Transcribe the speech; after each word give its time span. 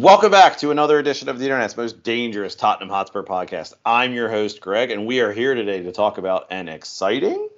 Welcome 0.00 0.30
back 0.30 0.56
to 0.60 0.70
another 0.70 0.98
edition 0.98 1.28
of 1.28 1.38
the 1.38 1.44
internet's 1.44 1.76
most 1.76 2.02
dangerous 2.02 2.54
Tottenham 2.54 2.88
Hotspur 2.88 3.22
podcast. 3.22 3.74
I'm 3.84 4.14
your 4.14 4.30
host, 4.30 4.62
Greg, 4.62 4.90
and 4.90 5.04
we 5.04 5.20
are 5.20 5.30
here 5.30 5.54
today 5.54 5.82
to 5.82 5.92
talk 5.92 6.16
about 6.16 6.46
an 6.50 6.68
exciting 6.68 7.50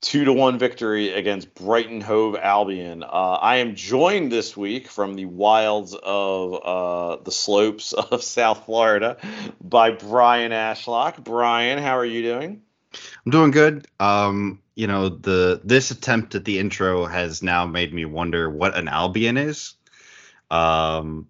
two 0.00 0.24
to 0.24 0.32
one 0.32 0.58
victory 0.58 1.12
against 1.12 1.54
Brighton 1.54 2.00
Hove 2.00 2.34
Albion. 2.34 3.02
Uh, 3.02 3.06
I 3.06 3.56
am 3.56 3.74
joined 3.74 4.32
this 4.32 4.56
week 4.56 4.88
from 4.88 5.16
the 5.16 5.26
wilds 5.26 5.94
of 5.94 6.54
uh, 6.64 7.22
the 7.22 7.30
slopes 7.30 7.92
of 8.10 8.22
South 8.22 8.64
Florida 8.64 9.18
by 9.60 9.90
Brian 9.90 10.50
Ashlock. 10.50 11.22
Brian, 11.22 11.78
how 11.78 11.98
are 11.98 12.06
you 12.06 12.22
doing? 12.22 12.62
I'm 13.26 13.30
doing 13.30 13.50
good. 13.50 13.86
Um, 14.00 14.62
you 14.76 14.86
know, 14.86 15.10
the 15.10 15.60
this 15.62 15.90
attempt 15.90 16.36
at 16.36 16.46
the 16.46 16.58
intro 16.58 17.04
has 17.04 17.42
now 17.42 17.66
made 17.66 17.92
me 17.92 18.06
wonder 18.06 18.48
what 18.48 18.74
an 18.74 18.88
Albion 18.88 19.36
is. 19.36 19.74
Um, 20.50 21.26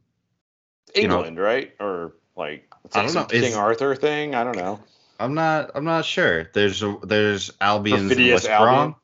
You 0.95 1.09
know- 1.09 1.17
England, 1.17 1.39
right? 1.39 1.75
Or 1.81 2.15
like 2.37 2.69
it's 2.85 2.97
I 2.97 3.01
like 3.01 3.07
don't 3.07 3.13
some 3.13 3.23
know. 3.41 3.47
King 3.47 3.55
Arthur 3.55 3.95
thing? 3.97 4.35
I 4.35 4.45
don't 4.45 4.57
know. 4.57 4.81
I'm 5.21 5.35
not. 5.35 5.71
I'm 5.75 5.85
not 5.85 6.05
sure. 6.05 6.51
There's 6.53 6.83
a, 6.83 6.97
there's 7.03 7.51
Albions 7.61 8.09
West 8.17 8.49
Albion? 8.49 8.91
Brom. 8.91 8.97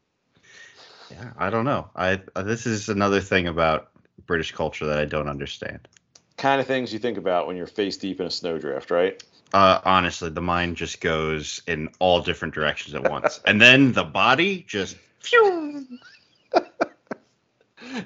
Yeah, 1.11 1.33
I 1.39 1.51
don't 1.51 1.65
know. 1.65 1.89
I 1.95 2.21
uh, 2.35 2.43
this 2.43 2.67
is 2.67 2.89
another 2.89 3.21
thing 3.21 3.47
about 3.47 3.91
British 4.27 4.53
culture 4.53 4.87
that 4.87 4.99
I 4.99 5.05
don't 5.05 5.29
understand. 5.29 5.89
Kind 6.37 6.61
of 6.61 6.67
things 6.67 6.93
you 6.93 6.99
think 6.99 7.19
about 7.19 7.47
when 7.47 7.57
you're 7.57 7.67
face 7.67 7.97
deep 7.97 8.21
in 8.21 8.27
a 8.27 8.31
snowdrift, 8.31 8.91
right? 8.91 9.23
Uh, 9.53 9.81
honestly, 9.85 10.31
the 10.31 10.41
mind 10.41 10.77
just 10.77 11.01
goes 11.01 11.61
in 11.67 11.89
all 11.99 12.21
different 12.21 12.55
directions 12.55 12.95
at 12.95 13.09
once, 13.11 13.41
and 13.45 13.61
then 13.61 13.93
the 13.93 14.05
body 14.05 14.65
just. 14.67 14.97
Phew, 15.21 15.87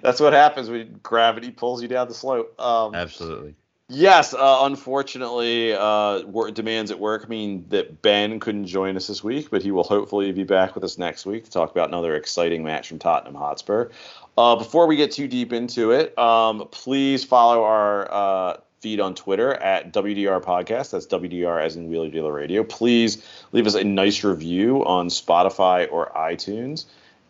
That's 0.03 0.21
what 0.21 0.33
happens 0.33 0.71
when 0.71 0.99
gravity 1.03 1.51
pulls 1.51 1.83
you 1.83 1.89
down 1.89 2.09
the 2.09 2.15
slope. 2.15 2.59
Um, 2.61 2.95
absolutely. 2.95 3.55
Yes, 3.89 4.35
uh, 4.35 4.61
unfortunately, 4.63 5.73
uh, 5.73 6.21
demands 6.53 6.91
at 6.91 6.99
work 6.99 7.29
mean 7.29 7.67
that 7.69 8.03
Ben 8.03 8.41
couldn't 8.41 8.67
join 8.67 8.97
us 8.97 9.07
this 9.07 9.23
week, 9.23 9.51
but 9.51 9.63
he 9.63 9.71
will 9.71 9.85
hopefully 9.85 10.33
be 10.33 10.45
back 10.45 10.75
with 10.75 10.85
us 10.85 10.99
next 10.99 11.27
week 11.27 11.45
to 11.45 11.51
talk 11.51 11.71
about 11.71 11.89
another 11.89 12.15
exciting 12.17 12.65
match 12.65 12.89
from 12.89 12.99
Tottenham 12.99 13.35
Hotspur. 13.35 13.91
Uh, 14.37 14.57
before 14.57 14.87
we 14.87 14.97
get 14.97 15.13
too 15.13 15.29
deep 15.29 15.53
into 15.53 15.93
it, 15.93 16.17
um, 16.19 16.69
please 16.71 17.25
follow 17.25 17.63
our 17.65 18.13
uh, 18.13 18.57
feed 18.81 19.01
on 19.01 19.15
Twitter 19.15 19.55
at 19.55 19.93
WDR 19.93 20.43
Podcast. 20.43 20.91
That's 20.91 21.07
WDR 21.07 21.63
as 21.63 21.77
in 21.77 21.89
Wheeler 21.89 22.11
Dealer 22.11 22.33
Radio. 22.33 22.65
Please 22.65 23.25
leave 23.53 23.67
us 23.67 23.75
a 23.75 23.85
nice 23.85 24.25
review 24.25 24.85
on 24.85 25.09
Spotify 25.09 25.91
or 25.91 26.11
iTunes 26.17 26.85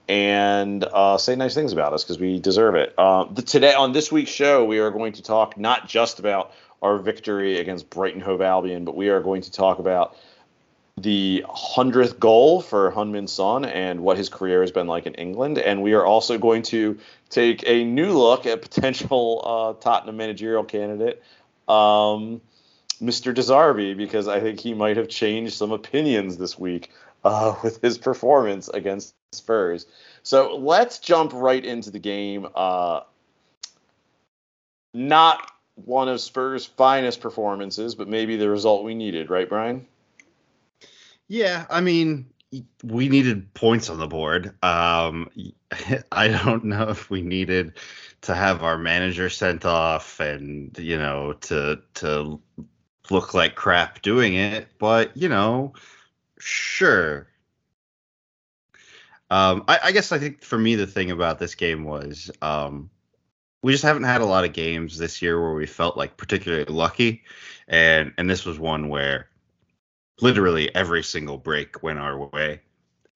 and 0.08 0.84
uh, 0.84 1.16
say 1.16 1.34
nice 1.36 1.54
things 1.54 1.72
about 1.72 1.92
us 1.92 2.04
because 2.04 2.18
we 2.18 2.38
deserve 2.38 2.74
it. 2.74 2.94
Uh, 2.98 3.24
the, 3.24 3.42
today 3.42 3.74
on 3.74 3.92
this 3.92 4.12
week's 4.12 4.30
show, 4.30 4.64
we 4.64 4.78
are 4.78 4.90
going 4.90 5.14
to 5.14 5.22
talk 5.22 5.56
not 5.58 5.88
just 5.88 6.18
about 6.18 6.52
our 6.82 6.98
victory 6.98 7.58
against 7.58 7.88
Brighton 7.88 8.20
Hove 8.20 8.42
Albion, 8.42 8.84
but 8.84 8.94
we 8.94 9.08
are 9.08 9.20
going 9.20 9.42
to 9.42 9.50
talk 9.50 9.78
about 9.78 10.16
the 10.96 11.44
hundredth 11.48 12.20
goal 12.20 12.60
for 12.60 12.92
Heung 12.92 13.10
Min 13.10 13.26
Son 13.26 13.64
and 13.64 14.00
what 14.00 14.16
his 14.16 14.28
career 14.28 14.60
has 14.60 14.70
been 14.70 14.86
like 14.86 15.06
in 15.06 15.14
England, 15.14 15.58
and 15.58 15.82
we 15.82 15.94
are 15.94 16.04
also 16.04 16.38
going 16.38 16.62
to 16.62 16.98
take 17.30 17.64
a 17.66 17.84
new 17.84 18.12
look 18.12 18.46
at 18.46 18.62
potential 18.62 19.42
uh, 19.44 19.82
Tottenham 19.82 20.16
managerial 20.16 20.64
candidate. 20.64 21.22
Um, 21.66 22.40
Mr. 23.02 23.34
De 23.34 23.42
Zerbi, 23.42 23.96
because 23.96 24.28
I 24.28 24.40
think 24.40 24.60
he 24.60 24.72
might 24.72 24.96
have 24.96 25.08
changed 25.08 25.54
some 25.54 25.72
opinions 25.72 26.36
this 26.36 26.58
week 26.58 26.90
uh, 27.24 27.56
with 27.62 27.80
his 27.82 27.98
performance 27.98 28.68
against 28.68 29.14
Spurs. 29.34 29.86
So 30.22 30.56
let's 30.56 30.98
jump 30.98 31.32
right 31.34 31.64
into 31.64 31.90
the 31.90 31.98
game. 31.98 32.46
Uh, 32.54 33.00
not 34.92 35.50
one 35.74 36.08
of 36.08 36.20
Spurs' 36.20 36.64
finest 36.64 37.20
performances, 37.20 37.94
but 37.94 38.08
maybe 38.08 38.36
the 38.36 38.48
result 38.48 38.84
we 38.84 38.94
needed, 38.94 39.28
right, 39.30 39.48
Brian? 39.48 39.86
Yeah, 41.28 41.66
I 41.68 41.80
mean, 41.80 42.26
we 42.82 43.08
needed 43.08 43.52
points 43.54 43.90
on 43.90 43.98
the 43.98 44.06
board. 44.06 44.54
Um, 44.62 45.30
I 46.12 46.28
don't 46.28 46.64
know 46.64 46.88
if 46.90 47.10
we 47.10 47.22
needed 47.22 47.74
to 48.22 48.34
have 48.34 48.62
our 48.62 48.78
manager 48.78 49.28
sent 49.28 49.66
off 49.66 50.18
and 50.18 50.76
you 50.78 50.96
know 50.96 51.34
to 51.42 51.80
to 51.94 52.40
look 53.10 53.34
like 53.34 53.54
crap 53.54 54.02
doing 54.02 54.34
it, 54.34 54.68
but 54.78 55.16
you 55.16 55.28
know, 55.28 55.74
sure. 56.38 57.28
Um, 59.30 59.64
I, 59.68 59.78
I 59.84 59.92
guess 59.92 60.12
I 60.12 60.18
think 60.18 60.42
for 60.42 60.58
me 60.58 60.74
the 60.74 60.86
thing 60.86 61.10
about 61.10 61.38
this 61.38 61.54
game 61.54 61.84
was 61.84 62.30
um, 62.42 62.90
we 63.62 63.72
just 63.72 63.84
haven't 63.84 64.04
had 64.04 64.20
a 64.20 64.26
lot 64.26 64.44
of 64.44 64.52
games 64.52 64.98
this 64.98 65.22
year 65.22 65.40
where 65.40 65.54
we 65.54 65.66
felt 65.66 65.96
like 65.96 66.16
particularly 66.16 66.64
lucky, 66.66 67.24
and 67.66 68.12
and 68.18 68.28
this 68.28 68.44
was 68.44 68.58
one 68.58 68.88
where 68.88 69.28
literally 70.20 70.74
every 70.74 71.02
single 71.02 71.38
break 71.38 71.82
went 71.82 71.98
our 71.98 72.16
way. 72.16 72.60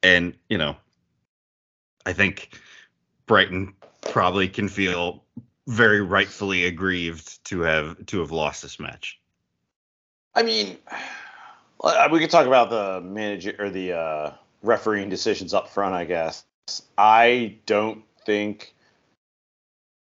And, 0.02 0.34
you 0.48 0.58
know, 0.58 0.76
I 2.06 2.12
think 2.12 2.58
Brighton 3.26 3.74
probably 4.02 4.48
can 4.48 4.68
feel 4.68 5.24
very 5.66 6.00
rightfully 6.00 6.64
aggrieved 6.64 7.44
to 7.44 7.60
have 7.60 8.06
to 8.06 8.20
have 8.20 8.30
lost 8.30 8.62
this 8.62 8.80
match. 8.80 9.20
I 10.34 10.42
mean, 10.42 10.78
we 12.10 12.18
could 12.18 12.30
talk 12.30 12.46
about 12.46 12.70
the 12.70 13.00
manager 13.00 13.54
or 13.58 13.70
the 13.70 13.92
uh, 13.92 14.32
refereeing 14.62 15.08
decisions 15.08 15.54
up 15.54 15.68
front. 15.68 15.94
I 15.94 16.04
guess 16.04 16.44
I 16.96 17.56
don't 17.66 18.02
think 18.26 18.74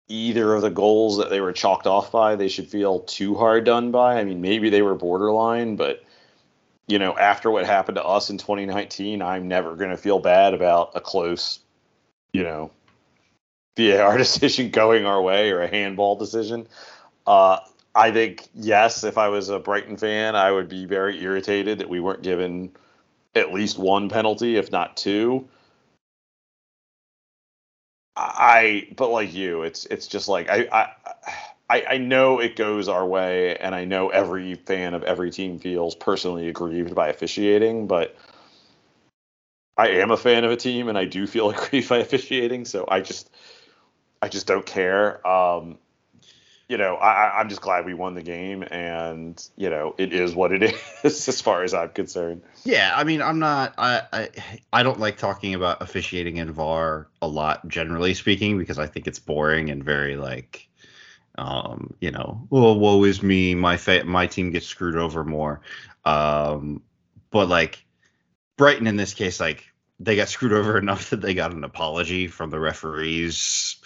either 0.09 0.55
of 0.55 0.63
the 0.63 0.71
goals 0.71 1.19
that 1.19 1.31
they 1.31 1.41
were 1.41 1.53
chalked 1.53 1.87
off 1.87 2.11
by 2.11 2.35
they 2.35 2.49
should 2.49 2.67
feel 2.67 3.01
too 3.01 3.35
hard 3.35 3.65
done 3.65 3.91
by. 3.91 4.19
I 4.19 4.25
mean, 4.25 4.41
maybe 4.41 4.71
they 4.71 4.83
were 4.83 4.95
borderline, 4.95 5.77
but 5.77 6.03
you 6.87 6.99
know, 6.99 7.17
after 7.17 7.51
what 7.51 7.67
happened 7.67 7.97
to 7.97 8.05
us 8.05 8.31
in 8.31 8.39
2019, 8.39 9.21
I'm 9.21 9.47
never 9.47 9.77
going 9.77 9.91
to 9.91 9.97
feel 9.97 10.19
bad 10.19 10.55
about 10.55 10.93
a 10.95 11.01
close, 11.01 11.61
you 12.33 12.43
know, 12.43 12.71
VAR 13.77 14.17
decision 14.19 14.71
going 14.71 15.05
our 15.05 15.21
way 15.21 15.51
or 15.51 15.61
a 15.61 15.69
handball 15.69 16.17
decision. 16.17 16.67
Uh, 17.27 17.59
I 17.95 18.11
think 18.11 18.49
yes, 18.55 19.05
if 19.05 19.19
I 19.19 19.29
was 19.29 19.51
a 19.51 19.59
Brighton 19.59 19.99
fan, 19.99 20.35
I 20.35 20.51
would 20.51 20.69
be 20.69 20.87
very 20.87 21.23
irritated 21.23 21.79
that 21.81 21.91
we 21.91 22.01
weren't 22.01 22.23
given 22.23 22.71
at 23.39 23.53
least 23.53 23.79
one 23.79 24.09
penalty, 24.09 24.57
if 24.57 24.71
not 24.73 24.97
two. 24.97 25.49
I, 28.17 28.89
but 28.97 29.11
like 29.11 29.33
you, 29.33 29.63
it's 29.63 29.87
it's 29.87 30.09
just 30.09 30.29
like 30.29 30.49
I, 30.51 30.93
I 31.71 31.85
I 31.91 31.99
know 31.99 32.41
it 32.41 32.57
goes 32.57 32.89
our 32.89 33.07
way, 33.07 33.57
and 33.57 33.75
I 33.75 33.85
know 33.85 34.09
every 34.09 34.55
fan 34.55 34.95
of 34.95 35.03
every 35.05 35.31
team 35.31 35.59
feels 35.59 35.95
personally 35.95 36.49
aggrieved 36.49 36.95
by 36.95 37.09
officiating, 37.09 37.87
but 37.87 38.17
I 39.77 39.89
am 39.91 40.11
a 40.11 40.17
fan 40.17 40.45
of 40.45 40.51
a 40.51 40.57
team, 40.57 40.89
and 40.89 40.99
I 40.99 41.05
do 41.05 41.27
feel 41.27 41.51
aggrieved 41.53 41.89
by 41.89 41.99
officiating, 41.99 42.65
so 42.65 42.85
I 42.89 43.01
just 43.01 43.31
I 44.21 44.29
just 44.29 44.47
don't 44.47 44.67
care. 44.67 45.27
Um, 45.27 45.79
you 46.69 46.77
know, 46.77 46.97
I, 46.97 47.41
I'm 47.41 47.49
just 47.49 47.63
glad 47.63 47.87
we 47.87 47.95
won 47.95 48.15
the 48.15 48.23
game, 48.23 48.63
and 48.63 49.43
you 49.57 49.71
know, 49.71 49.95
it 49.97 50.13
is 50.13 50.35
what 50.35 50.53
it 50.53 50.63
is 51.03 51.29
as 51.29 51.41
far 51.41 51.63
as 51.65 51.73
I'm 51.73 51.89
concerned. 51.91 52.43
Yeah, 52.65 52.93
I 52.95 53.05
mean, 53.05 53.23
I'm 53.23 53.39
not. 53.39 53.75
I 53.79 54.03
I, 54.13 54.29
I 54.73 54.83
don't 54.83 55.01
like 55.01 55.17
talking 55.17 55.55
about 55.55 55.81
officiating 55.81 56.37
in 56.37 56.53
VAR 56.53 57.09
a 57.23 57.27
lot, 57.27 57.67
generally 57.69 58.13
speaking, 58.13 58.59
because 58.59 58.79
I 58.79 58.87
think 58.87 59.07
it's 59.07 59.19
boring 59.19 59.71
and 59.71 59.83
very 59.83 60.17
like, 60.17 60.69
um, 61.39 61.95
you 62.01 62.11
know, 62.11 62.47
well, 62.51 62.79
woe 62.79 63.03
is 63.05 63.23
me. 63.23 63.55
My 63.55 63.79
fa- 63.79 64.05
my 64.05 64.27
team 64.27 64.51
gets 64.51 64.67
screwed 64.67 64.97
over 64.97 65.25
more. 65.25 65.63
Um, 66.05 66.83
but 67.31 67.49
like 67.49 67.83
Brighton 68.59 68.87
in 68.87 68.97
this 68.97 69.15
case, 69.15 69.41
like 69.41 69.65
they 70.01 70.17
got 70.17 70.29
screwed 70.29 70.53
over 70.53 70.77
enough 70.79 71.11
that 71.11 71.23
they 71.23 71.33
got 71.33 71.53
an 71.53 71.65
apology 71.65 72.29
from 72.29 72.51
the 72.51 72.61
referees 72.61 73.77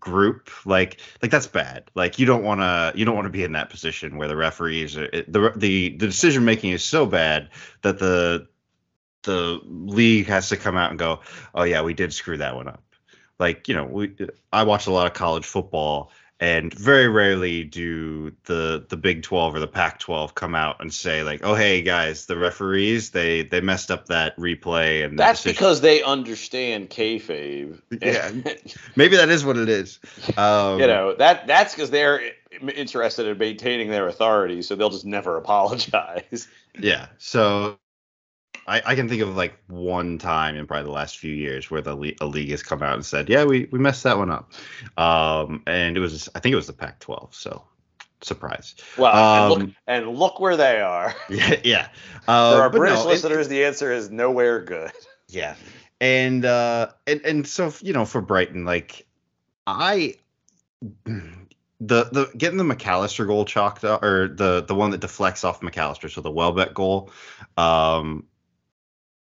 group 0.00 0.50
like 0.64 1.00
like 1.22 1.30
that's 1.30 1.46
bad. 1.46 1.90
Like 1.94 2.18
you 2.18 2.26
don't 2.26 2.42
want 2.42 2.60
to 2.60 2.92
you 2.98 3.04
don't 3.04 3.14
want 3.14 3.26
to 3.26 3.30
be 3.30 3.44
in 3.44 3.52
that 3.52 3.70
position 3.70 4.16
where 4.16 4.28
the 4.28 4.36
referees 4.36 4.96
are, 4.96 5.08
the 5.10 5.52
the 5.56 5.90
the 5.90 6.06
decision 6.06 6.44
making 6.44 6.70
is 6.70 6.84
so 6.84 7.06
bad 7.06 7.50
that 7.82 7.98
the 7.98 8.46
the 9.22 9.60
league 9.64 10.26
has 10.26 10.48
to 10.50 10.56
come 10.56 10.76
out 10.76 10.90
and 10.90 10.98
go 10.98 11.20
oh 11.54 11.64
yeah 11.64 11.82
we 11.82 11.94
did 11.94 12.12
screw 12.12 12.36
that 12.36 12.54
one 12.54 12.68
up. 12.68 12.82
Like 13.38 13.68
you 13.68 13.74
know, 13.74 13.84
we 13.84 14.14
I 14.52 14.62
watch 14.62 14.86
a 14.86 14.92
lot 14.92 15.06
of 15.06 15.12
college 15.12 15.44
football, 15.44 16.10
and 16.38 16.72
very 16.74 17.08
rarely 17.08 17.64
do 17.64 18.30
the 18.44 18.84
the 18.88 18.96
Big 18.96 19.22
12 19.22 19.54
or 19.54 19.58
the 19.58 19.66
Pac 19.66 19.98
12 20.00 20.34
come 20.34 20.54
out 20.54 20.76
and 20.80 20.92
say 20.92 21.22
like, 21.22 21.40
"Oh, 21.42 21.54
hey 21.54 21.82
guys, 21.82 22.26
the 22.26 22.36
referees 22.36 23.10
they 23.10 23.42
they 23.42 23.60
messed 23.60 23.90
up 23.90 24.06
that 24.06 24.36
replay." 24.36 25.04
And 25.04 25.18
That's 25.18 25.42
decision." 25.42 25.54
because 25.54 25.80
they 25.80 26.02
understand 26.02 26.90
kayfabe. 26.90 27.80
Yeah. 28.02 28.30
maybe 28.96 29.16
that 29.16 29.30
is 29.30 29.44
what 29.44 29.56
it 29.56 29.68
is. 29.68 29.98
Um, 30.36 30.78
you 30.78 30.86
know 30.86 31.14
that 31.14 31.46
that's 31.46 31.74
because 31.74 31.90
they're 31.90 32.20
interested 32.74 33.26
in 33.26 33.38
maintaining 33.38 33.88
their 33.88 34.06
authority, 34.06 34.60
so 34.62 34.74
they'll 34.74 34.90
just 34.90 35.06
never 35.06 35.36
apologize. 35.38 36.48
Yeah. 36.78 37.06
So 37.16 37.78
I, 38.66 38.82
I 38.84 38.94
can 38.96 39.08
think 39.08 39.22
of 39.22 39.36
like 39.36 39.54
one 39.68 40.18
time 40.18 40.56
in 40.56 40.66
probably 40.66 40.84
the 40.84 40.90
last 40.90 41.18
few 41.18 41.32
years 41.32 41.70
where 41.70 41.80
the 41.80 41.94
le- 41.94 42.12
a 42.20 42.26
league 42.26 42.50
has 42.50 42.62
come 42.62 42.82
out 42.82 42.94
and 42.94 43.04
said, 43.06 43.28
"Yeah, 43.28 43.44
we, 43.44 43.68
we 43.70 43.78
messed 43.78 44.02
that 44.04 44.18
one 44.18 44.30
up," 44.30 44.52
um, 44.98 45.62
and 45.66 45.96
it 45.96 46.00
was 46.00 46.28
I 46.34 46.40
think 46.40 46.52
it 46.52 46.56
was 46.56 46.66
the 46.66 46.72
Pac-12. 46.72 47.34
So 47.34 47.64
surprise. 48.22 48.74
Well, 48.98 49.14
and, 49.14 49.50
look, 49.50 49.60
Um, 49.60 49.76
and 49.86 50.08
look 50.18 50.40
where 50.40 50.56
they 50.56 50.80
are. 50.80 51.14
Yeah, 51.30 51.60
yeah. 51.62 51.88
For 52.24 52.30
Uh, 52.32 52.58
our 52.60 52.70
British 52.70 52.98
no, 52.98 53.04
it- 53.04 53.08
listeners, 53.08 53.48
the 53.48 53.64
answer 53.64 53.92
is 53.92 54.10
nowhere 54.10 54.60
good. 54.62 54.90
Yeah. 55.28 55.54
And 56.00 56.44
uh 56.44 56.88
and 57.06 57.20
and 57.24 57.46
so 57.46 57.72
you 57.80 57.92
know 57.92 58.04
for 58.04 58.20
Brighton 58.20 58.64
like 58.64 59.06
I 59.66 60.14
the 61.04 62.04
the 62.04 62.30
getting 62.36 62.58
the 62.58 62.64
Mac 62.64 62.86
Allister 62.86 63.26
goal 63.26 63.44
chalked 63.44 63.84
up 63.84 64.02
or 64.02 64.28
the 64.28 64.62
the 64.62 64.74
one 64.74 64.90
that 64.90 65.00
deflects 65.00 65.44
off 65.44 65.62
Mac 65.62 65.76
Allister 65.78 66.08
so 66.08 66.20
the 66.20 66.30
Welbeck 66.30 66.74
goal 66.74 67.10
um 67.56 68.24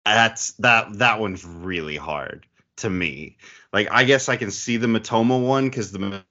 that's 0.05 0.51
that 0.53 0.99
that 0.99 1.19
one's 1.19 1.45
really 1.45 1.97
hard 1.97 2.45
to 2.77 2.89
me. 2.89 3.37
Like 3.73 3.87
I 3.91 4.03
guess 4.03 4.29
I 4.29 4.37
can 4.37 4.51
see 4.51 4.77
the 4.77 4.87
Mitoma 4.87 5.41
one 5.41 5.71
cuz 5.71 5.91
the 5.91 6.23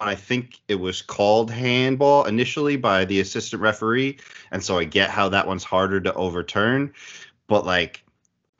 I 0.00 0.14
think 0.14 0.60
it 0.68 0.76
was 0.76 1.02
called 1.02 1.50
handball 1.50 2.24
initially 2.26 2.76
by 2.76 3.04
the 3.04 3.20
assistant 3.20 3.62
referee 3.62 4.18
and 4.52 4.62
so 4.64 4.78
I 4.78 4.84
get 4.84 5.10
how 5.10 5.28
that 5.30 5.46
one's 5.46 5.64
harder 5.64 6.00
to 6.00 6.14
overturn 6.14 6.94
but 7.48 7.66
like 7.66 8.04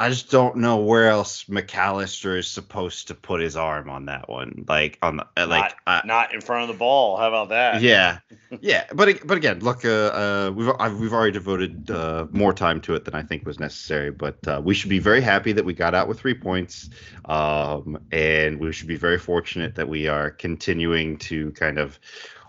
I 0.00 0.10
just 0.10 0.30
don't 0.30 0.58
know 0.58 0.76
where 0.76 1.08
else 1.08 1.48
Mac 1.48 1.76
Allister 1.76 2.36
is 2.36 2.46
supposed 2.46 3.08
to 3.08 3.16
put 3.16 3.40
his 3.40 3.56
arm 3.56 3.90
on 3.90 4.04
that 4.04 4.28
one. 4.28 4.64
Like 4.68 4.96
on 5.02 5.16
the 5.16 5.26
uh, 5.36 5.48
like 5.48 5.74
I, 5.88 6.02
Not 6.04 6.32
in 6.32 6.40
front 6.40 6.62
of 6.62 6.68
the 6.68 6.78
ball. 6.78 7.16
How 7.16 7.26
about 7.26 7.48
that? 7.48 7.82
yeah, 7.82 8.18
yeah. 8.60 8.84
But 8.94 9.26
but 9.26 9.36
again, 9.36 9.58
look, 9.58 9.84
uh, 9.84 9.88
uh 9.88 10.52
we've 10.54 10.70
I've, 10.78 11.00
we've 11.00 11.12
already 11.12 11.32
devoted 11.32 11.90
uh, 11.90 12.26
more 12.30 12.52
time 12.52 12.80
to 12.82 12.94
it 12.94 13.06
than 13.06 13.16
I 13.16 13.22
think 13.22 13.44
was 13.44 13.58
necessary. 13.58 14.12
But 14.12 14.46
uh, 14.46 14.60
we 14.64 14.72
should 14.72 14.90
be 14.90 15.00
very 15.00 15.20
happy 15.20 15.50
that 15.52 15.64
we 15.64 15.74
got 15.74 15.96
out 15.96 16.06
with 16.06 16.20
three 16.20 16.34
points, 16.34 16.90
um, 17.24 17.98
and 18.12 18.60
we 18.60 18.72
should 18.72 18.88
be 18.88 18.96
very 18.96 19.18
fortunate 19.18 19.74
that 19.74 19.88
we 19.88 20.06
are 20.06 20.30
continuing 20.30 21.18
to 21.18 21.50
kind 21.52 21.76
of 21.76 21.98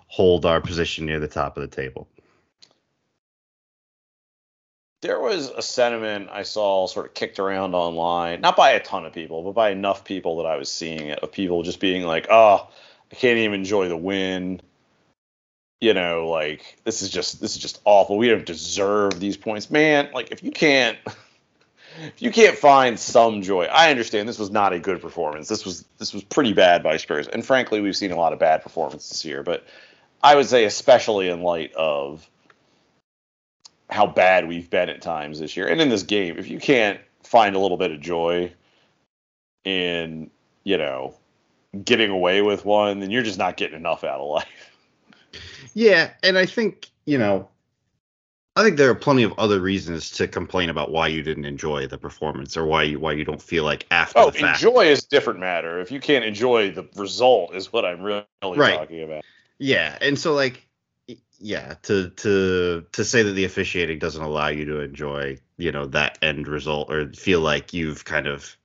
hold 0.06 0.46
our 0.46 0.62
position 0.62 1.08
near 1.08 1.20
the 1.20 1.28
top 1.28 1.58
of 1.58 1.62
the 1.62 1.76
table. 1.76 2.08
There 5.02 5.20
was 5.20 5.50
a 5.50 5.62
sentiment 5.62 6.30
I 6.30 6.44
saw 6.44 6.86
sort 6.88 7.06
of 7.06 7.14
kicked 7.14 7.40
around 7.40 7.74
online, 7.74 8.42
not 8.42 8.58
by 8.58 8.72
a 8.72 8.84
ton 8.84 9.06
of 9.06 9.14
people, 9.14 9.44
but 9.44 9.54
by 9.54 9.70
enough 9.70 10.04
people 10.04 10.38
that 10.38 10.46
I 10.46 10.58
was 10.58 10.70
seeing 10.70 11.08
it, 11.08 11.20
of 11.20 11.32
people 11.32 11.64
just 11.64 11.80
being 11.80 12.04
like, 12.04 12.28
oh, 12.30 12.68
I 13.12 13.16
can't 13.16 13.38
even 13.38 13.62
enjoy 13.62 13.88
the 13.88 13.96
win. 13.96 14.62
You 15.80 15.94
know, 15.94 16.28
like 16.28 16.78
this 16.84 17.02
is 17.02 17.10
just 17.10 17.40
this 17.40 17.56
is 17.56 17.62
just 17.62 17.80
awful. 17.86 18.18
We 18.18 18.28
don't 18.28 18.46
deserve 18.46 19.20
these 19.20 19.38
points. 19.38 19.72
Man, 19.72 20.10
like 20.14 20.32
if 20.32 20.44
you 20.44 20.52
can't 20.52 20.98
if 21.06 22.22
you 22.22 22.32
can't 22.32 22.58
find 22.58 23.00
some 23.00 23.42
joy, 23.42 23.66
I 23.66 23.90
understand 23.90 24.28
this 24.28 24.40
was 24.40 24.52
not 24.52 24.74
a 24.74 24.80
good 24.80 25.02
performance. 25.02 25.48
This 25.48 25.66
was 25.66 25.86
this 25.98 26.14
was 26.14 26.24
pretty 26.24 26.52
bad 26.52 26.84
by 26.84 26.98
Spurs. 26.98 27.30
And 27.30 27.46
frankly, 27.46 27.80
we've 27.80 27.96
seen 27.96 28.12
a 28.12 28.18
lot 28.18 28.34
of 28.34 28.40
bad 28.40 28.64
performances 28.64 29.10
this 29.10 29.26
year, 29.26 29.44
but 29.44 29.66
I 30.22 30.36
would 30.36 30.48
say 30.48 30.66
especially 30.66 31.30
in 31.30 31.42
light 31.42 31.74
of 31.74 32.30
how 33.90 34.06
bad 34.06 34.48
we've 34.48 34.70
been 34.70 34.90
at 34.90 35.02
times 35.02 35.40
this 35.40 35.58
year. 35.58 35.68
And 35.68 35.82
in 35.82 35.90
this 35.90 36.04
game, 36.04 36.38
if 36.38 36.48
you 36.50 36.60
can't 36.60 37.00
find 37.24 37.56
a 37.56 37.60
little 37.60 37.78
bit 37.78 37.92
of 37.92 38.00
joy 38.00 38.54
in, 39.66 40.30
you 40.64 40.78
know, 40.78 41.16
getting 41.84 42.10
away 42.10 42.42
with 42.42 42.66
one, 42.66 43.00
then 43.00 43.12
you're 43.12 43.24
just 43.24 43.40
not 43.40 43.58
getting 43.58 43.78
enough 43.78 44.04
out 44.04 44.20
of 44.20 44.30
life. 44.30 44.72
Yeah, 45.74 46.12
and 46.24 46.38
I 46.38 46.46
think 46.46 46.90
you 47.06 47.18
know, 47.18 47.48
I 48.56 48.64
think 48.64 48.78
there 48.78 48.90
are 48.90 48.96
plenty 48.96 49.24
of 49.24 49.34
other 49.38 49.60
reasons 49.60 50.10
to 50.12 50.28
complain 50.28 50.70
about 50.70 50.92
why 50.92 51.08
you 51.08 51.24
didn't 51.24 51.46
enjoy 51.46 51.88
the 51.88 51.98
performance 51.98 52.58
or 52.58 52.66
why 52.66 52.84
you 52.84 53.00
why 53.00 53.14
you 53.14 53.24
don't 53.24 53.42
feel 53.42 53.64
like 53.64 53.86
after 53.92 54.20
Oh, 54.20 54.26
the 54.32 54.40
fact. 54.40 54.64
enjoy 54.64 54.88
is 54.88 55.04
a 55.04 55.08
different 55.10 55.40
matter. 55.40 55.80
If 55.80 55.92
you 55.92 56.00
can't 56.00 56.26
enjoy 56.26 56.72
the 56.72 56.88
result, 56.96 57.56
is 57.56 57.72
what 57.72 57.86
I'm 57.86 58.02
really 58.02 58.26
Right. 58.44 58.78
talking 58.78 59.04
about. 59.04 59.24
Yeah, 59.60 59.98
and 60.02 60.18
so 60.18 60.34
like, 60.34 60.68
yeah, 61.40 61.76
to 61.84 62.10
to 62.10 62.86
to 62.92 63.06
say 63.06 63.24
that 63.24 63.32
the 63.32 63.46
officiating 63.46 64.00
doesn't 64.00 64.22
allow 64.22 64.48
you 64.48 64.66
to 64.66 64.80
enjoy, 64.82 65.38
you 65.58 65.72
know, 65.72 65.86
that 65.88 66.18
end 66.22 66.48
result 66.48 66.92
or 66.92 67.12
feel 67.14 67.40
like 67.40 67.74
you've 67.74 68.06
kind 68.06 68.28
of 68.28 68.56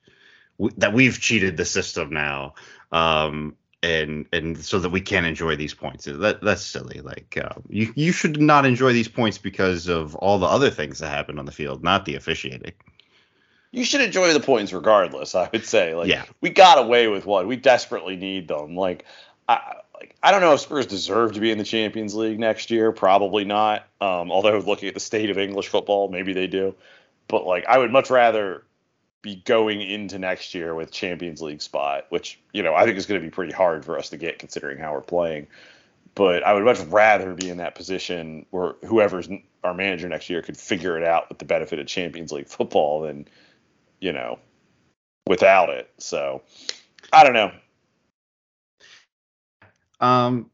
that 0.76 0.92
we've 0.92 1.20
cheated 1.20 1.56
the 1.56 1.64
system 1.64 2.10
now, 2.10 2.54
um, 2.92 3.56
and 3.82 4.26
and 4.32 4.58
so 4.58 4.78
that 4.78 4.90
we 4.90 5.00
can't 5.00 5.26
enjoy 5.26 5.56
these 5.56 5.74
points. 5.74 6.04
That 6.06 6.40
that's 6.40 6.62
silly. 6.62 7.00
Like, 7.00 7.38
uh, 7.40 7.60
you 7.68 7.92
you 7.94 8.12
should 8.12 8.40
not 8.40 8.66
enjoy 8.66 8.92
these 8.92 9.08
points 9.08 9.38
because 9.38 9.88
of 9.88 10.14
all 10.16 10.38
the 10.38 10.46
other 10.46 10.70
things 10.70 10.98
that 10.98 11.08
happened 11.08 11.38
on 11.38 11.46
the 11.46 11.52
field, 11.52 11.82
not 11.82 12.04
the 12.04 12.16
officiating. 12.16 12.72
You 13.70 13.84
should 13.84 14.02
enjoy 14.02 14.32
the 14.32 14.40
points 14.40 14.72
regardless. 14.72 15.34
I 15.34 15.48
would 15.52 15.66
say, 15.66 15.94
like, 15.94 16.08
Yeah. 16.08 16.24
we 16.40 16.50
got 16.50 16.78
away 16.78 17.08
with 17.08 17.26
one. 17.26 17.48
We 17.48 17.56
desperately 17.56 18.14
need 18.14 18.46
them. 18.46 18.76
Like, 18.76 19.04
I 19.48 19.78
like 19.98 20.14
I 20.22 20.30
don't 20.30 20.40
know 20.40 20.54
if 20.54 20.60
Spurs 20.60 20.86
deserve 20.86 21.32
to 21.32 21.40
be 21.40 21.50
in 21.50 21.58
the 21.58 21.64
Champions 21.64 22.14
League 22.14 22.38
next 22.38 22.70
year. 22.70 22.92
Probably 22.92 23.44
not. 23.44 23.86
Um, 24.00 24.30
although 24.30 24.58
looking 24.58 24.88
at 24.88 24.94
the 24.94 25.00
state 25.00 25.30
of 25.30 25.38
English 25.38 25.68
football, 25.68 26.08
maybe 26.08 26.32
they 26.32 26.46
do. 26.46 26.74
But 27.28 27.46
like, 27.46 27.64
I 27.66 27.78
would 27.78 27.90
much 27.90 28.10
rather 28.10 28.64
be 29.22 29.36
going 29.36 29.80
into 29.80 30.18
next 30.18 30.54
year 30.54 30.74
with 30.74 30.90
Champions 30.92 31.40
League 31.40 31.62
spot, 31.62 32.06
which 32.10 32.38
you 32.52 32.62
know 32.62 32.74
I 32.74 32.84
think 32.84 32.98
is 32.98 33.06
going 33.06 33.20
to 33.20 33.26
be 33.26 33.30
pretty 33.30 33.52
hard 33.52 33.84
for 33.84 33.98
us 33.98 34.10
to 34.10 34.16
get 34.16 34.38
considering 34.38 34.78
how 34.78 34.92
we're 34.92 35.00
playing. 35.00 35.46
But 36.14 36.44
I 36.44 36.52
would 36.52 36.64
much 36.64 36.78
rather 36.80 37.34
be 37.34 37.48
in 37.48 37.56
that 37.56 37.74
position 37.74 38.46
where 38.50 38.74
whoever's 38.84 39.28
our 39.64 39.74
manager 39.74 40.08
next 40.08 40.28
year 40.30 40.42
could 40.42 40.56
figure 40.56 40.96
it 40.96 41.04
out 41.04 41.28
with 41.28 41.38
the 41.38 41.44
benefit 41.44 41.78
of 41.78 41.86
Champions 41.86 42.30
League 42.32 42.48
football 42.48 43.00
than 43.00 43.26
you 44.00 44.12
know 44.12 44.38
without 45.26 45.70
it. 45.70 45.90
So 45.98 46.42
I 47.12 47.24
don't 47.24 47.32
know. 47.32 47.52
Um, 50.04 50.50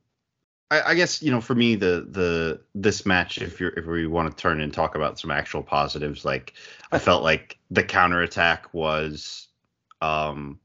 I, 0.70 0.82
I 0.82 0.94
guess 0.94 1.22
you 1.22 1.32
know 1.32 1.40
for 1.40 1.54
me 1.56 1.74
the 1.74 2.06
the 2.08 2.60
this 2.74 3.04
match, 3.04 3.38
if 3.38 3.58
you're 3.58 3.70
if 3.70 3.86
we 3.86 4.06
want 4.06 4.30
to 4.30 4.40
turn 4.40 4.60
and 4.60 4.72
talk 4.72 4.94
about 4.94 5.18
some 5.18 5.32
actual 5.32 5.62
positives, 5.62 6.24
like 6.24 6.54
I 6.92 6.98
felt 7.00 7.24
like 7.24 7.58
the 7.70 7.82
counterattack 7.82 8.72
was, 8.72 9.48
um, 10.00 10.60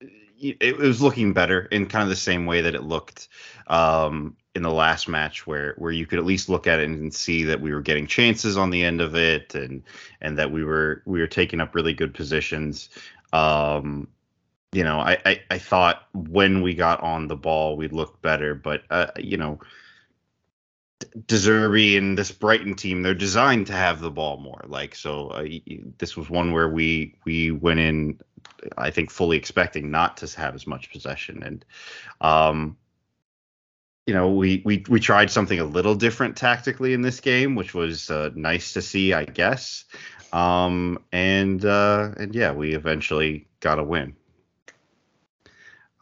it, 0.00 0.56
it 0.60 0.78
was 0.78 1.02
looking 1.02 1.32
better 1.32 1.62
in 1.66 1.86
kind 1.86 2.04
of 2.04 2.08
the 2.08 2.16
same 2.16 2.46
way 2.46 2.60
that 2.60 2.76
it 2.76 2.84
looked, 2.84 3.28
um, 3.66 4.36
in 4.54 4.62
the 4.62 4.70
last 4.70 5.08
match 5.08 5.44
where 5.44 5.74
where 5.78 5.90
you 5.90 6.06
could 6.06 6.20
at 6.20 6.24
least 6.24 6.48
look 6.48 6.68
at 6.68 6.78
it 6.78 6.88
and 6.88 7.12
see 7.12 7.42
that 7.42 7.60
we 7.60 7.74
were 7.74 7.82
getting 7.82 8.06
chances 8.06 8.56
on 8.56 8.70
the 8.70 8.84
end 8.84 9.00
of 9.00 9.16
it 9.16 9.56
and 9.56 9.82
and 10.20 10.38
that 10.38 10.52
we 10.52 10.62
were 10.62 11.02
we 11.04 11.18
were 11.18 11.26
taking 11.26 11.60
up 11.60 11.74
really 11.74 11.94
good 11.94 12.14
positions. 12.14 12.90
Um, 13.32 14.06
you 14.72 14.84
know, 14.84 14.98
I, 14.98 15.18
I, 15.24 15.42
I 15.50 15.58
thought 15.58 16.06
when 16.12 16.62
we 16.62 16.74
got 16.74 17.02
on 17.02 17.28
the 17.28 17.36
ball, 17.36 17.76
we 17.76 17.88
looked 17.88 18.20
better, 18.20 18.54
but 18.54 18.82
uh, 18.90 19.10
you 19.18 19.36
know, 19.36 19.60
De 21.26 21.36
Zerbi 21.36 21.96
and 21.96 22.18
this 22.18 22.32
Brighton 22.32 22.74
team, 22.74 23.02
they're 23.02 23.14
designed 23.14 23.68
to 23.68 23.72
have 23.72 24.00
the 24.00 24.10
ball 24.10 24.36
more. 24.38 24.62
Like, 24.66 24.94
so 24.94 25.28
uh, 25.28 25.46
this 25.98 26.16
was 26.16 26.28
one 26.28 26.52
where 26.52 26.68
we 26.68 27.16
we 27.24 27.50
went 27.50 27.80
in, 27.80 28.20
I 28.76 28.90
think, 28.90 29.10
fully 29.10 29.36
expecting 29.36 29.90
not 29.90 30.18
to 30.18 30.38
have 30.38 30.54
as 30.54 30.66
much 30.66 30.92
possession, 30.92 31.42
and 31.42 31.64
um, 32.20 32.76
you 34.06 34.14
know, 34.14 34.30
we 34.30 34.62
we 34.64 34.84
we 34.88 35.00
tried 35.00 35.30
something 35.30 35.60
a 35.60 35.64
little 35.64 35.94
different 35.94 36.36
tactically 36.36 36.92
in 36.92 37.02
this 37.02 37.20
game, 37.20 37.54
which 37.54 37.74
was 37.74 38.10
uh, 38.10 38.30
nice 38.34 38.72
to 38.74 38.82
see, 38.82 39.12
I 39.12 39.24
guess. 39.24 39.84
Um, 40.32 40.98
and 41.12 41.64
uh, 41.64 42.10
and 42.16 42.34
yeah, 42.34 42.52
we 42.52 42.74
eventually 42.74 43.48
got 43.60 43.78
a 43.78 43.84
win. 43.84 44.14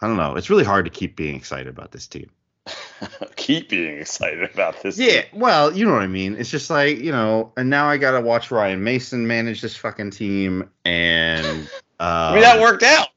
I 0.01 0.07
don't 0.07 0.17
know. 0.17 0.37
It's 0.37 0.51
really 0.51 0.65
hard 0.65 0.85
to 0.85 0.91
keep 0.91 1.17
being 1.17 1.37
excited 1.37 1.69
about 1.69 1.93
this 1.93 2.07
team. 2.07 2.31
Keep 3.37 3.69
being 3.69 3.99
excited 3.99 4.51
about 4.53 4.83
this. 4.83 4.99
Yeah, 4.99 5.23
well, 5.33 5.73
you 5.77 5.85
know 5.85 5.93
what 5.93 6.03
I 6.03 6.09
mean. 6.09 6.35
It's 6.37 6.51
just 6.51 6.69
like 6.69 6.99
you 6.99 7.13
know, 7.13 7.53
and 7.57 7.71
now 7.71 7.89
I 7.89 7.97
gotta 7.97 8.21
watch 8.21 8.51
Ryan 8.51 8.83
Mason 8.83 9.27
manage 9.27 9.61
this 9.61 9.77
fucking 9.77 10.11
team, 10.11 10.69
and 10.85 11.69
uh, 12.01 12.03
I 12.03 12.33
mean 12.33 12.43
that 12.43 12.61
worked 12.61 12.83
out. 12.83 13.09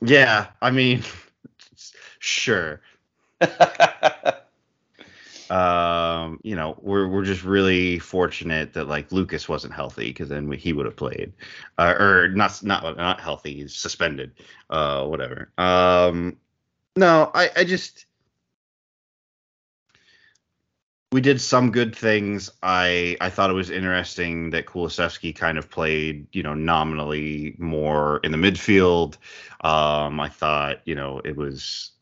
Yeah, 0.00 0.48
I 0.60 0.70
mean, 0.70 1.04
sure. 2.18 2.80
Um, 5.50 6.38
you 6.42 6.54
know, 6.54 6.78
we're 6.80 7.08
we're 7.08 7.24
just 7.24 7.44
really 7.44 7.98
fortunate 7.98 8.72
that 8.74 8.86
like 8.88 9.10
Lucas 9.12 9.48
wasn't 9.48 9.74
healthy 9.74 10.08
because 10.08 10.28
then 10.28 10.48
we, 10.48 10.56
he 10.56 10.72
would 10.72 10.86
have 10.86 10.96
played, 10.96 11.32
uh, 11.78 11.94
or 11.98 12.28
not 12.28 12.62
not 12.62 12.96
not 12.96 13.20
healthy, 13.20 13.54
he's 13.54 13.74
suspended, 13.74 14.32
uh, 14.70 15.04
whatever. 15.06 15.50
Um, 15.58 16.36
no, 16.96 17.30
I 17.34 17.50
I 17.56 17.64
just 17.64 18.06
we 21.12 21.20
did 21.20 21.40
some 21.40 21.72
good 21.72 21.94
things. 21.94 22.50
I 22.62 23.16
I 23.20 23.30
thought 23.30 23.50
it 23.50 23.54
was 23.54 23.70
interesting 23.70 24.50
that 24.50 24.66
Kulusevski 24.66 25.34
kind 25.34 25.58
of 25.58 25.68
played, 25.70 26.26
you 26.32 26.42
know, 26.42 26.54
nominally 26.54 27.56
more 27.58 28.20
in 28.22 28.30
the 28.32 28.38
midfield. 28.38 29.16
Um, 29.62 30.20
I 30.20 30.28
thought, 30.28 30.80
you 30.84 30.94
know, 30.94 31.20
it 31.24 31.36
was 31.36 31.92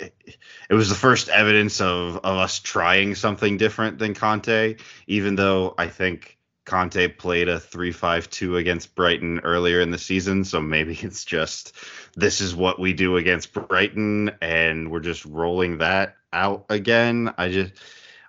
it, 0.00 0.74
was 0.74 0.88
the 0.88 0.94
first 0.94 1.28
evidence 1.28 1.80
of 1.80 2.16
of 2.16 2.36
us 2.38 2.58
trying 2.58 3.14
something 3.14 3.56
different 3.56 3.98
than 3.98 4.14
Conte, 4.14 4.76
even 5.06 5.34
though 5.34 5.74
I 5.78 5.88
think 5.88 6.38
Conte 6.64 7.08
played 7.08 7.48
a 7.48 7.58
3-5-2 7.58 8.58
against 8.58 8.94
Brighton 8.94 9.40
earlier 9.40 9.80
in 9.80 9.90
the 9.90 9.98
season, 9.98 10.44
so 10.44 10.60
maybe 10.60 10.92
it's 11.02 11.24
just 11.24 11.74
this 12.14 12.40
is 12.40 12.54
what 12.54 12.78
we 12.78 12.92
do 12.92 13.16
against 13.16 13.52
Brighton 13.52 14.30
and 14.42 14.90
we're 14.90 15.00
just 15.00 15.24
rolling 15.24 15.78
that 15.78 16.16
out 16.32 16.66
again. 16.68 17.32
I 17.38 17.48
just 17.48 17.72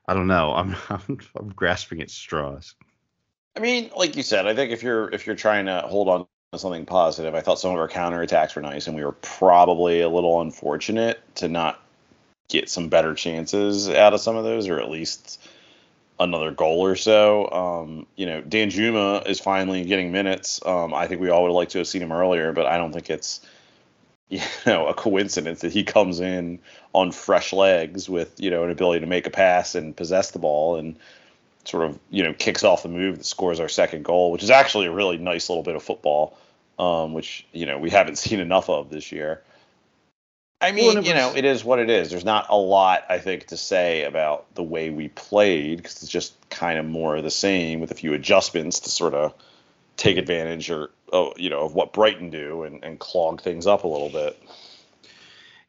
I 0.07 0.13
don't 0.13 0.27
know. 0.27 0.53
I'm, 0.53 0.75
I'm 0.89 1.19
I'm 1.35 1.49
grasping 1.49 2.01
at 2.01 2.09
straws. 2.09 2.75
I 3.55 3.59
mean, 3.59 3.91
like 3.95 4.15
you 4.15 4.23
said, 4.23 4.47
I 4.47 4.55
think 4.55 4.71
if 4.71 4.83
you're 4.83 5.09
if 5.11 5.27
you're 5.27 5.35
trying 5.35 5.65
to 5.65 5.81
hold 5.81 6.07
on 6.07 6.27
something 6.57 6.85
positive, 6.85 7.35
I 7.35 7.41
thought 7.41 7.59
some 7.59 7.71
of 7.71 7.77
our 7.77 7.87
counterattacks 7.87 8.55
were 8.55 8.61
nice, 8.61 8.87
and 8.87 8.95
we 8.95 9.05
were 9.05 9.11
probably 9.11 10.01
a 10.01 10.09
little 10.09 10.41
unfortunate 10.41 11.19
to 11.35 11.47
not 11.47 11.79
get 12.47 12.69
some 12.69 12.89
better 12.89 13.13
chances 13.13 13.87
out 13.87 14.15
of 14.15 14.21
some 14.21 14.35
of 14.35 14.43
those, 14.43 14.67
or 14.67 14.79
at 14.79 14.89
least 14.89 15.39
another 16.19 16.49
goal 16.49 16.83
or 16.83 16.95
so. 16.95 17.49
Um, 17.51 18.07
you 18.15 18.25
know, 18.25 18.41
Danjuma 18.41 19.27
is 19.27 19.39
finally 19.39 19.85
getting 19.85 20.11
minutes. 20.11 20.59
Um, 20.65 20.91
I 20.91 21.05
think 21.05 21.21
we 21.21 21.29
all 21.29 21.43
would 21.43 21.51
like 21.51 21.69
to 21.69 21.77
have 21.77 21.87
seen 21.87 22.01
him 22.01 22.11
earlier, 22.11 22.51
but 22.51 22.65
I 22.65 22.77
don't 22.77 22.91
think 22.91 23.11
it's 23.11 23.41
you 24.29 24.41
know 24.65 24.87
a 24.87 24.93
coincidence 24.95 25.61
that 25.61 25.71
he 25.71 25.83
comes 25.83 26.19
in 26.19 26.59
on 26.93 27.11
fresh 27.11 27.53
legs 27.53 28.09
with 28.09 28.33
you 28.39 28.49
know 28.49 28.63
an 28.63 28.71
ability 28.71 29.01
to 29.01 29.07
make 29.07 29.27
a 29.27 29.31
pass 29.31 29.75
and 29.75 29.95
possess 29.95 30.31
the 30.31 30.39
ball 30.39 30.77
and 30.77 30.97
sort 31.69 31.85
of 31.85 31.99
you 32.09 32.23
know 32.23 32.33
kicks 32.33 32.63
off 32.63 32.83
the 32.83 32.89
move 32.89 33.17
that 33.17 33.25
scores 33.25 33.59
our 33.59 33.69
second 33.69 34.03
goal, 34.03 34.31
which 34.31 34.43
is 34.43 34.49
actually 34.49 34.87
a 34.87 34.91
really 34.91 35.17
nice 35.17 35.49
little 35.49 35.63
bit 35.63 35.75
of 35.75 35.83
football, 35.83 36.37
um, 36.77 37.13
which 37.13 37.45
you 37.51 37.65
know 37.65 37.77
we 37.77 37.89
haven't 37.99 38.17
seen 38.17 38.39
enough 38.39 38.69
of 38.69 38.89
this 38.89 39.11
year. 39.11 39.41
I 40.61 40.73
mean, 40.73 40.87
Well, 40.87 40.97
it 40.97 41.05
you 41.05 41.13
know, 41.13 41.33
it 41.33 41.45
is 41.45 41.63
what 41.63 41.79
it 41.79 41.89
is. 41.89 42.09
There's 42.09 42.25
not 42.25 42.47
a 42.49 42.57
lot 42.57 43.05
I 43.07 43.19
think 43.19 43.47
to 43.47 43.57
say 43.57 44.03
about 44.03 44.53
the 44.55 44.63
way 44.63 44.89
we 44.89 45.07
played 45.07 45.77
because 45.77 46.03
it's 46.03 46.11
just 46.11 46.33
kind 46.49 46.77
of 46.77 46.85
more 46.85 47.15
of 47.15 47.23
the 47.23 47.31
same 47.31 47.79
with 47.79 47.91
a 47.91 47.95
few 47.95 48.13
adjustments 48.13 48.81
to 48.81 48.89
sort 48.89 49.13
of 49.13 49.33
take 49.95 50.17
advantage 50.17 50.69
or 50.69 50.89
oh, 51.13 51.33
you 51.37 51.49
know 51.49 51.61
of 51.61 51.75
what 51.75 51.93
Brighton 51.93 52.29
do 52.29 52.63
and, 52.63 52.83
and 52.83 52.99
clog 52.99 53.41
things 53.41 53.67
up 53.67 53.83
a 53.83 53.87
little 53.87 54.09
bit. 54.09 54.41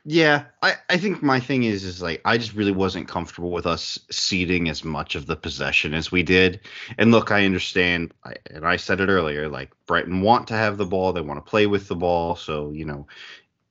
Yeah, 0.05 0.47
I, 0.63 0.77
I 0.89 0.97
think 0.97 1.23
my 1.23 1.41
thing 1.41 1.65
is 1.65 1.85
is 1.85 2.01
like 2.01 2.23
I 2.25 2.39
just 2.39 2.55
really 2.55 2.73
wasn't 2.73 3.07
comfortable 3.07 3.51
with 3.51 3.67
us 3.67 3.99
ceding 4.11 4.69
as 4.71 4.83
much 4.83 5.15
of 5.15 5.27
the 5.27 5.37
possession 5.37 5.93
as 5.93 6.11
we 6.11 6.23
did. 6.23 6.61
And 6.97 7.11
look, 7.11 7.31
I 7.31 7.45
understand, 7.45 8.15
I, 8.25 8.37
and 8.51 8.67
I 8.67 8.77
said 8.77 9.01
it 9.01 9.11
earlier, 9.11 9.49
like 9.49 9.73
Brighton 9.87 10.23
want 10.23 10.49
to 10.49 10.55
have 10.55 10.79
the 10.79 10.87
ball, 10.87 11.13
they 11.13 11.21
want 11.21 11.45
to 11.45 11.49
play 11.51 11.67
with 11.67 11.87
the 11.87 11.97
ball. 11.97 12.35
So 12.37 12.71
you 12.73 12.87
know, 12.87 13.09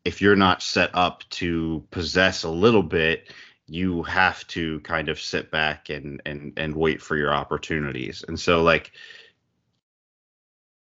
if 0.05 0.21
you're 0.21 0.36
not 0.36 0.62
set 0.62 0.91
up 0.93 1.24
to 1.31 1.83
possess 1.89 2.43
a 2.43 2.50
little 2.50 2.83
bit, 2.83 3.33
you 3.67 4.03
have 4.03 4.45
to 4.50 4.81
kind 4.81 5.09
of 5.09 5.19
sit 5.19 5.50
back 5.50 5.89
and 5.89 6.21
and 6.27 6.53
and 6.57 6.75
wait 6.75 7.01
for 7.01 7.17
your 7.17 7.33
opportunities. 7.33 8.24
And 8.27 8.39
so 8.39 8.62
like, 8.62 8.91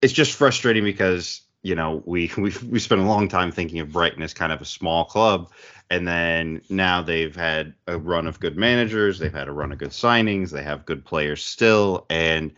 it's 0.01 0.13
just 0.13 0.33
frustrating 0.33 0.83
because 0.83 1.44
you 1.65 1.73
know 1.73 2.03
we 2.05 2.31
we 2.37 2.53
we 2.69 2.79
spent 2.79 3.01
a 3.01 3.05
long 3.05 3.27
time 3.27 3.51
thinking 3.51 3.79
of 3.79 3.91
Brighton 3.91 4.21
as 4.21 4.33
kind 4.33 4.53
of 4.53 4.61
a 4.61 4.65
small 4.65 5.03
club, 5.03 5.51
and 5.89 6.07
then 6.07 6.61
now 6.69 7.01
they've 7.01 7.35
had 7.35 7.73
a 7.87 7.97
run 7.97 8.27
of 8.27 8.39
good 8.39 8.55
managers, 8.55 9.17
they've 9.17 9.33
had 9.33 9.47
a 9.47 9.51
run 9.51 9.71
of 9.71 9.79
good 9.79 9.89
signings, 9.89 10.51
they 10.51 10.63
have 10.63 10.85
good 10.85 11.03
players 11.03 11.43
still, 11.43 12.05
and 12.09 12.53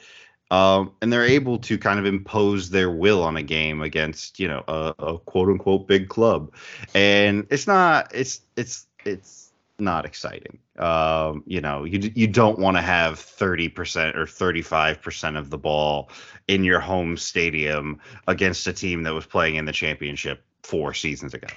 um, 0.52 0.92
and 1.02 1.12
they're 1.12 1.24
able 1.24 1.58
to 1.60 1.78
kind 1.78 2.00
of 2.00 2.06
impose 2.06 2.70
their 2.70 2.92
will 2.92 3.24
on 3.24 3.38
a 3.38 3.44
game 3.44 3.82
against 3.82 4.40
you 4.40 4.48
know 4.50 4.64
a, 4.68 4.94
a 5.00 5.18
quote 5.20 5.50
unquote 5.50 5.88
big 5.88 6.10
club, 6.10 6.54
and 6.94 7.48
it's 7.50 7.66
not 7.66 8.14
it's 8.14 8.42
it's 8.58 8.88
it's 9.06 9.47
not 9.80 10.06
exciting. 10.06 10.60
Um, 10.78 11.44
you 11.46 11.62
know, 11.62 11.84
you 11.84 12.12
you 12.16 12.28
don't 12.28 12.60
want 12.60 12.78
to 12.78 12.82
have 12.82 13.16
30% 13.16 14.16
or 14.16 14.26
35% 14.26 15.38
of 15.38 15.50
the 15.50 15.58
ball 15.58 16.10
in 16.48 16.64
your 16.64 16.80
home 16.80 17.18
stadium 17.18 18.00
against 18.28 18.68
a 18.68 18.74
team 18.74 19.04
that 19.04 19.14
was 19.14 19.26
playing 19.26 19.56
in 19.56 19.66
the 19.66 19.72
championship 19.72 20.44
four 20.64 20.94
seasons 20.94 21.34
ago 21.34 21.48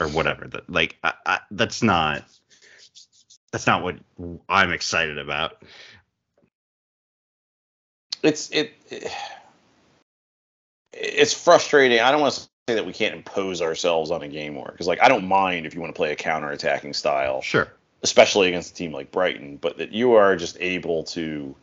or 0.00 0.08
whatever. 0.08 0.46
That 0.48 0.70
like 0.70 0.96
I, 1.02 1.12
I, 1.26 1.40
that's 1.50 1.82
not 1.82 2.24
that's 3.52 3.66
not 3.66 3.82
what 3.82 3.98
I'm 4.48 4.72
excited 4.72 5.18
about. 5.18 5.62
it's 8.22 8.50
it, 8.50 8.72
it 8.90 9.10
it's 10.92 11.32
frustrating. 11.32 12.00
I 12.00 12.10
don't 12.10 12.20
want 12.20 12.34
to 12.34 12.47
say 12.68 12.74
that 12.74 12.84
we 12.84 12.92
can't 12.92 13.14
impose 13.14 13.62
ourselves 13.62 14.10
on 14.10 14.22
a 14.22 14.28
game 14.28 14.52
more 14.52 14.68
because 14.70 14.86
like 14.86 15.02
I 15.02 15.08
don't 15.08 15.26
mind 15.26 15.64
if 15.64 15.74
you 15.74 15.80
want 15.80 15.94
to 15.94 15.96
play 15.96 16.12
a 16.12 16.16
counter-attacking 16.16 16.92
style, 16.92 17.40
Sure. 17.40 17.66
especially 18.02 18.48
against 18.48 18.72
a 18.72 18.74
team 18.74 18.92
like 18.92 19.10
Brighton, 19.10 19.56
but 19.56 19.78
that 19.78 19.92
you 19.92 20.12
are 20.14 20.36
just 20.36 20.58
able 20.60 21.04
to 21.04 21.54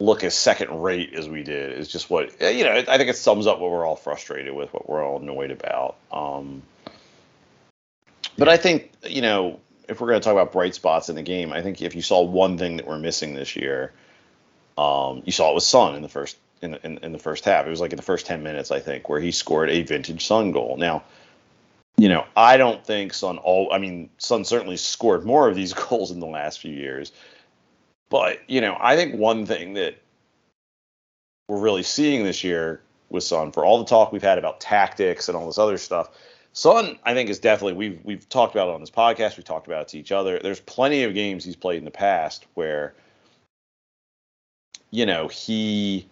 look 0.00 0.24
as 0.24 0.34
second 0.34 0.82
rate 0.82 1.12
as 1.12 1.28
we 1.28 1.42
did 1.42 1.78
is 1.78 1.88
just 1.88 2.08
what 2.08 2.40
you 2.40 2.64
know. 2.64 2.72
I 2.88 2.96
think 2.96 3.10
it 3.10 3.16
sums 3.16 3.46
up 3.46 3.60
what 3.60 3.70
we're 3.70 3.86
all 3.86 3.94
frustrated 3.94 4.54
with, 4.54 4.72
what 4.72 4.88
we're 4.88 5.04
all 5.04 5.20
annoyed 5.20 5.50
about. 5.50 5.96
Um, 6.10 6.62
but 8.38 8.48
I 8.48 8.56
think 8.56 8.90
you 9.04 9.20
know 9.20 9.60
if 9.86 10.00
we're 10.00 10.08
going 10.08 10.20
to 10.20 10.24
talk 10.24 10.32
about 10.32 10.52
bright 10.52 10.74
spots 10.74 11.10
in 11.10 11.14
the 11.14 11.22
game, 11.22 11.52
I 11.52 11.60
think 11.60 11.82
if 11.82 11.94
you 11.94 12.00
saw 12.00 12.22
one 12.22 12.56
thing 12.56 12.78
that 12.78 12.86
we're 12.86 12.98
missing 12.98 13.34
this 13.34 13.54
year, 13.54 13.92
um, 14.78 15.22
you 15.26 15.32
saw 15.32 15.50
it 15.50 15.54
with 15.54 15.64
Son 15.64 15.94
in 15.94 16.00
the 16.00 16.08
first 16.08 16.38
in, 16.64 16.74
in 16.82 16.98
in 16.98 17.12
the 17.12 17.18
first 17.18 17.44
half. 17.44 17.66
It 17.66 17.70
was 17.70 17.80
like 17.80 17.92
in 17.92 17.96
the 17.96 18.02
first 18.02 18.26
ten 18.26 18.42
minutes, 18.42 18.70
I 18.70 18.80
think, 18.80 19.08
where 19.08 19.20
he 19.20 19.30
scored 19.30 19.70
a 19.70 19.82
vintage 19.82 20.26
Son 20.26 20.52
goal. 20.52 20.76
Now, 20.76 21.02
you 21.96 22.08
know, 22.08 22.26
I 22.36 22.56
don't 22.56 22.84
think 22.84 23.14
Son 23.14 23.38
all. 23.38 23.72
I 23.72 23.78
mean, 23.78 24.10
Son 24.18 24.44
certainly 24.44 24.76
scored 24.76 25.24
more 25.24 25.48
of 25.48 25.54
these 25.54 25.72
goals 25.88 26.10
in 26.10 26.20
the 26.20 26.26
last 26.26 26.60
few 26.60 26.74
years, 26.74 27.12
but 28.08 28.38
you 28.48 28.60
know, 28.60 28.76
I 28.80 28.96
think 28.96 29.14
one 29.14 29.46
thing 29.46 29.74
that 29.74 29.96
we're 31.48 31.60
really 31.60 31.82
seeing 31.82 32.24
this 32.24 32.42
year 32.42 32.80
with 33.10 33.24
Son 33.24 33.52
for 33.52 33.64
all 33.64 33.78
the 33.78 33.84
talk 33.84 34.12
we've 34.12 34.22
had 34.22 34.38
about 34.38 34.60
tactics 34.60 35.28
and 35.28 35.36
all 35.36 35.46
this 35.46 35.58
other 35.58 35.78
stuff, 35.78 36.10
Son 36.52 36.98
I 37.04 37.14
think 37.14 37.30
is 37.30 37.38
definitely 37.38 37.74
we've 37.74 38.00
we've 38.04 38.28
talked 38.28 38.54
about 38.54 38.68
it 38.68 38.74
on 38.74 38.80
this 38.80 38.90
podcast. 38.90 39.36
We've 39.36 39.44
talked 39.44 39.66
about 39.66 39.82
it 39.82 39.88
to 39.88 39.98
each 39.98 40.12
other. 40.12 40.38
There's 40.38 40.60
plenty 40.60 41.02
of 41.04 41.14
games 41.14 41.44
he's 41.44 41.56
played 41.56 41.78
in 41.78 41.84
the 41.84 41.90
past 41.90 42.46
where, 42.54 42.94
you 44.90 45.06
know, 45.06 45.28
he 45.28 46.08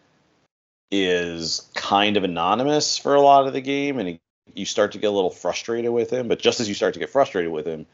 is 0.93 1.69
kind 1.75 2.17
of 2.17 2.23
anonymous 2.23 2.99
for 2.99 3.15
a 3.15 3.21
lot 3.21 3.49
of 3.49 3.53
the 3.53 3.61
game, 3.61 3.99
and 3.99 4.09
he, 4.09 4.21
you 4.55 4.67
start 4.67 4.93
to 4.93 4.99
get 4.99 5.09
a 5.09 5.11
little 5.11 5.31
frustrated 5.31 5.91
with 5.91 6.11
him. 6.11 6.29
But 6.29 6.39
just 6.39 6.61
as 6.61 6.69
you 6.69 6.75
start 6.75 6.95
to 6.95 7.01
get 7.01 7.11
frustrated 7.11 7.51
with 7.51 7.67
him, 7.67 7.87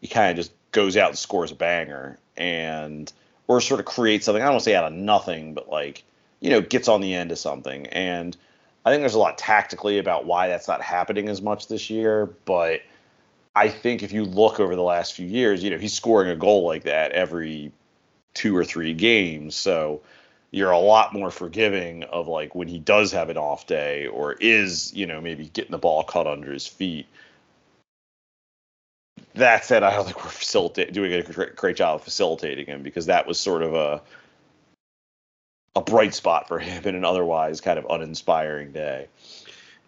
he 0.00 0.06
kind 0.06 0.30
of 0.30 0.36
just 0.36 0.52
goes 0.70 0.96
out 0.96 1.10
and 1.10 1.18
scores 1.18 1.50
a 1.52 1.56
banger, 1.56 2.18
and 2.36 3.12
or 3.48 3.60
sort 3.60 3.80
of 3.80 3.86
creates 3.86 4.24
something. 4.24 4.40
I 4.42 4.46
don't 4.46 4.54
want 4.54 4.62
to 4.62 4.70
say 4.70 4.76
out 4.76 4.84
of 4.84 4.92
nothing, 4.94 5.52
but 5.52 5.68
like 5.68 6.04
you 6.40 6.50
know, 6.50 6.60
gets 6.60 6.88
on 6.88 7.00
the 7.00 7.14
end 7.14 7.32
of 7.32 7.38
something. 7.38 7.86
And 7.88 8.36
I 8.84 8.90
think 8.90 9.00
there's 9.00 9.14
a 9.14 9.18
lot 9.18 9.38
tactically 9.38 9.98
about 9.98 10.26
why 10.26 10.48
that's 10.48 10.68
not 10.68 10.80
happening 10.80 11.28
as 11.28 11.42
much 11.42 11.68
this 11.68 11.90
year. 11.90 12.26
But 12.44 12.82
I 13.54 13.68
think 13.68 14.02
if 14.02 14.12
you 14.12 14.24
look 14.24 14.60
over 14.60 14.76
the 14.76 14.82
last 14.82 15.14
few 15.14 15.26
years, 15.26 15.62
you 15.62 15.70
know, 15.70 15.78
he's 15.78 15.94
scoring 15.94 16.30
a 16.30 16.36
goal 16.36 16.66
like 16.66 16.84
that 16.84 17.12
every 17.12 17.72
two 18.34 18.56
or 18.56 18.64
three 18.64 18.92
games. 18.92 19.56
So 19.56 20.02
you're 20.56 20.70
a 20.70 20.78
lot 20.78 21.12
more 21.12 21.30
forgiving 21.30 22.02
of 22.04 22.28
like 22.28 22.54
when 22.54 22.66
he 22.66 22.78
does 22.78 23.12
have 23.12 23.28
an 23.28 23.36
off 23.36 23.66
day 23.66 24.06
or 24.06 24.32
is, 24.32 24.90
you 24.94 25.04
know, 25.04 25.20
maybe 25.20 25.48
getting 25.48 25.70
the 25.70 25.76
ball 25.76 26.02
cut 26.02 26.26
under 26.26 26.50
his 26.50 26.66
feet. 26.66 27.06
That 29.34 29.66
said, 29.66 29.82
I 29.82 29.94
don't 29.94 30.06
think 30.06 30.24
we're 30.24 30.30
facilita- 30.30 30.90
doing 30.94 31.12
a 31.12 31.22
great 31.22 31.76
job 31.76 31.96
of 31.96 32.04
facilitating 32.04 32.64
him 32.64 32.82
because 32.82 33.04
that 33.04 33.26
was 33.26 33.38
sort 33.38 33.62
of 33.62 33.74
a 33.74 34.00
a 35.76 35.82
bright 35.82 36.14
spot 36.14 36.48
for 36.48 36.58
him 36.58 36.84
in 36.86 36.94
an 36.94 37.04
otherwise 37.04 37.60
kind 37.60 37.78
of 37.78 37.84
uninspiring 37.90 38.72
day. 38.72 39.08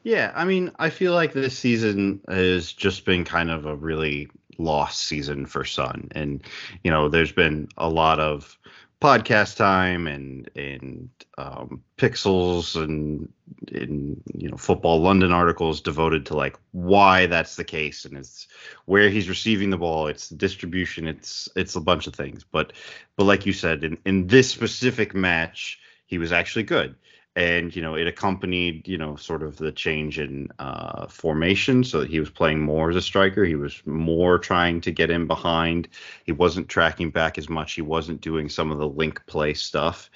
Yeah, 0.03 0.33
I 0.35 0.45
mean, 0.45 0.71
I 0.79 0.91
feel 0.91 1.15
like 1.15 1.33
this 1.33 1.57
season 1.57 2.21
has 2.29 2.75
just 2.75 3.07
been 3.07 3.25
kind 3.25 3.51
of 3.51 3.65
a 3.65 3.75
really 3.75 4.29
lost 4.59 5.01
season 5.01 5.47
for 5.47 5.65
Son, 5.65 6.09
and 6.11 6.43
you 6.85 6.91
know, 6.91 7.09
there's 7.09 7.33
been 7.33 7.69
a 7.79 7.89
lot 7.89 8.21
of 8.21 8.59
podcast 9.01 9.57
time 9.57 10.07
and 10.07 10.51
and 10.57 11.09
um, 11.37 11.83
pixels 11.97 12.75
and 12.75 13.33
in 13.69 14.21
you 14.35 14.51
know 14.51 14.57
football 14.57 15.01
London 15.01 15.33
articles 15.33 15.81
devoted 15.81 16.27
to 16.27 16.37
like 16.37 16.59
why 16.73 17.27
that's 17.27 17.57
the 17.57 17.65
case 17.65 18.05
and 18.05 18.17
it's 18.17 18.49
where 18.87 19.09
he's 19.09 19.29
receiving 19.29 19.71
the 19.71 19.77
ball, 19.77 20.09
it's 20.09 20.29
the 20.29 20.37
distribution, 20.37 21.07
it's 21.07 21.49
it's 21.55 21.77
a 21.77 21.81
bunch 21.81 22.07
of 22.07 22.15
things. 22.15 22.45
But 22.45 22.73
but 23.17 23.25
like 23.25 23.47
you 23.47 23.53
said, 23.53 23.85
in 23.85 23.99
in 24.05 24.27
this 24.27 24.51
specific 24.51 25.15
match, 25.15 25.79
he 26.07 26.19
was 26.19 26.33
actually 26.33 26.65
good 26.65 26.97
and 27.39 27.75
you 27.77 27.81
know 27.81 27.95
it 27.95 28.09
accompanied 28.09 28.89
you 28.89 28.99
know 28.99 29.15
sort 29.15 29.45
of 29.45 29.57
the 29.57 29.71
change 29.71 30.19
in 30.19 30.49
uh, 30.59 31.07
formation. 31.07 31.85
So 31.85 32.05
he 32.05 32.19
was 32.19 32.31
playing 32.31 32.61
more 32.61 32.91
as 32.91 32.97
a 32.97 33.03
striker. 33.03 33.45
He 33.45 33.55
was 33.55 33.81
more 33.87 34.39
trying 34.41 34.81
to 34.83 34.91
get 34.91 35.11
in 35.11 35.29
behind. 35.29 35.89
He 36.25 36.33
wasn't 36.33 36.69
tracking 36.69 37.11
back 37.11 37.39
as 37.39 37.49
much. 37.49 37.75
He 37.75 37.83
wasn't 37.83 38.21
doing 38.21 38.49
some 38.49 38.73
of 38.73 38.79
the 38.79 38.89
link 38.89 39.25
play 39.27 39.55
stuff. 39.55 40.11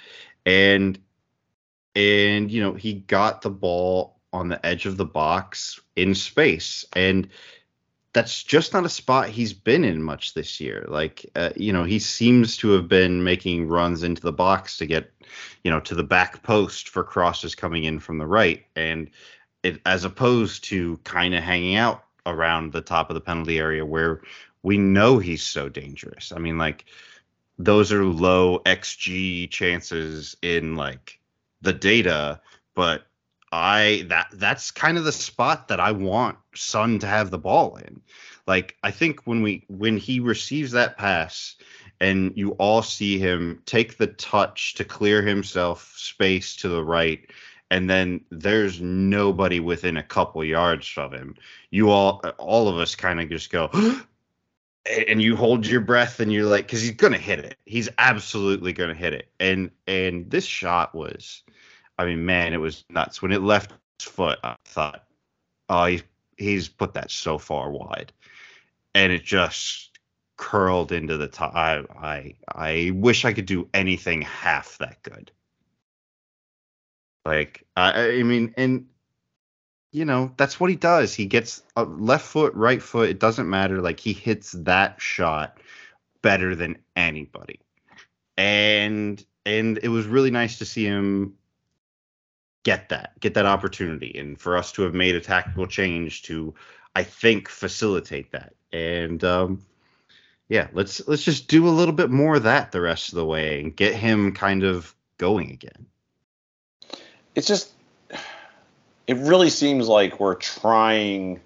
And 0.44 0.98
and 1.94 2.50
you 2.50 2.60
know 2.60 2.74
he 2.74 2.94
got 2.94 3.42
the 3.42 3.50
ball 3.50 4.18
on 4.32 4.48
the 4.48 4.64
edge 4.66 4.86
of 4.86 4.96
the 4.96 5.04
box 5.04 5.80
in 5.94 6.16
space. 6.16 6.84
And 6.94 7.28
that's 8.12 8.42
just 8.42 8.74
not 8.74 8.84
a 8.84 8.90
spot 8.90 9.28
he's 9.28 9.52
been 9.52 9.84
in 9.84 10.02
much 10.02 10.34
this 10.34 10.60
year. 10.60 10.84
Like, 10.88 11.30
uh, 11.34 11.50
you 11.56 11.72
know, 11.72 11.84
he 11.84 11.98
seems 11.98 12.56
to 12.58 12.70
have 12.72 12.88
been 12.88 13.24
making 13.24 13.68
runs 13.68 14.02
into 14.02 14.20
the 14.20 14.32
box 14.32 14.76
to 14.78 14.86
get, 14.86 15.11
you 15.64 15.70
know, 15.70 15.80
to 15.80 15.94
the 15.94 16.02
back 16.02 16.42
post 16.42 16.88
for 16.88 17.04
crosses 17.04 17.54
coming 17.54 17.84
in 17.84 17.98
from 17.98 18.18
the 18.18 18.26
right, 18.26 18.64
and 18.76 19.10
it 19.62 19.80
as 19.86 20.04
opposed 20.04 20.64
to 20.64 20.98
kind 21.04 21.34
of 21.34 21.42
hanging 21.42 21.76
out 21.76 22.04
around 22.26 22.72
the 22.72 22.80
top 22.80 23.10
of 23.10 23.14
the 23.14 23.20
penalty 23.20 23.58
area 23.58 23.84
where 23.84 24.22
we 24.62 24.78
know 24.78 25.18
he's 25.18 25.42
so 25.42 25.68
dangerous. 25.68 26.32
I 26.34 26.38
mean, 26.38 26.58
like, 26.58 26.84
those 27.58 27.92
are 27.92 28.04
low 28.04 28.60
xG 28.60 29.50
chances 29.50 30.36
in 30.42 30.76
like 30.76 31.18
the 31.60 31.72
data, 31.72 32.40
but 32.74 33.06
I 33.52 34.06
that 34.08 34.28
that's 34.32 34.70
kind 34.70 34.96
of 34.96 35.04
the 35.04 35.12
spot 35.12 35.68
that 35.68 35.78
I 35.78 35.92
want 35.92 36.38
Son 36.54 36.98
to 37.00 37.06
have 37.06 37.30
the 37.30 37.38
ball 37.38 37.76
in. 37.76 38.00
Like 38.46 38.76
I 38.82 38.90
think 38.90 39.20
when 39.24 39.42
we 39.42 39.64
when 39.68 39.96
he 39.96 40.20
receives 40.20 40.72
that 40.72 40.96
pass 40.96 41.56
and 42.02 42.36
you 42.36 42.50
all 42.52 42.82
see 42.82 43.18
him 43.18 43.62
take 43.64 43.96
the 43.96 44.08
touch 44.08 44.74
to 44.74 44.84
clear 44.84 45.22
himself 45.22 45.94
space 45.96 46.56
to 46.56 46.68
the 46.68 46.84
right 46.84 47.30
and 47.70 47.88
then 47.88 48.22
there's 48.30 48.82
nobody 48.82 49.58
within 49.58 49.96
a 49.96 50.02
couple 50.02 50.44
yards 50.44 50.92
of 50.98 51.10
him. 51.10 51.34
You 51.70 51.88
all 51.88 52.20
all 52.36 52.68
of 52.68 52.76
us 52.76 52.94
kind 52.94 53.18
of 53.18 53.30
just 53.30 53.50
go 53.50 53.70
and 55.08 55.22
you 55.22 55.36
hold 55.36 55.66
your 55.66 55.80
breath 55.80 56.20
and 56.20 56.30
you're 56.30 56.44
like 56.44 56.68
cuz 56.68 56.82
he's 56.82 56.90
going 56.90 57.14
to 57.14 57.18
hit 57.18 57.38
it. 57.38 57.56
He's 57.64 57.88
absolutely 57.96 58.74
going 58.74 58.90
to 58.90 58.94
hit 58.94 59.14
it. 59.14 59.32
And 59.40 59.70
and 59.86 60.30
this 60.30 60.44
shot 60.44 60.94
was 60.94 61.42
I 61.98 62.04
mean, 62.04 62.26
man, 62.26 62.52
it 62.52 62.58
was 62.58 62.84
nuts. 62.90 63.22
When 63.22 63.32
it 63.32 63.40
left 63.40 63.72
his 63.98 64.08
foot, 64.08 64.38
I 64.44 64.56
thought, 64.66 65.04
oh, 65.70 65.86
he's, 65.86 66.02
he's 66.36 66.68
put 66.68 66.94
that 66.94 67.10
so 67.10 67.38
far 67.38 67.70
wide. 67.70 68.12
And 68.94 69.12
it 69.12 69.22
just 69.22 69.91
curled 70.36 70.92
into 70.92 71.16
the 71.16 71.28
top. 71.28 71.54
I, 71.54 71.84
I, 71.96 72.34
I 72.48 72.90
wish 72.94 73.24
I 73.24 73.32
could 73.32 73.46
do 73.46 73.68
anything 73.72 74.22
half 74.22 74.78
that 74.78 75.02
good. 75.02 75.30
Like, 77.24 77.64
I, 77.76 78.18
I 78.18 78.22
mean, 78.22 78.52
and, 78.56 78.86
you 79.92 80.04
know, 80.04 80.32
that's 80.36 80.58
what 80.58 80.70
he 80.70 80.76
does. 80.76 81.14
He 81.14 81.26
gets 81.26 81.62
a 81.76 81.84
left 81.84 82.26
foot, 82.26 82.54
right 82.54 82.82
foot. 82.82 83.10
It 83.10 83.20
doesn't 83.20 83.48
matter. 83.48 83.80
Like, 83.80 84.00
he 84.00 84.12
hits 84.12 84.52
that 84.52 85.00
shot 85.00 85.58
better 86.22 86.54
than 86.54 86.78
anybody. 86.96 87.60
And, 88.36 89.24
and 89.46 89.78
it 89.82 89.88
was 89.88 90.06
really 90.06 90.30
nice 90.30 90.58
to 90.58 90.64
see 90.64 90.84
him 90.84 91.34
get 92.64 92.88
that, 92.88 93.18
get 93.20 93.34
that 93.34 93.46
opportunity, 93.46 94.16
and 94.18 94.40
for 94.40 94.56
us 94.56 94.72
to 94.72 94.82
have 94.82 94.94
made 94.94 95.14
a 95.14 95.20
tactical 95.20 95.66
change 95.66 96.22
to, 96.22 96.54
I 96.94 97.02
think, 97.02 97.48
facilitate 97.48 98.32
that. 98.32 98.54
And 98.72 99.22
um, 99.24 99.62
yeah, 100.52 100.68
let's 100.74 101.08
let's 101.08 101.22
just 101.22 101.48
do 101.48 101.66
a 101.66 101.70
little 101.70 101.94
bit 101.94 102.10
more 102.10 102.36
of 102.36 102.42
that 102.42 102.72
the 102.72 102.80
rest 102.82 103.08
of 103.08 103.14
the 103.14 103.24
way 103.24 103.58
and 103.58 103.74
get 103.74 103.94
him 103.94 104.32
kind 104.32 104.64
of 104.64 104.94
going 105.16 105.50
again. 105.50 105.86
It's 107.34 107.46
just, 107.46 107.72
it 109.06 109.16
really 109.16 109.48
seems 109.48 109.88
like 109.88 110.20
we're 110.20 110.34
trying. 110.34 111.40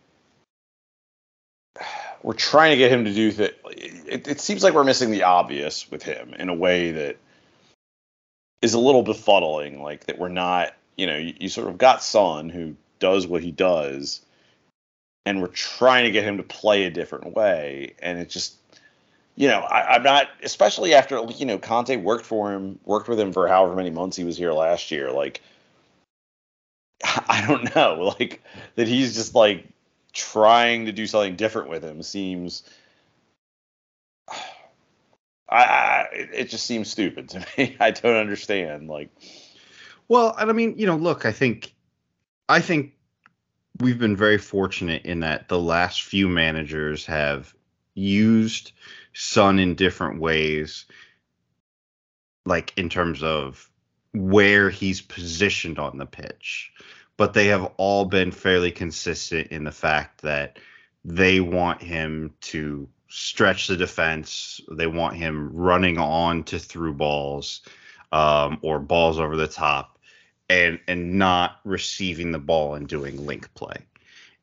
We're 2.25 2.33
trying 2.33 2.73
to 2.73 2.77
get 2.79 2.91
him 2.91 3.05
to 3.05 3.15
do 3.15 3.31
that. 3.31 3.55
It, 3.71 4.27
it 4.27 4.41
seems 4.41 4.65
like 4.65 4.75
we're 4.75 4.83
missing 4.83 5.13
the 5.13 5.23
obvious 5.23 5.89
with 5.89 6.03
him 6.03 6.35
in 6.35 6.49
a 6.49 6.55
way 6.55 6.91
that 6.91 7.17
is 8.61 8.75
a 8.75 8.81
little 8.81 9.05
befuddling. 9.05 9.81
Like 9.81 10.07
that 10.07 10.19
we're 10.19 10.31
not 10.31 10.75
you 10.97 11.07
know, 11.07 11.17
you, 11.17 11.35
you 11.39 11.49
sort 11.49 11.69
of 11.69 11.79
got 11.79 12.03
Son 12.03 12.49
who 12.49 12.75
does 12.99 13.25
what 13.25 13.45
he 13.45 13.53
does, 13.53 14.21
and 15.25 15.41
we're 15.41 15.47
trying 15.47 16.07
to 16.07 16.11
get 16.11 16.25
him 16.25 16.39
to 16.39 16.43
play 16.43 16.87
a 16.87 16.91
different 16.91 17.37
way, 17.37 17.95
and 18.01 18.19
it 18.19 18.31
just 18.31 18.57
you 19.37 19.49
know, 19.49 19.61
I, 19.61 19.97
am 19.97 20.03
not, 20.03 20.29
especially 20.43 20.95
after 20.95 21.23
you 21.37 21.45
know 21.45 21.59
Conte 21.59 21.95
worked 21.97 22.25
for 22.25 22.53
him, 22.53 22.81
worked 22.85 23.09
with 23.09 23.21
him 23.21 23.33
for 23.33 23.47
however 23.47 23.77
many 23.77 23.91
months 23.91 24.17
he 24.17 24.25
was 24.25 24.37
here 24.37 24.53
last 24.53 24.91
year. 24.91 25.13
Like, 25.13 25.43
I 27.05 27.45
don't 27.47 27.75
know, 27.75 28.15
like 28.19 28.43
that 28.75 28.89
he's 28.89 29.15
just 29.15 29.35
like 29.35 29.67
trying 30.13 30.87
to 30.87 30.93
do 30.93 31.07
something 31.07 31.37
different 31.37 31.69
with 31.69 31.85
him 31.85 32.03
seems. 32.03 32.63
I, 35.49 35.63
I 35.63 36.09
it 36.13 36.49
just 36.49 36.67
seems 36.67 36.91
stupid 36.91 37.29
to 37.29 37.47
me. 37.59 37.77
I 37.79 37.91
don't 37.91 38.17
understand. 38.17 38.89
Like, 38.89 39.11
well, 40.09 40.35
and 40.37 40.49
I 40.51 40.55
mean, 40.55 40.79
you 40.79 40.87
know, 40.87 40.97
look, 40.97 41.27
I 41.27 41.33
think, 41.33 41.75
I 42.49 42.61
think 42.61 42.95
we've 43.81 43.99
been 43.99 44.17
very 44.17 44.39
fortunate 44.39 45.05
in 45.05 45.21
that 45.21 45.49
the 45.49 45.61
last 45.61 46.03
few 46.03 46.27
managers 46.27 47.05
have 47.05 47.55
used 47.95 48.73
Son 49.19 49.59
in 49.59 49.75
different 49.77 50.21
ways, 50.21 50.85
like 52.45 52.75
in 52.77 52.91
terms 52.91 53.23
of 53.23 53.71
where 54.13 54.69
he's 54.69 55.01
positioned 55.01 55.79
on 55.79 55.97
the 55.97 56.05
pitch. 56.05 56.71
But 57.17 57.33
they 57.33 57.47
have 57.47 57.73
all 57.79 58.05
been 58.05 58.31
fairly 58.31 58.71
consistent 58.71 59.49
in 59.49 59.65
the 59.65 59.73
fact 59.73 60.21
that 60.21 60.59
they 61.03 61.41
want 61.41 61.81
him 61.81 62.35
to 62.43 62.89
stretch 63.09 63.69
the 63.69 63.77
defense. 63.79 64.61
They 64.71 64.87
want 64.87 65.17
him 65.17 65.51
running 65.57 65.97
on 65.97 66.45
to 66.45 66.59
through 66.59 66.95
balls 66.95 67.63
um, 68.13 68.59
or 68.61 68.79
balls 68.79 69.19
over 69.19 69.37
the 69.37 69.49
top 69.49 69.99
and 70.51 70.79
and 70.87 71.15
not 71.15 71.61
receiving 71.65 72.33
the 72.33 72.39
ball 72.39 72.75
and 72.75 72.87
doing 72.87 73.25
link 73.25 73.53
play. 73.55 73.79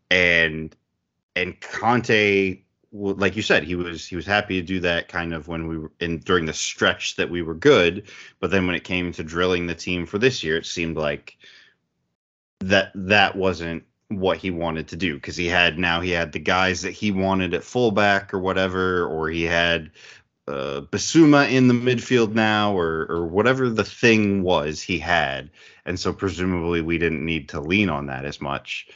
And 0.09 0.75
and 1.35 1.61
Conte 1.61 2.62
like 2.93 3.35
you 3.35 3.41
said 3.41 3.63
he 3.63 3.75
was 3.75 4.05
he 4.05 4.15
was 4.15 4.25
happy 4.25 4.61
to 4.61 4.65
do 4.65 4.79
that 4.81 5.07
kind 5.07 5.33
of 5.33 5.47
when 5.47 5.67
we 5.67 5.77
were 5.77 5.91
in 5.99 6.19
during 6.19 6.45
the 6.45 6.53
stretch 6.53 7.15
that 7.15 7.29
we 7.29 7.41
were 7.41 7.55
good. 7.55 8.03
But 8.39 8.51
then 8.51 8.67
when 8.67 8.75
it 8.75 8.83
came 8.83 9.11
to 9.13 9.23
drilling 9.23 9.65
the 9.65 9.75
team 9.75 10.05
for 10.05 10.19
this 10.19 10.43
year 10.43 10.57
it 10.57 10.65
seemed 10.65 10.95
like 10.95 11.37
that 12.59 12.91
that 12.93 13.35
wasn't 13.35 13.83
what 14.09 14.37
he 14.37 14.51
wanted 14.51 14.89
to 14.89 14.95
do. 14.95 15.15
Because 15.15 15.35
he 15.35 15.47
had 15.47 15.79
now 15.79 16.01
he 16.01 16.11
had 16.11 16.31
the 16.31 16.39
guys 16.39 16.83
that 16.83 16.91
he 16.91 17.11
wanted 17.11 17.55
at 17.55 17.63
fullback 17.63 18.33
or 18.33 18.39
whatever 18.39 19.07
or 19.07 19.27
he 19.27 19.43
had 19.43 19.91
uh, 20.47 20.81
Bissouma 20.91 21.49
in 21.49 21.67
the 21.67 21.73
midfield 21.73 22.33
now, 22.33 22.77
or 22.77 23.07
or 23.09 23.25
whatever 23.25 23.69
the 23.69 23.85
thing 23.85 24.43
was 24.43 24.81
he 24.81 24.99
had, 24.99 25.49
and 25.85 25.99
so 25.99 26.11
presumably 26.11 26.81
we 26.81 26.97
didn't 26.97 27.25
need 27.25 27.49
to 27.49 27.61
lean 27.61 27.89
on 27.89 28.07
that 28.07 28.25
as 28.25 28.41
much. 28.41 28.87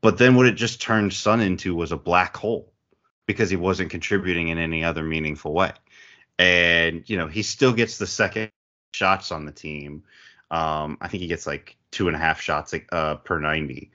But 0.00 0.16
then 0.16 0.34
what 0.34 0.46
it 0.46 0.52
just 0.52 0.80
turned 0.80 1.12
Sun 1.12 1.42
into 1.42 1.74
was 1.74 1.92
a 1.92 1.98
black 1.98 2.34
hole 2.34 2.69
because 3.30 3.50
he 3.50 3.56
wasn't 3.56 3.90
contributing 3.90 4.48
in 4.48 4.58
any 4.58 4.84
other 4.84 5.02
meaningful 5.02 5.52
way. 5.52 5.72
And 6.38 7.08
you 7.08 7.16
know 7.16 7.26
he 7.26 7.42
still 7.42 7.72
gets 7.72 7.98
the 7.98 8.06
second 8.06 8.50
shots 8.92 9.32
on 9.32 9.44
the 9.44 9.52
team. 9.52 10.04
Um, 10.50 10.98
I 11.00 11.08
think 11.08 11.20
he 11.22 11.28
gets 11.28 11.46
like 11.46 11.76
two 11.90 12.08
and 12.08 12.16
a 12.16 12.18
half 12.18 12.40
shots 12.40 12.74
uh, 12.92 13.16
per 13.16 13.38
ninety, 13.38 13.90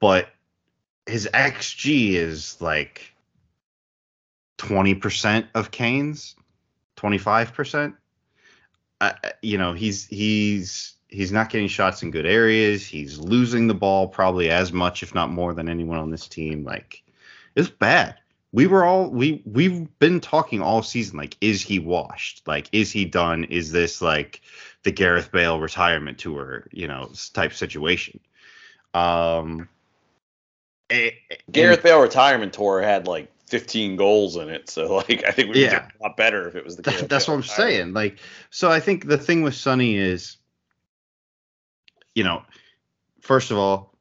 but 0.00 0.28
his 1.06 1.28
xG 1.32 2.12
is 2.12 2.60
like 2.60 3.14
20% 4.58 5.48
of 5.54 5.70
Kane's, 5.70 6.36
25%. 6.96 7.94
Uh, 9.00 9.12
you 9.42 9.58
know, 9.58 9.72
he's 9.72 10.06
he's 10.06 10.94
he's 11.08 11.32
not 11.32 11.50
getting 11.50 11.68
shots 11.68 12.02
in 12.02 12.10
good 12.10 12.26
areas. 12.26 12.86
He's 12.86 13.18
losing 13.18 13.66
the 13.66 13.74
ball 13.74 14.08
probably 14.08 14.50
as 14.50 14.72
much, 14.72 15.02
if 15.02 15.14
not 15.14 15.30
more, 15.30 15.52
than 15.52 15.68
anyone 15.68 15.98
on 15.98 16.10
this 16.10 16.28
team. 16.28 16.64
Like, 16.64 17.02
it's 17.54 17.68
bad. 17.68 18.16
We 18.54 18.68
were 18.68 18.84
all 18.84 19.10
we 19.10 19.42
we've 19.44 19.88
been 19.98 20.20
talking 20.20 20.62
all 20.62 20.84
season. 20.84 21.18
Like, 21.18 21.36
is 21.40 21.60
he 21.60 21.80
washed? 21.80 22.46
Like, 22.46 22.68
is 22.70 22.92
he 22.92 23.04
done? 23.04 23.42
Is 23.42 23.72
this 23.72 24.00
like 24.00 24.42
the 24.84 24.92
Gareth 24.92 25.32
Bale 25.32 25.58
retirement 25.58 26.18
tour? 26.18 26.68
You 26.70 26.86
know, 26.86 27.10
type 27.32 27.52
situation. 27.52 28.20
Um, 28.94 29.68
it, 30.88 31.14
Gareth 31.50 31.82
Bale 31.82 32.00
retirement 32.00 32.52
tour 32.52 32.80
had 32.80 33.08
like 33.08 33.28
15 33.48 33.96
goals 33.96 34.36
in 34.36 34.48
it. 34.48 34.70
So 34.70 34.94
like 35.08 35.24
I 35.26 35.32
think 35.32 35.52
we 35.52 35.60
Yeah. 35.60 35.80
do 35.80 35.96
a 36.00 36.02
lot 36.04 36.16
better 36.16 36.46
if 36.46 36.54
it 36.54 36.64
was 36.64 36.76
the 36.76 36.84
case. 36.84 37.00
That, 37.00 37.08
that's 37.08 37.26
what 37.26 37.34
I'm 37.34 37.42
saying. 37.42 37.92
Like, 37.92 38.20
so 38.50 38.70
I 38.70 38.78
think 38.78 39.08
the 39.08 39.18
thing 39.18 39.42
with 39.42 39.54
Sonny 39.56 39.96
is, 39.96 40.36
you 42.14 42.22
know, 42.22 42.44
first 43.20 43.50
of 43.50 43.58
all, 43.58 43.98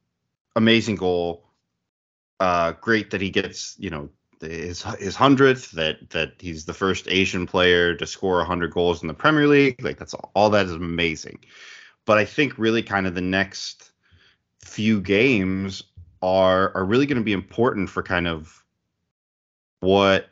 amazing 0.56 0.98
goal. 0.98 1.44
Uh, 2.40 2.74
great 2.74 3.12
that 3.12 3.22
he 3.22 3.32
gets, 3.32 3.76
you 3.80 3.90
know, 3.90 4.10
his 4.44 4.84
his 5.00 5.16
hundredth. 5.16 5.72
That 5.72 6.10
that 6.12 6.34
he's 6.40 6.66
the 6.66 6.74
first 6.74 7.08
Asian 7.08 7.46
player 7.48 7.96
to 7.96 8.06
score 8.06 8.44
hundred 8.44 8.72
goals 8.72 9.02
in 9.02 9.08
the 9.08 9.14
Premier 9.14 9.48
League. 9.48 9.84
Like 9.84 9.98
that's 9.98 10.14
all, 10.14 10.32
all 10.36 10.50
that 10.52 10.66
is 10.66 10.74
amazing. 10.74 11.40
But 12.06 12.18
I 12.18 12.26
think 12.26 12.58
really 12.58 12.84
kind 12.84 13.08
of 13.08 13.16
the 13.16 13.22
next 13.22 13.92
few 14.60 15.02
games 15.02 15.84
are 16.22 16.76
are 16.76 16.86
really 16.86 17.06
going 17.06 17.18
to 17.18 17.24
be 17.24 17.34
important 17.34 17.90
for 17.90 18.04
kind 18.04 18.28
of 18.28 18.64
what 19.80 20.30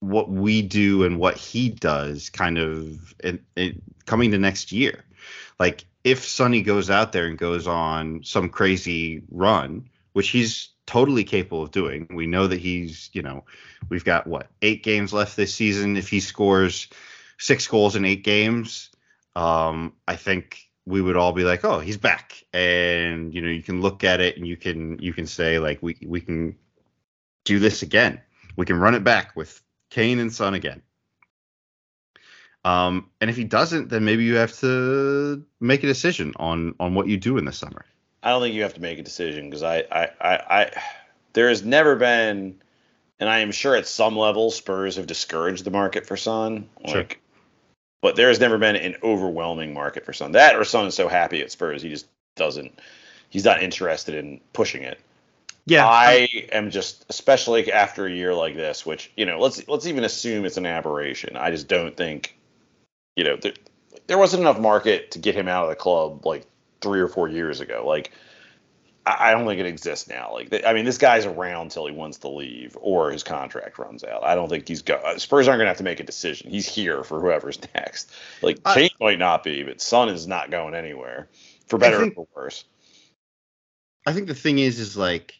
what 0.00 0.30
we 0.30 0.62
do 0.62 1.04
and 1.04 1.18
what 1.18 1.36
he 1.36 1.68
does 1.68 2.30
kind 2.30 2.58
of 2.58 3.14
in, 3.22 3.44
in, 3.56 3.82
coming 4.06 4.30
to 4.30 4.38
next 4.38 4.72
year. 4.72 5.04
Like 5.58 5.84
if 6.04 6.26
Sonny 6.26 6.62
goes 6.62 6.88
out 6.88 7.12
there 7.12 7.26
and 7.26 7.36
goes 7.36 7.66
on 7.66 8.22
some 8.24 8.48
crazy 8.48 9.22
run, 9.30 9.90
which 10.14 10.30
he's 10.30 10.70
totally 10.90 11.22
capable 11.22 11.62
of 11.62 11.70
doing. 11.70 12.08
We 12.10 12.26
know 12.26 12.48
that 12.48 12.58
he's, 12.58 13.10
you 13.12 13.22
know, 13.22 13.44
we've 13.88 14.04
got 14.04 14.26
what, 14.26 14.48
8 14.60 14.82
games 14.82 15.12
left 15.12 15.36
this 15.36 15.54
season 15.54 15.96
if 15.96 16.08
he 16.08 16.18
scores 16.18 16.88
6 17.38 17.66
goals 17.68 17.94
in 17.94 18.04
8 18.04 18.24
games, 18.24 18.90
um 19.36 19.92
I 20.08 20.16
think 20.16 20.68
we 20.86 21.00
would 21.00 21.16
all 21.16 21.32
be 21.32 21.44
like, 21.44 21.64
"Oh, 21.64 21.78
he's 21.78 21.96
back." 21.96 22.44
And 22.52 23.32
you 23.32 23.40
know, 23.40 23.48
you 23.48 23.62
can 23.62 23.80
look 23.80 24.02
at 24.02 24.20
it 24.20 24.36
and 24.36 24.44
you 24.48 24.56
can 24.56 24.98
you 24.98 25.12
can 25.12 25.26
say 25.26 25.60
like 25.60 25.78
we 25.80 25.96
we 26.04 26.20
can 26.20 26.56
do 27.44 27.60
this 27.60 27.82
again. 27.82 28.20
We 28.56 28.66
can 28.66 28.80
run 28.80 28.96
it 28.96 29.04
back 29.04 29.36
with 29.36 29.62
Kane 29.90 30.18
and 30.18 30.32
Son 30.32 30.54
again. 30.54 30.82
Um, 32.64 33.10
and 33.20 33.30
if 33.30 33.36
he 33.36 33.44
doesn't, 33.44 33.88
then 33.90 34.04
maybe 34.04 34.24
you 34.24 34.36
have 34.36 34.58
to 34.58 35.44
make 35.60 35.84
a 35.84 35.86
decision 35.86 36.32
on 36.36 36.74
on 36.80 36.94
what 36.94 37.06
you 37.06 37.16
do 37.16 37.38
in 37.38 37.44
the 37.44 37.52
summer. 37.52 37.84
I 38.22 38.30
don't 38.30 38.42
think 38.42 38.54
you 38.54 38.62
have 38.62 38.74
to 38.74 38.82
make 38.82 38.98
a 38.98 39.02
decision 39.02 39.48
because 39.48 39.62
I, 39.62 39.78
I, 39.90 40.08
I, 40.20 40.34
I, 40.34 40.82
there 41.32 41.48
has 41.48 41.64
never 41.64 41.96
been, 41.96 42.60
and 43.18 43.28
I 43.28 43.40
am 43.40 43.52
sure 43.52 43.74
at 43.76 43.86
some 43.86 44.16
level 44.16 44.50
Spurs 44.50 44.96
have 44.96 45.06
discouraged 45.06 45.64
the 45.64 45.70
market 45.70 46.06
for 46.06 46.16
Son. 46.16 46.68
Sure. 46.86 47.06
But 48.02 48.16
there 48.16 48.28
has 48.28 48.40
never 48.40 48.58
been 48.58 48.76
an 48.76 48.96
overwhelming 49.02 49.74
market 49.74 50.04
for 50.04 50.12
Son. 50.12 50.32
That 50.32 50.56
or 50.56 50.64
Son 50.64 50.86
is 50.86 50.94
so 50.94 51.08
happy 51.08 51.40
at 51.42 51.50
Spurs 51.50 51.82
he 51.82 51.88
just 51.88 52.06
doesn't, 52.36 52.78
he's 53.30 53.44
not 53.44 53.62
interested 53.62 54.14
in 54.14 54.40
pushing 54.52 54.82
it. 54.82 54.98
Yeah, 55.66 55.86
I 55.86 56.28
am 56.52 56.70
just, 56.70 57.04
especially 57.10 57.70
after 57.70 58.06
a 58.06 58.10
year 58.10 58.34
like 58.34 58.56
this, 58.56 58.84
which 58.84 59.12
you 59.16 59.26
know, 59.26 59.38
let's 59.38 59.68
let's 59.68 59.86
even 59.86 60.04
assume 60.04 60.44
it's 60.44 60.56
an 60.56 60.66
aberration. 60.66 61.36
I 61.36 61.50
just 61.50 61.68
don't 61.68 61.96
think, 61.96 62.36
you 63.14 63.24
know, 63.24 63.36
there, 63.36 63.52
there 64.06 64.18
wasn't 64.18 64.40
enough 64.40 64.58
market 64.58 65.12
to 65.12 65.18
get 65.18 65.36
him 65.36 65.48
out 65.48 65.64
of 65.64 65.70
the 65.70 65.76
club 65.76 66.24
like 66.26 66.46
three 66.80 67.00
or 67.00 67.08
four 67.08 67.28
years 67.28 67.60
ago. 67.60 67.84
Like, 67.86 68.10
I, 69.06 69.28
I 69.28 69.32
don't 69.32 69.46
think 69.46 69.60
it 69.60 69.66
exists 69.66 70.08
now. 70.08 70.32
Like, 70.32 70.50
th- 70.50 70.64
I 70.64 70.72
mean, 70.72 70.84
this 70.84 70.98
guy's 70.98 71.26
around 71.26 71.70
till 71.70 71.86
he 71.86 71.92
wants 71.92 72.18
to 72.18 72.28
leave 72.28 72.76
or 72.80 73.10
his 73.10 73.22
contract 73.22 73.78
runs 73.78 74.04
out. 74.04 74.24
I 74.24 74.34
don't 74.34 74.48
think 74.48 74.68
he's 74.68 74.82
go. 74.82 74.94
uh, 74.94 75.18
Spurs 75.18 75.48
aren't 75.48 75.60
gonna 75.60 75.70
have 75.70 75.78
to 75.78 75.84
make 75.84 76.00
a 76.00 76.04
decision. 76.04 76.50
He's 76.50 76.66
here 76.68 77.02
for 77.04 77.20
whoever's 77.20 77.58
next. 77.74 78.10
Like, 78.42 78.58
I- 78.64 78.74
Kane 78.74 78.90
might 79.00 79.18
not 79.18 79.42
be, 79.44 79.62
but 79.62 79.80
Son 79.80 80.08
is 80.08 80.26
not 80.26 80.50
going 80.50 80.74
anywhere, 80.74 81.28
for 81.66 81.78
better 81.78 81.98
think- 82.00 82.16
or 82.16 82.26
for 82.34 82.42
worse. 82.42 82.64
I 84.06 84.14
think 84.14 84.28
the 84.28 84.34
thing 84.34 84.58
is, 84.58 84.78
is 84.78 84.96
like 84.96 85.38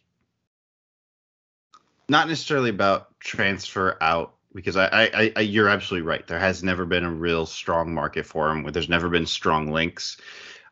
not 2.07 2.27
necessarily 2.27 2.69
about 2.69 3.19
transfer 3.19 3.97
out 4.01 4.35
because 4.53 4.75
I, 4.75 4.85
I, 4.85 5.01
I, 5.13 5.33
I 5.37 5.39
you're 5.41 5.69
absolutely 5.69 6.07
right. 6.07 6.25
There 6.27 6.39
has 6.39 6.61
never 6.61 6.85
been 6.85 7.03
a 7.03 7.11
real 7.11 7.45
strong 7.45 7.93
market 7.93 8.25
for 8.25 8.51
him. 8.51 8.63
Where 8.63 8.71
there's 8.71 8.89
never 8.89 9.09
been 9.09 9.25
strong 9.25 9.71
links. 9.71 10.17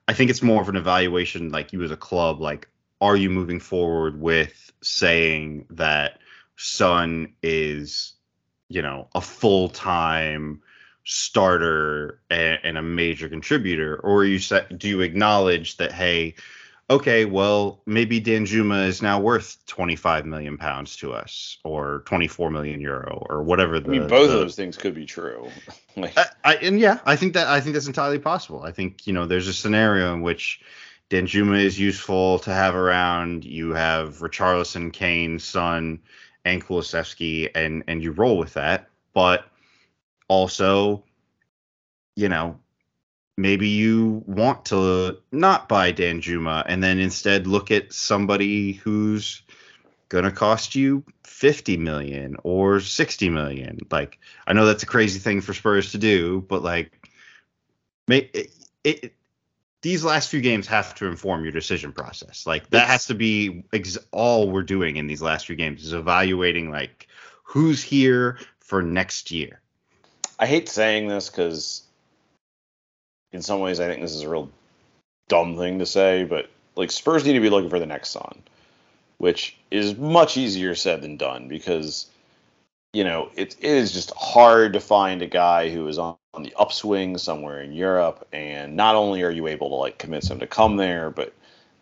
I 0.10 0.14
think 0.14 0.32
it's 0.32 0.42
more 0.42 0.60
of 0.60 0.68
an 0.70 0.76
evaluation, 0.76 1.52
like 1.52 1.72
you 1.72 1.84
as 1.84 1.92
a 1.92 1.96
club, 1.96 2.42
like 2.42 2.68
are 3.00 3.16
you 3.16 3.30
moving 3.30 3.60
forward 3.60 4.20
with 4.20 4.72
saying 4.82 5.68
that 5.70 6.18
Son 6.58 7.32
is, 7.44 8.14
you 8.70 8.82
know, 8.82 9.08
a 9.14 9.22
full 9.22 9.70
time 9.70 10.64
starter 11.04 12.22
and, 12.32 12.58
and 12.64 12.78
a 12.80 12.82
major 12.82 13.30
contributor, 13.30 13.98
or 13.98 14.26
you 14.26 14.40
set, 14.40 14.80
do 14.80 14.88
you 14.90 15.02
acknowledge 15.02 15.78
that 15.78 15.92
hey, 15.92 16.34
okay, 16.90 17.26
well, 17.26 17.82
maybe 17.86 18.20
Danjuma 18.20 18.88
is 18.88 19.02
now 19.02 19.20
worth 19.20 19.58
25 19.68 20.26
million 20.26 20.58
pounds 20.58 20.96
to 20.98 21.14
us 21.14 21.58
or 21.64 22.04
24 22.06 22.50
million 22.50 22.82
euro 22.82 23.26
or 23.30 23.44
whatever 23.44 23.80
the 23.80 23.90
I 23.90 23.92
mean, 23.92 24.08
both 24.08 24.28
the- 24.30 24.34
of 24.36 24.40
those 24.40 24.56
things 24.56 24.78
could 24.78 24.96
be 24.96 25.06
true. 25.06 25.50
like, 25.98 26.18
I, 26.18 26.26
I, 26.44 26.56
and 26.56 26.80
yeah, 26.80 27.00
I 27.06 27.16
think 27.16 27.34
that 27.34 27.48
I 27.48 27.62
think 27.62 27.74
that's 27.74 27.88
entirely 27.88 28.20
possible. 28.20 28.64
I 28.64 28.72
think 28.72 29.06
you 29.06 29.14
know 29.14 29.26
there's 29.26 29.48
a 29.48 29.54
scenario 29.54 30.14
in 30.14 30.22
which 30.22 30.62
Danjuma 31.10 31.64
is 31.64 31.80
useful 31.80 32.40
to 32.40 32.54
have 32.54 32.76
around. 32.76 33.46
You 33.46 33.74
have 33.74 34.18
Richarlison, 34.20 34.92
Kane, 34.92 35.40
Son, 35.40 36.00
and 36.46 36.64
Kulusevski, 36.64 37.50
and 37.56 37.84
and 37.88 38.04
you 38.04 38.12
roll 38.12 38.38
with 38.38 38.54
that. 38.54 38.90
But 39.14 39.46
also, 40.28 41.04
you 42.16 42.30
know, 42.30 42.60
maybe 43.40 43.70
you 43.70 44.24
want 44.28 44.66
to 44.66 45.18
not 45.32 45.70
buy 45.70 45.94
Danjuma 45.94 46.66
and 46.68 46.84
then 46.84 47.00
instead 47.00 47.48
look 47.48 47.72
at 47.72 47.94
somebody 47.94 48.74
who's 48.74 49.42
gonna 50.10 50.32
cost 50.32 50.76
you 50.76 51.04
50 51.24 51.78
million 51.78 52.36
or 52.44 52.80
60 52.80 53.30
million. 53.30 53.80
Like 53.90 54.20
I 54.46 54.54
know 54.54 54.66
that's 54.66 54.84
a 54.84 54.88
crazy 54.88 55.20
thing 55.20 55.42
for 55.42 55.54
Spurs 55.54 55.92
to 55.94 55.98
do, 55.98 56.42
but 56.50 56.64
like 56.64 57.10
may, 58.08 58.30
it, 58.34 58.52
it 58.84 59.14
these 59.82 60.04
last 60.04 60.30
few 60.30 60.42
games 60.42 60.68
have 60.68 60.94
to 60.96 61.06
inform 61.06 61.44
your 61.44 61.54
decision 61.54 61.94
process. 61.94 62.46
Like 62.46 62.70
that 62.72 62.88
has 62.88 63.06
to 63.06 63.16
be 63.16 63.64
ex- 63.72 63.98
all 64.12 64.52
we're 64.52 64.64
doing 64.64 64.98
in 64.98 65.08
these 65.08 65.22
last 65.22 65.46
few 65.48 65.56
games 65.56 65.86
is 65.86 65.94
evaluating 65.94 66.70
like 66.70 67.08
who's 67.44 67.82
here 67.82 68.38
for 68.60 68.82
next 68.82 69.32
year. 69.32 69.62
I 70.38 70.46
hate 70.46 70.68
saying 70.70 71.08
this 71.08 71.30
because, 71.30 71.84
in 73.32 73.42
some 73.42 73.60
ways, 73.60 73.80
I 73.80 73.88
think 73.88 74.02
this 74.02 74.16
is 74.16 74.24
a 74.24 74.30
real 74.30 74.50
dumb 75.28 75.58
thing 75.58 75.80
to 75.80 75.86
say, 75.86 76.24
but 76.24 76.50
like 76.76 76.92
Spurs 76.92 77.26
need 77.26 77.34
to 77.34 77.40
be 77.40 77.50
looking 77.50 77.70
for 77.70 77.80
the 77.80 77.86
next 77.86 78.10
Son, 78.10 78.42
which 79.18 79.58
is 79.72 79.98
much 79.98 80.38
easier 80.38 80.76
said 80.76 81.02
than 81.02 81.18
done 81.18 81.48
because, 81.48 82.08
you 82.94 83.04
know, 83.04 83.30
it, 83.36 83.56
it 83.60 83.72
is 83.72 83.92
just 83.92 84.12
hard 84.16 84.74
to 84.74 84.80
find 84.80 85.22
a 85.22 85.28
guy 85.28 85.70
who 85.70 85.88
is 85.88 85.98
on, 85.98 86.16
on 86.34 86.44
the 86.44 86.54
upswing 86.58 87.18
somewhere 87.18 87.62
in 87.62 87.74
Europe, 87.74 88.28
and 88.34 88.76
not 88.76 88.96
only 88.96 89.24
are 89.24 89.32
you 89.32 89.48
able 89.48 89.70
to 89.70 89.76
like 89.76 89.98
convince 89.98 90.30
him 90.30 90.40
to 90.40 90.48
come 90.48 90.78
there, 90.78 91.10
but 91.10 91.34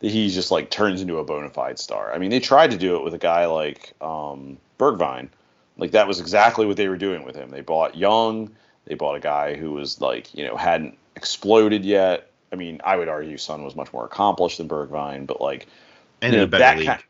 he 0.01 0.29
just 0.29 0.51
like 0.51 0.69
turns 0.69 1.01
into 1.01 1.17
a 1.17 1.23
bona 1.23 1.49
fide 1.49 1.79
star. 1.79 2.13
I 2.13 2.17
mean, 2.17 2.29
they 2.29 2.39
tried 2.39 2.71
to 2.71 2.77
do 2.77 2.95
it 2.97 3.03
with 3.03 3.13
a 3.13 3.19
guy 3.19 3.45
like 3.45 3.93
um, 4.01 4.57
Bergwijn. 4.77 5.29
Like 5.77 5.91
that 5.91 6.07
was 6.07 6.19
exactly 6.19 6.65
what 6.65 6.77
they 6.77 6.87
were 6.87 6.97
doing 6.97 7.23
with 7.23 7.35
him. 7.35 7.49
They 7.49 7.61
bought 7.61 7.95
young. 7.95 8.49
They 8.85 8.95
bought 8.95 9.15
a 9.15 9.19
guy 9.19 9.55
who 9.55 9.71
was 9.71 10.01
like, 10.01 10.33
you 10.33 10.45
know, 10.45 10.55
hadn't 10.55 10.97
exploded 11.17 11.83
yet. 11.83 12.31
I 12.53 12.55
mean, 12.55 12.79
I 12.85 12.95
would 12.95 13.09
argue 13.09 13.37
Son 13.37 13.65
was 13.65 13.75
much 13.75 13.91
more 13.91 14.05
accomplished 14.05 14.59
than 14.59 14.69
Bergwijn, 14.69 15.27
but 15.27 15.41
like, 15.41 15.67
And 16.21 16.31
you 16.33 16.37
in 16.37 16.41
know, 16.41 16.43
a 16.45 16.47
better 16.47 16.59
that 16.63 16.77
league. 16.77 16.87
kind- 16.87 17.03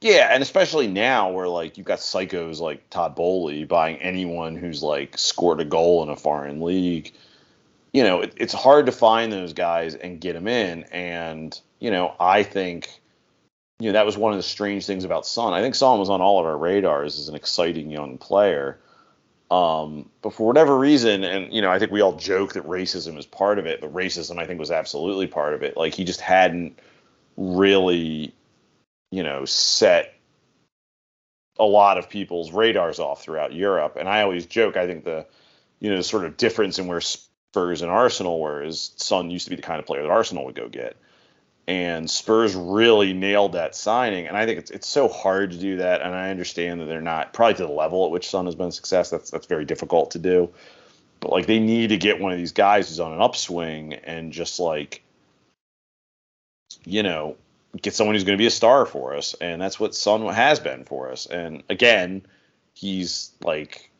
yeah, 0.00 0.30
and 0.32 0.42
especially 0.42 0.88
now 0.88 1.30
where 1.30 1.46
like 1.46 1.78
you've 1.78 1.86
got 1.86 2.00
psychos 2.00 2.58
like 2.58 2.90
Todd 2.90 3.14
Boehly 3.14 3.62
buying 3.62 3.98
anyone 3.98 4.56
who's 4.56 4.82
like 4.82 5.16
scored 5.16 5.60
a 5.60 5.64
goal 5.64 6.02
in 6.02 6.08
a 6.08 6.16
foreign 6.16 6.60
league. 6.60 7.12
You 7.92 8.02
know, 8.02 8.22
it, 8.22 8.32
it's 8.36 8.52
hard 8.52 8.86
to 8.86 8.92
find 8.92 9.30
those 9.32 9.52
guys 9.52 9.94
and 9.94 10.20
get 10.20 10.32
them 10.32 10.48
in. 10.48 10.82
And 10.90 11.56
you 11.78 11.92
know, 11.92 12.16
I 12.18 12.42
think 12.42 12.88
you 13.78 13.88
know 13.88 13.92
that 13.92 14.04
was 14.06 14.16
one 14.16 14.32
of 14.32 14.38
the 14.38 14.42
strange 14.42 14.86
things 14.86 15.04
about 15.04 15.24
Son. 15.24 15.52
I 15.52 15.60
think 15.62 15.76
Son 15.76 16.00
was 16.00 16.10
on 16.10 16.20
all 16.20 16.40
of 16.40 16.46
our 16.46 16.58
radars 16.58 17.20
as 17.20 17.28
an 17.28 17.36
exciting 17.36 17.88
young 17.88 18.18
player. 18.18 18.80
Um, 19.52 20.08
but 20.22 20.32
for 20.32 20.46
whatever 20.46 20.78
reason, 20.78 21.24
and 21.24 21.52
you 21.52 21.60
know, 21.60 21.70
I 21.70 21.78
think 21.78 21.92
we 21.92 22.00
all 22.00 22.16
joke 22.16 22.54
that 22.54 22.66
racism 22.66 23.18
is 23.18 23.26
part 23.26 23.58
of 23.58 23.66
it, 23.66 23.82
but 23.82 23.92
racism 23.92 24.38
I 24.38 24.46
think 24.46 24.58
was 24.58 24.70
absolutely 24.70 25.26
part 25.26 25.52
of 25.52 25.62
it. 25.62 25.76
Like 25.76 25.92
he 25.92 26.04
just 26.04 26.22
hadn't 26.22 26.78
really, 27.36 28.34
you 29.10 29.22
know, 29.22 29.44
set 29.44 30.14
a 31.58 31.66
lot 31.66 31.98
of 31.98 32.08
people's 32.08 32.50
radars 32.50 32.98
off 32.98 33.22
throughout 33.22 33.52
Europe. 33.52 33.96
And 34.00 34.08
I 34.08 34.22
always 34.22 34.46
joke, 34.46 34.78
I 34.78 34.86
think 34.86 35.04
the, 35.04 35.26
you 35.80 35.90
know, 35.90 35.98
the 35.98 36.02
sort 36.02 36.24
of 36.24 36.38
difference 36.38 36.78
in 36.78 36.86
where 36.86 37.02
Spurs 37.02 37.82
and 37.82 37.90
Arsenal 37.90 38.40
were 38.40 38.62
is 38.62 38.92
Son 38.96 39.30
used 39.30 39.44
to 39.44 39.50
be 39.50 39.56
the 39.56 39.62
kind 39.62 39.78
of 39.78 39.84
player 39.84 40.00
that 40.00 40.10
Arsenal 40.10 40.46
would 40.46 40.54
go 40.54 40.70
get. 40.70 40.96
And 41.68 42.10
Spurs 42.10 42.54
really 42.54 43.12
nailed 43.12 43.52
that 43.52 43.74
signing. 43.76 44.26
And 44.26 44.36
I 44.36 44.46
think 44.46 44.58
it's 44.58 44.70
it's 44.70 44.88
so 44.88 45.08
hard 45.08 45.52
to 45.52 45.58
do 45.58 45.76
that. 45.76 46.02
And 46.02 46.14
I 46.14 46.30
understand 46.30 46.80
that 46.80 46.86
they're 46.86 47.00
not 47.00 47.32
probably 47.32 47.54
to 47.54 47.66
the 47.66 47.72
level 47.72 48.04
at 48.04 48.10
which 48.10 48.28
Son 48.28 48.46
has 48.46 48.54
been 48.54 48.68
a 48.68 48.72
success. 48.72 49.10
That's 49.10 49.30
that's 49.30 49.46
very 49.46 49.64
difficult 49.64 50.10
to 50.12 50.18
do. 50.18 50.50
But 51.20 51.30
like 51.30 51.46
they 51.46 51.60
need 51.60 51.90
to 51.90 51.96
get 51.96 52.20
one 52.20 52.32
of 52.32 52.38
these 52.38 52.52
guys 52.52 52.88
who's 52.88 52.98
on 52.98 53.12
an 53.12 53.20
upswing 53.20 53.94
and 53.94 54.32
just 54.32 54.58
like, 54.58 55.04
you 56.84 57.04
know, 57.04 57.36
get 57.80 57.94
someone 57.94 58.16
who's 58.16 58.24
going 58.24 58.36
to 58.36 58.42
be 58.42 58.46
a 58.46 58.50
star 58.50 58.84
for 58.84 59.14
us, 59.14 59.34
and 59.40 59.62
that's 59.62 59.78
what 59.78 59.94
Son 59.94 60.26
has 60.26 60.60
been 60.60 60.84
for 60.84 61.10
us. 61.10 61.26
And 61.26 61.62
again, 61.70 62.26
he's 62.74 63.30
like 63.42 63.90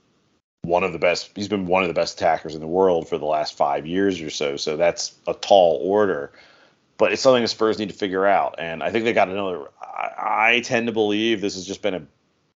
one 0.63 0.85
of 0.85 0.93
the 0.93 0.99
best. 0.99 1.31
He's 1.35 1.49
been 1.49 1.67
one 1.67 1.83
of 1.83 1.89
the 1.89 1.95
best 1.95 2.21
attackers 2.21 2.55
in 2.55 2.61
the 2.61 2.67
world 2.67 3.09
for 3.09 3.19
the 3.19 3.25
last 3.25 3.57
five 3.57 3.87
years 3.87 4.21
or 4.21 4.31
so. 4.31 4.57
So 4.57 4.77
that's 4.77 5.15
a 5.27 5.35
tall 5.35 5.81
order, 5.83 6.33
but 6.99 7.13
it's 7.13 7.23
something 7.23 7.43
the 7.43 7.49
Spurs 7.49 7.79
need 7.79 7.89
to 7.89 7.95
figure 7.95 8.27
out. 8.27 8.57
And 8.59 8.83
I 8.83 8.91
think 8.91 9.05
they 9.05 9.13
got 9.13 9.29
another. 9.29 9.69
I, 9.81 10.57
I 10.57 10.61
tend 10.61 10.87
to 10.87 10.93
believe 10.93 11.41
this 11.41 11.55
has 11.55 11.67
just 11.67 11.83
been 11.83 11.95
a 11.95 12.07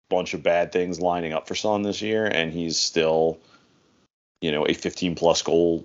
bunch 0.08 0.34
of 0.34 0.42
bad 0.42 0.72
things 0.72 1.00
lining 1.00 1.32
up 1.32 1.48
for 1.48 1.54
Son 1.54 1.82
this 1.82 2.02
year, 2.02 2.26
and 2.26 2.52
he's 2.52 2.78
still, 2.78 3.38
you 4.40 4.52
know, 4.52 4.66
a 4.66 4.74
15 4.74 5.14
plus 5.14 5.42
goal 5.42 5.84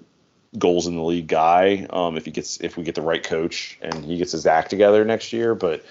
goals 0.57 0.85
in 0.87 0.95
the 0.95 1.03
league 1.03 1.27
guy. 1.27 1.87
Um, 1.89 2.17
if 2.17 2.25
he 2.25 2.31
gets 2.31 2.59
if 2.61 2.77
we 2.77 2.83
get 2.83 2.95
the 2.95 3.01
right 3.01 3.23
coach 3.23 3.77
and 3.81 4.03
he 4.03 4.17
gets 4.17 4.31
his 4.31 4.45
act 4.45 4.69
together 4.69 5.05
next 5.05 5.33
year, 5.33 5.55
but 5.55 5.83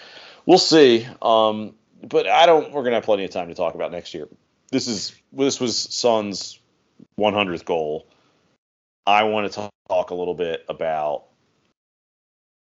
we'll 0.46 0.58
see. 0.58 1.06
Um, 1.22 1.74
but 2.02 2.26
I 2.26 2.46
don't. 2.46 2.72
We're 2.72 2.82
gonna 2.82 2.96
have 2.96 3.04
plenty 3.04 3.24
of 3.24 3.30
time 3.30 3.48
to 3.48 3.54
talk 3.54 3.74
about 3.74 3.92
next 3.92 4.14
year. 4.14 4.28
This 4.70 4.86
is 4.86 5.14
this 5.32 5.60
was 5.60 5.76
Son's 5.76 6.58
100th 7.18 7.64
goal. 7.64 8.06
I 9.06 9.24
want 9.24 9.52
to 9.52 9.70
talk 9.88 10.10
a 10.10 10.14
little 10.14 10.34
bit 10.34 10.64
about 10.68 11.24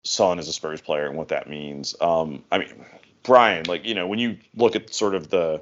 Son 0.05 0.39
is 0.39 0.47
a 0.47 0.53
Spurs 0.53 0.81
player 0.81 1.07
and 1.07 1.17
what 1.17 1.29
that 1.29 1.49
means. 1.49 1.95
Um, 1.99 2.43
I 2.51 2.59
mean, 2.59 2.85
Brian, 3.23 3.65
like 3.65 3.85
you 3.85 3.95
know, 3.95 4.07
when 4.07 4.19
you 4.19 4.37
look 4.55 4.75
at 4.75 4.93
sort 4.93 5.15
of 5.15 5.29
the 5.29 5.61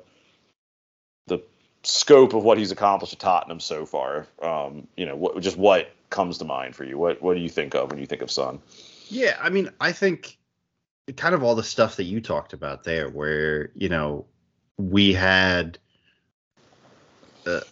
the 1.27 1.39
scope 1.83 2.33
of 2.33 2.43
what 2.43 2.57
he's 2.57 2.71
accomplished 2.71 3.13
at 3.13 3.19
Tottenham 3.19 3.59
so 3.59 3.85
far, 3.85 4.27
um, 4.41 4.87
you 4.97 5.05
know, 5.05 5.15
what, 5.15 5.39
just 5.41 5.57
what 5.57 5.89
comes 6.09 6.37
to 6.39 6.45
mind 6.45 6.75
for 6.75 6.83
you? 6.83 6.97
What 6.97 7.21
what 7.21 7.35
do 7.35 7.39
you 7.39 7.49
think 7.49 7.73
of 7.73 7.89
when 7.89 7.99
you 7.99 8.05
think 8.05 8.21
of 8.21 8.29
Son? 8.29 8.59
Yeah, 9.07 9.37
I 9.41 9.49
mean, 9.49 9.69
I 9.79 9.93
think 9.93 10.37
kind 11.15 11.33
of 11.33 11.43
all 11.43 11.55
the 11.55 11.63
stuff 11.63 11.95
that 11.95 12.03
you 12.03 12.19
talked 12.19 12.53
about 12.53 12.83
there, 12.83 13.09
where 13.09 13.71
you 13.75 13.87
know 13.87 14.25
we 14.77 15.13
had 15.13 15.77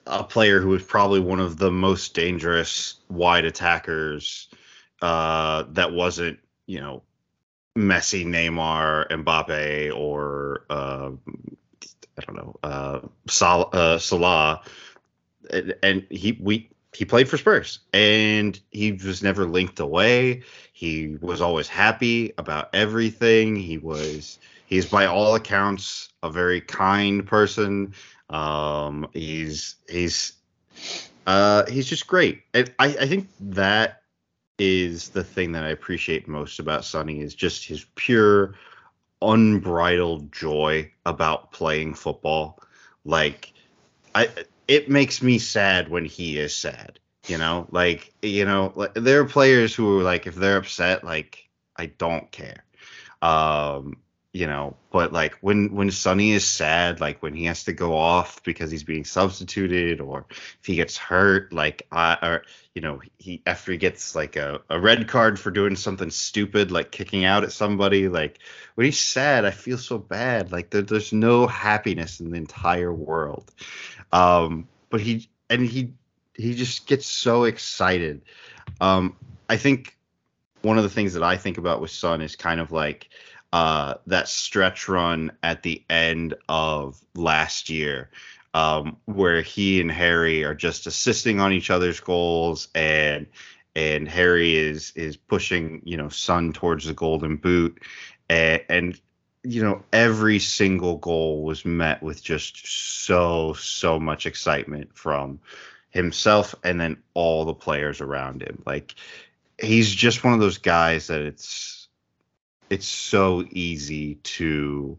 a, 0.06 0.24
player 0.24 0.60
who 0.60 0.70
was 0.70 0.84
probably 0.84 1.20
one 1.20 1.40
of 1.40 1.58
the 1.58 1.72
most 1.72 2.14
dangerous 2.14 2.96
wide 3.10 3.46
attackers 3.46 4.48
uh, 5.02 5.64
that 5.70 5.94
wasn't 5.94 6.40
you 6.72 6.80
know 6.80 7.04
Messi, 7.78 8.26
Neymar, 8.26 9.10
Mbappe, 9.10 9.96
or 9.96 10.66
uh, 10.70 11.12
I 12.18 12.22
don't 12.26 12.36
know 12.36 12.56
uh, 12.64 13.00
Sal- 13.28 13.70
uh, 13.74 13.98
Salah, 13.98 14.62
and, 15.52 15.76
and 15.84 16.08
he 16.10 16.38
we 16.42 16.70
he 16.94 17.06
played 17.06 17.30
for 17.30 17.38
Spurs 17.38 17.80
and 17.94 18.60
he 18.72 18.94
was 18.94 19.24
never 19.24 19.46
linked 19.46 19.80
away. 19.80 20.44
He 20.74 21.18
was 21.22 21.42
always 21.42 21.68
happy 21.68 22.34
about 22.38 22.70
everything. 22.74 23.56
He 23.56 23.78
was 23.78 24.40
he's 24.66 24.86
by 24.86 25.06
all 25.06 25.36
accounts 25.36 26.10
a 26.24 26.30
very 26.30 26.62
kind 26.62 27.26
person. 27.26 27.94
Um, 28.30 29.08
he's 29.14 29.76
he's 29.90 30.34
uh, 31.28 31.66
he's 31.70 31.88
just 31.88 32.08
great. 32.08 32.44
And 32.54 32.74
I, 32.80 32.88
I 32.88 33.08
think 33.08 33.28
that 33.40 34.01
is 34.64 35.10
the 35.10 35.24
thing 35.24 35.52
that 35.54 35.64
I 35.64 35.70
appreciate 35.70 36.28
most 36.28 36.60
about 36.60 36.86
Sonny 36.86 37.20
is 37.20 37.34
just 37.34 37.66
his 37.66 37.88
pure 37.96 38.54
unbridled 39.20 40.32
joy 40.32 40.92
about 41.08 41.52
playing 41.52 41.96
football. 41.96 42.62
Like 43.04 43.54
I 44.14 44.30
it 44.68 44.88
makes 44.88 45.24
me 45.24 45.40
sad 45.40 45.90
when 45.90 46.06
he 46.06 46.38
is 46.38 46.56
sad. 46.56 47.00
You 47.28 47.40
know, 47.40 47.68
like 47.72 48.14
you 48.22 48.46
know, 48.46 48.72
like, 48.76 48.94
there 48.94 49.22
are 49.22 49.26
players 49.26 49.74
who 49.74 50.00
are 50.00 50.04
like, 50.04 50.28
if 50.28 50.36
they're 50.36 50.58
upset, 50.58 51.04
like 51.04 51.50
I 51.76 51.88
don't 51.88 52.32
care. 52.32 52.64
Um, 53.24 53.98
you 54.34 54.48
know, 54.48 54.78
but 54.92 55.12
like 55.12 55.36
when 55.42 55.76
when 55.76 55.92
Sonny 55.92 56.32
is 56.32 56.48
sad, 56.48 57.02
like 57.02 57.22
when 57.22 57.34
he 57.34 57.46
has 57.46 57.66
to 57.66 57.74
go 57.74 57.98
off 57.98 58.42
because 58.44 58.72
he's 58.72 58.84
being 58.84 59.04
substituted, 59.04 60.00
or 60.00 60.26
if 60.30 60.66
he 60.66 60.76
gets 60.76 60.96
hurt, 60.98 61.52
like 61.52 61.86
I 61.92 62.18
or 62.22 62.44
you 62.74 62.82
know 62.82 63.02
he 63.18 63.42
after 63.46 63.74
he 63.74 63.78
gets 63.78 64.16
like 64.16 64.38
a, 64.38 64.62
a 64.70 64.80
red 64.80 65.10
card 65.10 65.38
for 65.38 65.52
doing 65.52 65.76
something 65.76 66.10
stupid, 66.10 66.72
like 66.72 66.92
kicking 66.92 67.26
out 67.26 67.44
at 67.44 67.52
somebody, 67.52 68.08
like 68.08 68.40
when 68.76 68.86
he's 68.86 69.00
sad, 69.00 69.44
I 69.44 69.52
feel 69.52 69.78
so 69.78 69.98
bad. 69.98 70.54
Like 70.54 70.70
there, 70.70 70.82
there's 70.82 71.12
no 71.12 71.46
happiness 71.46 72.22
in 72.22 72.32
the 72.32 72.38
entire 72.38 72.94
world. 72.94 73.52
Um, 74.14 74.70
but 74.90 75.02
he 75.02 75.30
and 75.50 75.62
he 75.62 75.94
he 76.36 76.56
just 76.56 76.88
gets 76.88 77.06
so 77.06 77.44
excited. 77.44 78.22
Um, 78.80 79.18
I 79.50 79.58
think 79.58 79.98
one 80.62 80.78
of 80.78 80.84
the 80.84 80.90
things 80.90 81.16
that 81.16 81.24
I 81.24 81.36
think 81.36 81.58
about 81.58 81.82
with 81.82 81.92
Son 81.92 82.22
is 82.22 82.36
kind 82.36 82.62
of 82.62 82.72
like 82.72 83.10
uh, 83.54 83.96
that 84.08 84.28
stretch 84.28 84.88
run 84.88 85.32
at 85.44 85.64
the 85.64 85.84
end 85.90 86.36
of 86.48 87.02
last 87.16 87.70
year, 87.70 88.10
um, 88.54 88.98
where 89.06 89.42
he 89.42 89.82
and 89.82 89.92
Harry 89.92 90.44
are 90.44 90.56
just 90.56 90.88
assisting 90.88 91.40
on 91.40 91.52
each 91.52 91.70
other's 91.70 92.00
goals, 92.00 92.70
and 92.76 93.28
and 93.76 94.08
Harry 94.08 94.56
is 94.56 94.92
is 94.96 95.18
pushing 95.18 95.82
you 95.86 95.98
know 95.98 96.10
Son 96.10 96.54
towards 96.54 96.86
the 96.86 96.94
golden 96.94 97.38
boot, 97.38 97.82
and, 98.30 98.62
and 98.70 99.02
you 99.44 99.64
know 99.64 99.84
every 99.92 100.40
single 100.40 100.98
goal 100.98 101.44
was 101.44 101.66
met 101.66 102.02
with 102.02 102.24
just 102.24 103.06
so 103.06 103.54
so 103.54 104.00
much 104.00 104.26
excitement 104.26 104.96
from 104.96 105.40
himself 105.90 106.56
and 106.64 106.80
then 106.80 106.98
all 107.14 107.46
the 107.46 107.54
players 107.54 108.02
around 108.02 108.42
him. 108.42 108.62
Like 108.66 108.96
he's 109.62 109.94
just 109.94 110.24
one 110.24 110.34
of 110.34 110.40
those 110.40 110.58
guys 110.58 111.08
that 111.08 111.22
it's 111.22 111.81
it's 112.72 112.88
so 112.88 113.46
easy 113.52 114.16
to 114.16 114.98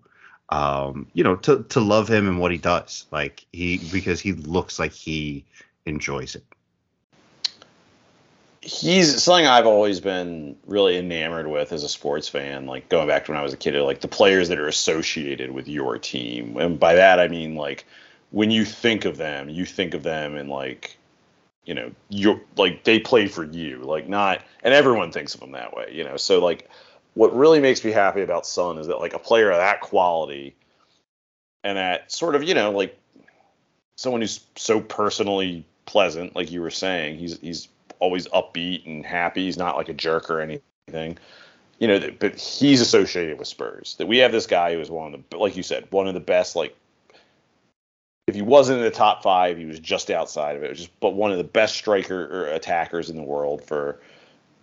um 0.50 1.06
you 1.14 1.24
know 1.24 1.36
to 1.36 1.62
to 1.64 1.80
love 1.80 2.08
him 2.08 2.28
and 2.28 2.38
what 2.38 2.52
he 2.52 2.58
does 2.58 3.06
like 3.10 3.46
he 3.52 3.78
because 3.90 4.20
he 4.20 4.32
looks 4.32 4.78
like 4.78 4.92
he 4.92 5.44
enjoys 5.86 6.34
it 6.34 6.44
he's 8.62 9.22
something 9.22 9.46
I've 9.46 9.66
always 9.66 10.00
been 10.00 10.56
really 10.66 10.96
enamored 10.96 11.48
with 11.48 11.72
as 11.72 11.82
a 11.82 11.88
sports 11.88 12.28
fan. 12.28 12.66
Like 12.66 12.88
going 12.88 13.08
back 13.08 13.24
to 13.24 13.32
when 13.32 13.40
I 13.40 13.42
was 13.42 13.52
a 13.52 13.56
kid, 13.56 13.74
like 13.82 14.00
the 14.00 14.08
players 14.08 14.48
that 14.48 14.58
are 14.58 14.68
associated 14.68 15.50
with 15.50 15.68
your 15.68 15.98
team, 15.98 16.56
and 16.56 16.78
by 16.78 16.94
that 16.94 17.18
I 17.18 17.28
mean 17.28 17.56
like 17.56 17.84
when 18.30 18.50
you 18.50 18.64
think 18.64 19.04
of 19.04 19.16
them, 19.16 19.48
you 19.48 19.66
think 19.66 19.94
of 19.94 20.02
them 20.02 20.36
in 20.36 20.48
like 20.48 20.96
you 21.64 21.74
know 21.74 21.90
you 22.08 22.40
like 22.56 22.84
they 22.84 23.00
play 23.00 23.26
for 23.26 23.44
you, 23.44 23.78
like 23.78 24.08
not, 24.08 24.42
and 24.62 24.72
everyone 24.72 25.10
thinks 25.10 25.34
of 25.34 25.40
them 25.40 25.52
that 25.52 25.74
way, 25.74 25.90
you 25.92 26.04
know. 26.04 26.16
So 26.16 26.42
like 26.42 26.70
what 27.14 27.34
really 27.34 27.60
makes 27.60 27.84
me 27.84 27.90
happy 27.90 28.22
about 28.22 28.46
Son 28.46 28.78
is 28.78 28.86
that 28.86 29.00
like 29.00 29.14
a 29.14 29.18
player 29.18 29.50
of 29.50 29.58
that 29.58 29.80
quality 29.80 30.54
and 31.64 31.76
that 31.78 32.10
sort 32.10 32.34
of 32.34 32.42
you 32.42 32.54
know 32.54 32.70
like 32.70 32.98
someone 33.96 34.20
who's 34.20 34.40
so 34.56 34.80
personally 34.80 35.64
pleasant, 35.86 36.34
like 36.34 36.50
you 36.50 36.60
were 36.60 36.70
saying, 36.70 37.18
he's 37.18 37.38
he's 37.40 37.68
always 37.98 38.26
upbeat 38.28 38.84
and 38.86 39.06
happy. 39.06 39.44
He's 39.44 39.56
not 39.56 39.76
like 39.76 39.88
a 39.88 39.94
jerk 39.94 40.30
or 40.30 40.40
anything. 40.40 41.18
You 41.78 41.88
know, 41.88 42.10
but 42.18 42.36
he's 42.36 42.80
associated 42.80 43.38
with 43.38 43.48
Spurs. 43.48 43.96
That 43.98 44.06
we 44.06 44.18
have 44.18 44.32
this 44.32 44.46
guy 44.46 44.74
who 44.74 44.80
is 44.80 44.90
one 44.90 45.14
of 45.14 45.22
the, 45.30 45.36
like 45.36 45.56
you 45.56 45.62
said, 45.62 45.86
one 45.90 46.06
of 46.06 46.14
the 46.14 46.20
best. 46.20 46.54
Like, 46.54 46.76
if 48.28 48.34
he 48.34 48.42
wasn't 48.42 48.78
in 48.78 48.84
the 48.84 48.90
top 48.90 49.22
five, 49.22 49.58
he 49.58 49.64
was 49.64 49.80
just 49.80 50.10
outside 50.10 50.56
of 50.56 50.62
it. 50.62 50.70
it 50.70 50.74
just, 50.74 51.00
but 51.00 51.14
one 51.14 51.32
of 51.32 51.38
the 51.38 51.44
best 51.44 51.74
striker 51.74 52.26
or 52.26 52.46
attackers 52.46 53.10
in 53.10 53.16
the 53.16 53.22
world 53.22 53.64
for, 53.64 54.00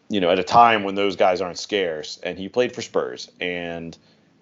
you 0.09 0.19
know, 0.19 0.29
at 0.29 0.39
a 0.39 0.43
time 0.43 0.83
when 0.83 0.95
those 0.95 1.15
guys 1.15 1.39
aren't 1.39 1.59
scarce. 1.59 2.19
And 2.21 2.37
he 2.37 2.49
played 2.49 2.73
for 2.73 2.81
Spurs, 2.81 3.31
and 3.39 3.97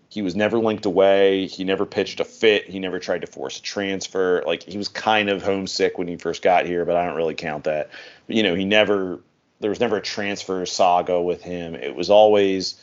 he 0.09 0.21
was 0.21 0.35
never 0.35 0.57
linked 0.57 0.85
away. 0.85 1.47
He 1.47 1.63
never 1.63 1.85
pitched 1.85 2.19
a 2.19 2.25
fit. 2.25 2.69
He 2.69 2.79
never 2.79 2.99
tried 2.99 3.21
to 3.21 3.27
force 3.27 3.59
a 3.59 3.61
transfer. 3.61 4.43
Like 4.45 4.63
he 4.63 4.77
was 4.77 4.87
kind 4.87 5.29
of 5.29 5.43
homesick 5.43 5.97
when 5.97 6.07
he 6.07 6.15
first 6.15 6.41
got 6.41 6.65
here, 6.65 6.85
but 6.85 6.95
I 6.95 7.05
don't 7.05 7.17
really 7.17 7.35
count 7.35 7.65
that. 7.65 7.89
You 8.27 8.43
know, 8.43 8.55
he 8.55 8.65
never 8.65 9.19
there 9.59 9.69
was 9.69 9.79
never 9.79 9.97
a 9.97 10.01
transfer 10.01 10.65
saga 10.65 11.21
with 11.21 11.41
him. 11.41 11.75
It 11.75 11.95
was 11.95 12.09
always 12.09 12.81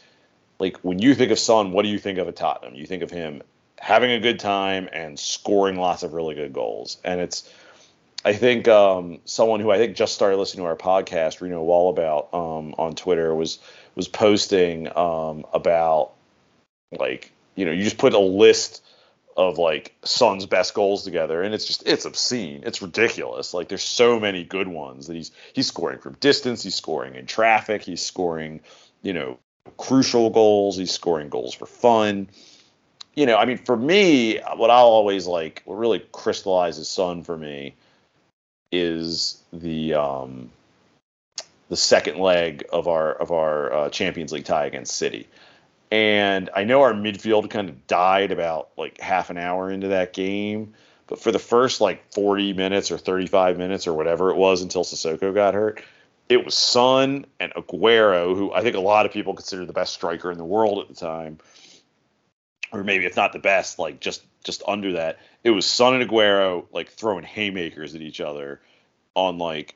like 0.58 0.78
when 0.78 0.98
you 0.98 1.14
think 1.14 1.30
of 1.30 1.38
Son, 1.38 1.72
what 1.72 1.82
do 1.82 1.88
you 1.88 1.98
think 1.98 2.18
of 2.18 2.28
a 2.28 2.32
Tottenham? 2.32 2.74
You 2.74 2.86
think 2.86 3.02
of 3.02 3.10
him 3.10 3.42
having 3.78 4.10
a 4.10 4.20
good 4.20 4.38
time 4.38 4.88
and 4.92 5.18
scoring 5.18 5.76
lots 5.76 6.02
of 6.02 6.14
really 6.14 6.34
good 6.34 6.52
goals. 6.52 6.98
And 7.04 7.20
it's 7.20 7.48
I 8.24 8.32
think 8.32 8.68
um, 8.68 9.20
someone 9.26 9.60
who 9.60 9.70
I 9.70 9.76
think 9.76 9.96
just 9.96 10.14
started 10.14 10.38
listening 10.38 10.64
to 10.64 10.68
our 10.68 10.76
podcast, 10.76 11.40
Reno 11.40 11.62
Wallabout, 11.62 12.32
um, 12.32 12.74
on 12.78 12.94
Twitter 12.94 13.34
was 13.34 13.58
was 13.94 14.08
posting 14.08 14.88
um, 14.96 15.44
about 15.52 16.12
like, 16.98 17.32
you 17.54 17.64
know, 17.64 17.72
you 17.72 17.84
just 17.84 17.98
put 17.98 18.14
a 18.14 18.18
list 18.18 18.82
of 19.36 19.58
like 19.58 19.94
Son's 20.04 20.46
best 20.46 20.74
goals 20.74 21.04
together, 21.04 21.42
and 21.42 21.54
it's 21.54 21.66
just 21.66 21.86
it's 21.86 22.06
obscene. 22.06 22.62
It's 22.64 22.80
ridiculous. 22.80 23.52
Like 23.52 23.68
there's 23.68 23.82
so 23.82 24.18
many 24.18 24.44
good 24.44 24.68
ones 24.68 25.06
that 25.08 25.16
he's 25.16 25.30
he's 25.52 25.66
scoring 25.66 25.98
from 25.98 26.14
distance, 26.14 26.62
he's 26.62 26.74
scoring 26.74 27.16
in 27.16 27.26
traffic, 27.26 27.82
he's 27.82 28.04
scoring, 28.04 28.60
you 29.02 29.12
know, 29.12 29.38
crucial 29.76 30.30
goals, 30.30 30.76
he's 30.78 30.92
scoring 30.92 31.28
goals 31.28 31.54
for 31.54 31.66
fun. 31.66 32.28
You 33.14 33.26
know, 33.26 33.36
I 33.36 33.44
mean, 33.44 33.58
for 33.58 33.76
me, 33.76 34.38
what 34.56 34.70
I'll 34.70 34.86
always 34.86 35.26
like, 35.26 35.62
what 35.66 35.76
really 35.76 36.04
crystallizes 36.10 36.88
Son 36.88 37.22
for 37.22 37.36
me, 37.36 37.76
is 38.72 39.42
the 39.52 39.94
um, 39.94 40.50
the 41.68 41.76
second 41.76 42.18
leg 42.18 42.64
of 42.72 42.88
our 42.88 43.12
of 43.12 43.32
our 43.32 43.72
uh, 43.72 43.90
Champions 43.90 44.32
League 44.32 44.44
tie 44.44 44.66
against 44.66 44.96
City 44.96 45.28
And 45.90 46.50
I 46.54 46.64
know 46.64 46.82
our 46.82 46.92
midfield 46.92 47.50
kind 47.50 47.68
of 47.68 47.86
died 47.86 48.30
about 48.32 48.70
like 48.76 49.00
half 49.00 49.30
an 49.30 49.38
hour 49.38 49.70
into 49.70 49.88
that 49.88 50.12
game. 50.12 50.74
But 51.06 51.20
for 51.20 51.32
the 51.32 51.38
first 51.38 51.80
like 51.80 52.12
40 52.12 52.54
minutes 52.54 52.90
or 52.90 52.98
35 52.98 53.58
minutes 53.58 53.86
or 53.86 53.92
whatever 53.92 54.30
it 54.30 54.36
was 54.36 54.62
until 54.62 54.84
Sissoko 54.84 55.34
got 55.34 55.54
hurt, 55.54 55.82
it 56.28 56.44
was 56.44 56.54
Son 56.54 57.26
and 57.38 57.52
Aguero, 57.54 58.34
who 58.34 58.52
I 58.52 58.62
think 58.62 58.76
a 58.76 58.80
lot 58.80 59.04
of 59.04 59.12
people 59.12 59.34
consider 59.34 59.66
the 59.66 59.72
best 59.72 59.92
striker 59.92 60.30
in 60.30 60.38
the 60.38 60.44
world 60.44 60.78
at 60.78 60.88
the 60.88 60.94
time, 60.94 61.38
or 62.72 62.84
maybe 62.84 63.06
if 63.06 63.16
not 63.16 63.32
the 63.32 63.38
best, 63.38 63.78
like 63.78 64.00
just 64.00 64.22
just 64.44 64.62
under 64.66 64.92
that. 64.92 65.18
It 65.42 65.50
was 65.50 65.66
Son 65.66 65.94
and 65.94 66.08
Aguero 66.08 66.66
like 66.72 66.90
throwing 66.90 67.24
haymakers 67.24 67.94
at 67.94 68.02
each 68.02 68.20
other 68.20 68.60
on 69.14 69.38
like, 69.38 69.74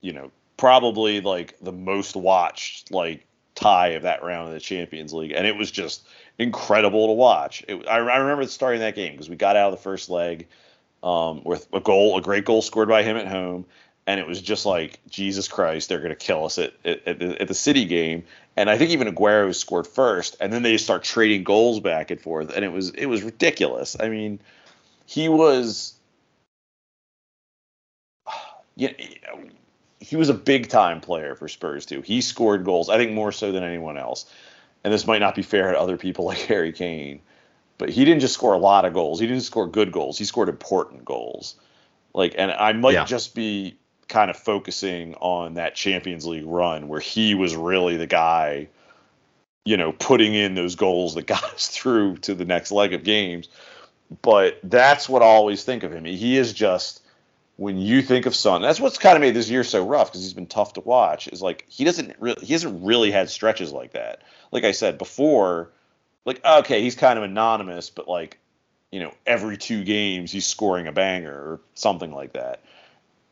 you 0.00 0.12
know, 0.12 0.30
probably 0.56 1.20
like 1.20 1.58
the 1.60 1.72
most 1.72 2.16
watched 2.16 2.90
like 2.90 3.26
tie 3.54 3.88
of 3.88 4.02
that 4.02 4.22
round 4.22 4.48
of 4.48 4.54
the 4.54 4.60
Champions 4.60 5.12
League, 5.12 5.32
and 5.32 5.46
it 5.46 5.56
was 5.56 5.70
just 5.70 6.06
incredible 6.38 7.08
to 7.08 7.12
watch. 7.12 7.64
It, 7.68 7.86
I, 7.86 7.98
I 7.98 8.16
remember 8.16 8.46
starting 8.46 8.80
that 8.80 8.94
game 8.94 9.12
because 9.12 9.28
we 9.30 9.36
got 9.36 9.56
out 9.56 9.72
of 9.72 9.78
the 9.78 9.82
first 9.82 10.10
leg 10.10 10.46
um, 11.02 11.42
with 11.44 11.66
a 11.72 11.80
goal, 11.80 12.16
a 12.18 12.22
great 12.22 12.44
goal 12.44 12.62
scored 12.62 12.88
by 12.88 13.02
him 13.02 13.16
at 13.16 13.28
home, 13.28 13.66
and 14.06 14.18
it 14.18 14.26
was 14.26 14.40
just 14.40 14.66
like 14.66 14.98
Jesus 15.08 15.48
Christ, 15.48 15.88
they're 15.88 16.00
to 16.08 16.14
kill 16.16 16.44
us 16.44 16.58
at, 16.58 16.72
at, 16.84 17.06
at, 17.06 17.18
the, 17.18 17.40
at 17.40 17.48
the 17.48 17.54
City 17.54 17.84
game. 17.84 18.24
And 18.56 18.70
I 18.70 18.78
think 18.78 18.90
even 18.90 19.12
Aguero 19.12 19.54
scored 19.54 19.86
first, 19.86 20.36
and 20.40 20.52
then 20.52 20.62
they 20.62 20.72
just 20.72 20.84
start 20.84 21.02
trading 21.02 21.42
goals 21.42 21.80
back 21.80 22.10
and 22.10 22.20
forth, 22.20 22.54
and 22.54 22.64
it 22.64 22.72
was 22.72 22.90
it 22.90 23.06
was 23.06 23.22
ridiculous. 23.22 23.96
I 23.98 24.08
mean, 24.08 24.38
he 25.06 25.28
was, 25.28 25.94
you 28.76 28.88
know, 28.88 29.44
he 29.98 30.16
was 30.16 30.28
a 30.28 30.34
big 30.34 30.68
time 30.68 31.00
player 31.00 31.34
for 31.34 31.48
Spurs 31.48 31.86
too. 31.86 32.02
He 32.02 32.20
scored 32.20 32.64
goals, 32.64 32.88
I 32.88 32.96
think 32.96 33.12
more 33.12 33.32
so 33.32 33.52
than 33.52 33.64
anyone 33.64 33.98
else. 33.98 34.26
And 34.84 34.92
this 34.92 35.06
might 35.06 35.20
not 35.20 35.34
be 35.34 35.42
fair 35.42 35.72
to 35.72 35.80
other 35.80 35.96
people 35.96 36.24
like 36.26 36.38
Harry 36.38 36.72
Kane, 36.72 37.20
but 37.78 37.88
he 37.88 38.04
didn't 38.04 38.20
just 38.20 38.34
score 38.34 38.54
a 38.54 38.58
lot 38.58 38.84
of 38.84 38.92
goals. 38.92 39.18
He 39.18 39.26
didn't 39.26 39.42
score 39.42 39.66
good 39.66 39.90
goals. 39.90 40.18
He 40.18 40.24
scored 40.24 40.48
important 40.48 41.04
goals. 41.04 41.56
Like, 42.12 42.34
and 42.38 42.52
I 42.52 42.72
might 42.72 42.92
yeah. 42.92 43.04
just 43.04 43.34
be 43.34 43.76
kind 44.08 44.30
of 44.30 44.36
focusing 44.36 45.14
on 45.16 45.54
that 45.54 45.74
Champions 45.74 46.26
League 46.26 46.46
run 46.46 46.88
where 46.88 47.00
he 47.00 47.34
was 47.34 47.56
really 47.56 47.96
the 47.96 48.06
guy, 48.06 48.68
you 49.64 49.76
know, 49.76 49.92
putting 49.92 50.34
in 50.34 50.54
those 50.54 50.74
goals 50.74 51.14
that 51.14 51.26
got 51.26 51.44
us 51.44 51.68
through 51.68 52.18
to 52.18 52.34
the 52.34 52.44
next 52.44 52.72
leg 52.72 52.92
of 52.92 53.04
games. 53.04 53.48
But 54.22 54.60
that's 54.62 55.08
what 55.08 55.22
I 55.22 55.26
always 55.26 55.64
think 55.64 55.82
of 55.82 55.92
him. 55.92 56.04
He 56.04 56.36
is 56.36 56.52
just 56.52 57.02
when 57.56 57.78
you 57.78 58.02
think 58.02 58.26
of 58.26 58.34
Son, 58.34 58.62
that's 58.62 58.80
what's 58.80 58.98
kind 58.98 59.16
of 59.16 59.20
made 59.20 59.34
this 59.34 59.48
year 59.48 59.64
so 59.64 59.86
rough 59.86 60.08
because 60.08 60.22
he's 60.22 60.34
been 60.34 60.46
tough 60.46 60.74
to 60.74 60.80
watch. 60.80 61.28
Is 61.28 61.42
like 61.42 61.64
he 61.68 61.84
doesn't 61.84 62.16
really 62.18 62.44
he 62.44 62.52
hasn't 62.52 62.84
really 62.84 63.10
had 63.10 63.30
stretches 63.30 63.72
like 63.72 63.92
that. 63.92 64.22
Like 64.50 64.64
I 64.64 64.72
said 64.72 64.98
before, 64.98 65.70
like 66.24 66.44
okay, 66.44 66.82
he's 66.82 66.96
kind 66.96 67.18
of 67.18 67.24
anonymous, 67.24 67.90
but 67.90 68.08
like 68.08 68.38
you 68.90 69.00
know 69.00 69.12
every 69.26 69.56
two 69.56 69.84
games 69.84 70.32
he's 70.32 70.46
scoring 70.46 70.86
a 70.86 70.92
banger 70.92 71.32
or 71.32 71.60
something 71.74 72.12
like 72.12 72.32
that. 72.32 72.62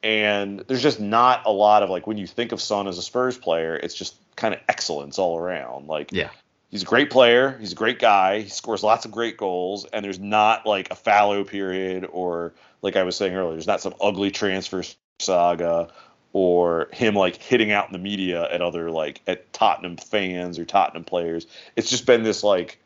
And 0.02 0.60
there's 0.66 0.82
just 0.82 1.00
not 1.00 1.42
a 1.46 1.52
lot 1.52 1.82
of 1.82 1.90
like 1.90 2.06
when 2.06 2.18
you 2.18 2.26
think 2.26 2.52
of 2.52 2.60
Son 2.60 2.88
as 2.88 2.98
a 2.98 3.02
Spurs 3.02 3.38
player, 3.38 3.76
it's 3.76 3.94
just 3.94 4.16
kind 4.36 4.54
of 4.54 4.60
excellence 4.68 5.18
all 5.18 5.38
around. 5.38 5.86
Like 5.86 6.10
yeah, 6.12 6.30
he's 6.70 6.82
a 6.82 6.86
great 6.86 7.10
player, 7.10 7.56
he's 7.60 7.72
a 7.72 7.76
great 7.76 8.00
guy, 8.00 8.40
he 8.40 8.48
scores 8.48 8.82
lots 8.82 9.04
of 9.04 9.12
great 9.12 9.36
goals, 9.36 9.84
and 9.92 10.04
there's 10.04 10.18
not 10.18 10.66
like 10.66 10.90
a 10.90 10.96
fallow 10.96 11.44
period 11.44 12.08
or 12.12 12.52
like 12.80 12.96
I 12.96 13.04
was 13.04 13.16
saying 13.16 13.34
earlier, 13.34 13.52
there's 13.52 13.66
not 13.68 13.80
some 13.80 13.94
ugly 14.00 14.32
transfer 14.32 14.82
saga 15.20 15.88
or 16.32 16.88
him 16.92 17.14
like 17.14 17.36
hitting 17.36 17.70
out 17.70 17.86
in 17.86 17.92
the 17.92 17.98
media 17.98 18.50
at 18.50 18.60
other 18.60 18.90
like 18.90 19.20
at 19.26 19.52
Tottenham 19.52 19.96
fans 19.96 20.58
or 20.58 20.64
Tottenham 20.64 21.04
players. 21.04 21.46
It's 21.76 21.90
just 21.90 22.06
been 22.06 22.22
this 22.22 22.42
like 22.42 22.78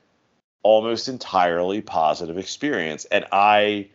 almost 0.63 1.09
entirely 1.09 1.81
positive 1.81 2.39
experience, 2.39 3.05
and 3.07 3.25
I 3.33 3.89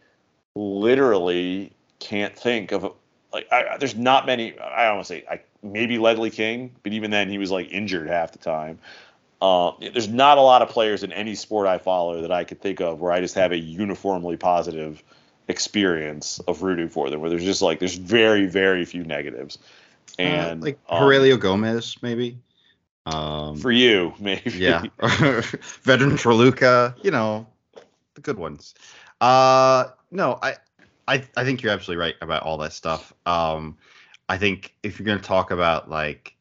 literally 0.55 1.71
can't 1.99 2.35
think 2.35 2.71
of 2.71 2.91
like 3.33 3.51
I, 3.51 3.77
there's 3.77 3.95
not 3.95 4.25
many. 4.25 4.57
I 4.59 4.85
don't 4.85 4.95
want 4.95 5.07
to 5.07 5.13
say 5.13 5.25
I 5.29 5.41
maybe 5.63 5.97
Ledley 5.97 6.29
King, 6.29 6.71
but 6.83 6.93
even 6.93 7.11
then 7.11 7.29
he 7.29 7.37
was 7.37 7.51
like 7.51 7.71
injured 7.71 8.07
half 8.07 8.31
the 8.31 8.39
time. 8.39 8.79
Uh, 9.41 9.71
there's 9.79 10.07
not 10.07 10.37
a 10.37 10.41
lot 10.41 10.61
of 10.61 10.69
players 10.69 11.03
in 11.03 11.11
any 11.11 11.33
sport 11.33 11.67
I 11.67 11.79
follow 11.79 12.21
that 12.21 12.31
I 12.31 12.43
could 12.43 12.61
think 12.61 12.79
of 12.79 13.01
where 13.01 13.11
I 13.11 13.21
just 13.21 13.33
have 13.35 13.51
a 13.51 13.57
uniformly 13.57 14.37
positive 14.37 15.03
experience 15.47 16.39
of 16.47 16.61
rooting 16.61 16.89
for 16.89 17.09
them, 17.09 17.21
where 17.21 17.29
there's 17.29 17.43
just 17.43 17.61
like 17.61 17.79
there's 17.79 17.95
very 17.95 18.45
very 18.45 18.85
few 18.85 19.03
negatives, 19.03 19.57
uh, 20.19 20.21
and 20.21 20.61
uh, 20.61 20.65
like 20.65 20.79
um, 20.89 21.39
Gomez 21.39 21.95
maybe. 22.01 22.37
Um, 23.07 23.57
for 23.57 23.71
you, 23.71 24.13
maybe. 24.19 24.51
Yeah, 24.51 24.83
Vedran 24.99 26.17
Trelivka, 26.19 26.95
you 27.03 27.11
know, 27.11 27.47
the 28.13 28.21
good 28.21 28.37
ones. 28.37 28.75
Uh, 29.19 29.85
no, 30.11 30.37
I, 30.41 30.55
I, 31.11 31.23
I 31.35 31.43
think 31.43 31.61
you're 31.61 31.73
absolutely 31.73 32.01
right 32.01 32.15
about 32.21 32.43
all 32.43 32.57
that 32.59 32.71
stuff. 32.71 33.11
Um, 33.25 33.77
I 34.29 34.37
think 34.37 34.73
if 34.81 34.97
you're 34.97 35.05
gonna 35.05 35.19
talk 35.19 35.51
about 35.51 35.89
like 35.89 36.35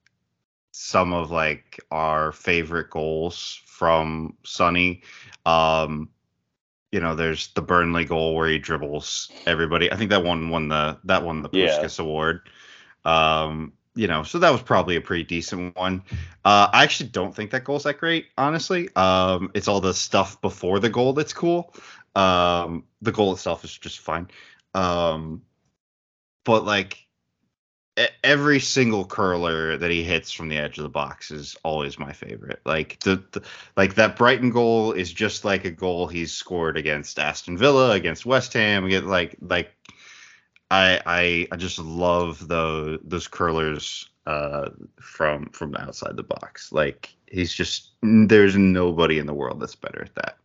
some 0.71 1.13
of 1.13 1.33
like 1.33 1.81
our 1.91 2.31
favorite 2.31 2.89
goals 2.89 3.61
from 3.67 4.37
Sonny, 4.45 5.03
um, 5.45 6.09
you 6.93 7.01
know, 7.01 7.17
there's 7.17 7.49
the 7.49 7.63
Burnley 7.63 8.05
goal 8.05 8.37
where 8.37 8.49
he 8.49 8.59
dribbles 8.61 9.33
everybody. 9.45 9.91
I 9.91 9.97
think 9.97 10.11
that 10.11 10.23
one 10.23 10.51
won 10.51 10.69
the 10.69 10.99
that 11.03 11.25
won 11.25 11.43
the 11.43 11.49
Puskas 11.49 11.99
yeah. 11.99 12.05
award. 12.05 12.43
Um, 13.05 13.73
you 13.97 14.07
know, 14.07 14.23
so 14.23 14.39
that 14.39 14.51
was 14.51 14.63
probably 14.63 14.95
a 14.95 15.01
pretty 15.01 15.25
decent 15.25 15.77
one. 15.77 16.05
Uh, 16.45 16.69
I 16.73 16.85
actually 16.85 17.09
don't 17.09 17.35
think 17.35 17.51
that 17.51 17.65
goal's 17.65 17.83
that 17.83 17.99
great, 17.99 18.27
honestly. 18.39 18.89
Um, 18.95 19.51
it's 19.53 19.67
all 19.67 19.81
the 19.81 19.95
stuff 19.95 20.41
before 20.41 20.79
the 20.79 20.89
goal 20.89 21.13
that's 21.13 21.33
cool. 21.33 21.75
Um, 22.15 22.85
the 23.03 23.11
goal 23.11 23.33
itself 23.33 23.65
is 23.65 23.77
just 23.77 23.99
fine. 23.99 24.29
Um, 24.75 25.43
but 26.45 26.65
like 26.65 27.07
every 28.25 28.61
single 28.61 29.05
curler 29.05 29.77
that 29.77 29.91
he 29.91 30.03
hits 30.03 30.33
from 30.33 30.49
the 30.49 30.57
edge 30.57 30.79
of 30.79 30.85
the 30.85 30.89
box 30.89 31.31
is 31.31 31.57
always 31.63 31.99
my 31.99 32.13
favorite. 32.13 32.61
Like 32.65 32.99
the, 33.01 33.23
the, 33.33 33.43
like 33.77 33.95
that 33.95 34.17
Brighton 34.17 34.51
goal 34.51 34.93
is 34.93 35.13
just 35.13 35.45
like 35.45 35.65
a 35.65 35.71
goal 35.71 36.07
he's 36.07 36.33
scored 36.33 36.77
against 36.77 37.19
Aston 37.19 37.59
Villa, 37.59 37.91
against 37.93 38.27
West 38.27 38.53
Ham. 38.55 38.89
Get 38.89 39.05
like 39.05 39.37
like 39.41 39.75
I 40.71 41.01
I 41.05 41.49
I 41.53 41.57
just 41.57 41.79
love 41.79 42.47
those 42.49 43.01
those 43.03 43.29
curlers 43.29 44.09
uh, 44.27 44.71
from 45.01 45.47
from 45.51 45.75
outside 45.77 46.17
the 46.17 46.23
box. 46.23 46.73
Like 46.73 47.15
he's 47.27 47.53
just 47.53 47.91
there's 48.03 48.57
nobody 48.57 49.19
in 49.19 49.27
the 49.27 49.35
world 49.35 49.61
that's 49.61 49.77
better 49.77 50.03
at 50.03 50.15
that. 50.15 50.37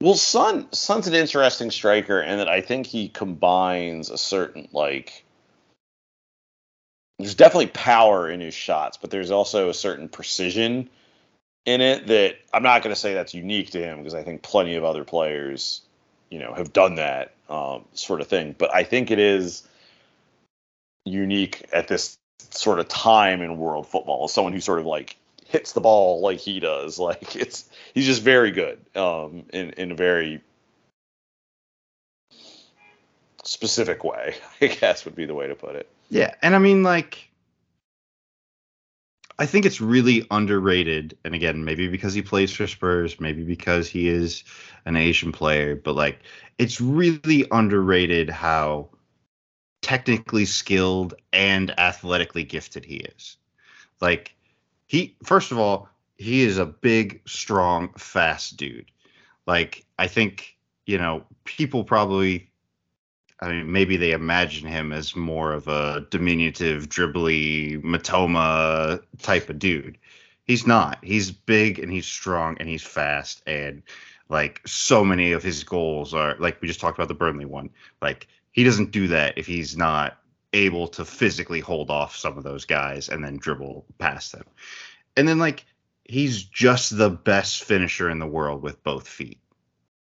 Well, 0.00 0.14
Son 0.14 0.70
Son's 0.72 1.06
an 1.06 1.14
interesting 1.14 1.70
striker, 1.70 2.20
and 2.20 2.40
that 2.40 2.48
I 2.48 2.60
think 2.60 2.86
he 2.86 3.08
combines 3.08 4.10
a 4.10 4.18
certain 4.18 4.68
like 4.72 5.24
there's 7.18 7.34
definitely 7.34 7.68
power 7.68 8.28
in 8.30 8.40
his 8.40 8.54
shots, 8.54 8.98
but 8.98 9.10
there's 9.10 9.30
also 9.30 9.70
a 9.70 9.74
certain 9.74 10.08
precision 10.08 10.90
in 11.64 11.80
it 11.80 12.06
that 12.08 12.36
I'm 12.52 12.62
not 12.62 12.82
going 12.82 12.94
to 12.94 13.00
say 13.00 13.14
that's 13.14 13.34
unique 13.34 13.70
to 13.70 13.82
him 13.82 13.98
because 13.98 14.14
I 14.14 14.22
think 14.22 14.42
plenty 14.42 14.76
of 14.76 14.84
other 14.84 15.04
players, 15.04 15.80
you 16.30 16.38
know, 16.38 16.52
have 16.52 16.72
done 16.72 16.96
that 16.96 17.32
um, 17.48 17.84
sort 17.94 18.20
of 18.20 18.28
thing. 18.28 18.54
But 18.56 18.74
I 18.74 18.84
think 18.84 19.10
it 19.10 19.18
is 19.18 19.66
unique 21.06 21.66
at 21.72 21.88
this 21.88 22.18
sort 22.50 22.80
of 22.80 22.88
time 22.88 23.40
in 23.40 23.56
world 23.56 23.88
football. 23.88 24.26
as 24.26 24.32
Someone 24.32 24.52
who 24.52 24.60
sort 24.60 24.78
of 24.78 24.86
like 24.86 25.16
hits 25.48 25.72
the 25.72 25.80
ball 25.80 26.20
like 26.20 26.38
he 26.38 26.60
does. 26.60 26.98
Like 27.06 27.36
it's 27.36 27.68
he's 27.94 28.06
just 28.06 28.22
very 28.22 28.50
good 28.50 28.80
um, 28.96 29.44
in 29.52 29.70
in 29.70 29.92
a 29.92 29.94
very 29.94 30.42
specific 33.44 34.04
way. 34.04 34.34
I 34.60 34.66
guess 34.66 35.04
would 35.04 35.14
be 35.14 35.26
the 35.26 35.34
way 35.34 35.46
to 35.46 35.54
put 35.54 35.76
it. 35.76 35.88
Yeah, 36.08 36.34
and 36.42 36.54
I 36.54 36.58
mean 36.58 36.82
like 36.82 37.30
I 39.38 39.46
think 39.46 39.66
it's 39.66 39.80
really 39.80 40.26
underrated. 40.30 41.16
And 41.24 41.34
again, 41.34 41.64
maybe 41.64 41.88
because 41.88 42.14
he 42.14 42.22
plays 42.22 42.52
for 42.52 42.66
Spurs, 42.66 43.20
maybe 43.20 43.42
because 43.42 43.88
he 43.88 44.08
is 44.08 44.44
an 44.86 44.96
Asian 44.96 45.32
player, 45.32 45.76
but 45.76 45.94
like 45.94 46.20
it's 46.58 46.80
really 46.80 47.46
underrated 47.50 48.30
how 48.30 48.88
technically 49.82 50.46
skilled 50.46 51.14
and 51.32 51.78
athletically 51.78 52.44
gifted 52.44 52.84
he 52.84 52.96
is. 52.96 53.36
Like 54.00 54.35
he 54.86 55.16
first 55.24 55.52
of 55.52 55.58
all, 55.58 55.88
he 56.16 56.42
is 56.42 56.58
a 56.58 56.66
big, 56.66 57.20
strong, 57.26 57.92
fast 57.96 58.56
dude. 58.56 58.90
Like 59.46 59.84
I 59.98 60.06
think, 60.06 60.56
you 60.86 60.98
know, 60.98 61.24
people 61.44 61.84
probably 61.84 62.50
I 63.40 63.48
mean, 63.48 63.70
maybe 63.70 63.96
they 63.96 64.12
imagine 64.12 64.66
him 64.66 64.92
as 64.92 65.14
more 65.14 65.52
of 65.52 65.68
a 65.68 66.06
diminutive, 66.10 66.88
dribbly 66.88 67.82
Mitoma 67.82 69.02
type 69.20 69.50
of 69.50 69.58
dude. 69.58 69.98
He's 70.44 70.66
not. 70.66 70.98
He's 71.04 71.30
big 71.30 71.78
and 71.78 71.92
he's 71.92 72.06
strong 72.06 72.56
and 72.58 72.68
he's 72.68 72.82
fast 72.82 73.42
and 73.46 73.82
like 74.28 74.60
so 74.66 75.04
many 75.04 75.32
of 75.32 75.42
his 75.42 75.64
goals 75.64 76.14
are 76.14 76.36
like 76.38 76.60
we 76.60 76.68
just 76.68 76.80
talked 76.80 76.98
about 76.98 77.08
the 77.08 77.14
Burnley 77.14 77.44
one. 77.44 77.70
Like 78.00 78.26
he 78.52 78.64
doesn't 78.64 78.90
do 78.90 79.08
that 79.08 79.36
if 79.36 79.46
he's 79.46 79.76
not 79.76 80.18
able 80.56 80.88
to 80.88 81.04
physically 81.04 81.60
hold 81.60 81.90
off 81.90 82.16
some 82.16 82.38
of 82.38 82.44
those 82.44 82.64
guys 82.64 83.08
and 83.08 83.22
then 83.22 83.36
dribble 83.36 83.84
past 83.98 84.32
them. 84.32 84.44
And 85.16 85.28
then 85.28 85.38
like 85.38 85.64
he's 86.04 86.42
just 86.42 86.96
the 86.96 87.10
best 87.10 87.64
finisher 87.64 88.08
in 88.10 88.18
the 88.18 88.26
world 88.26 88.62
with 88.62 88.82
both 88.82 89.06
feet. 89.06 89.38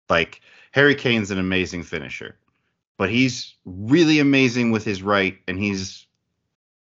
Like 0.10 0.42
Harry 0.72 0.96
Kane's 0.96 1.32
an 1.32 1.40
amazing 1.40 1.84
finisher, 1.84 2.38
but 2.98 3.10
he's 3.10 3.56
really 3.66 4.20
amazing 4.20 4.72
with 4.72 4.84
his 4.86 5.02
right 5.02 5.38
and 5.48 5.58
he's 5.58 6.06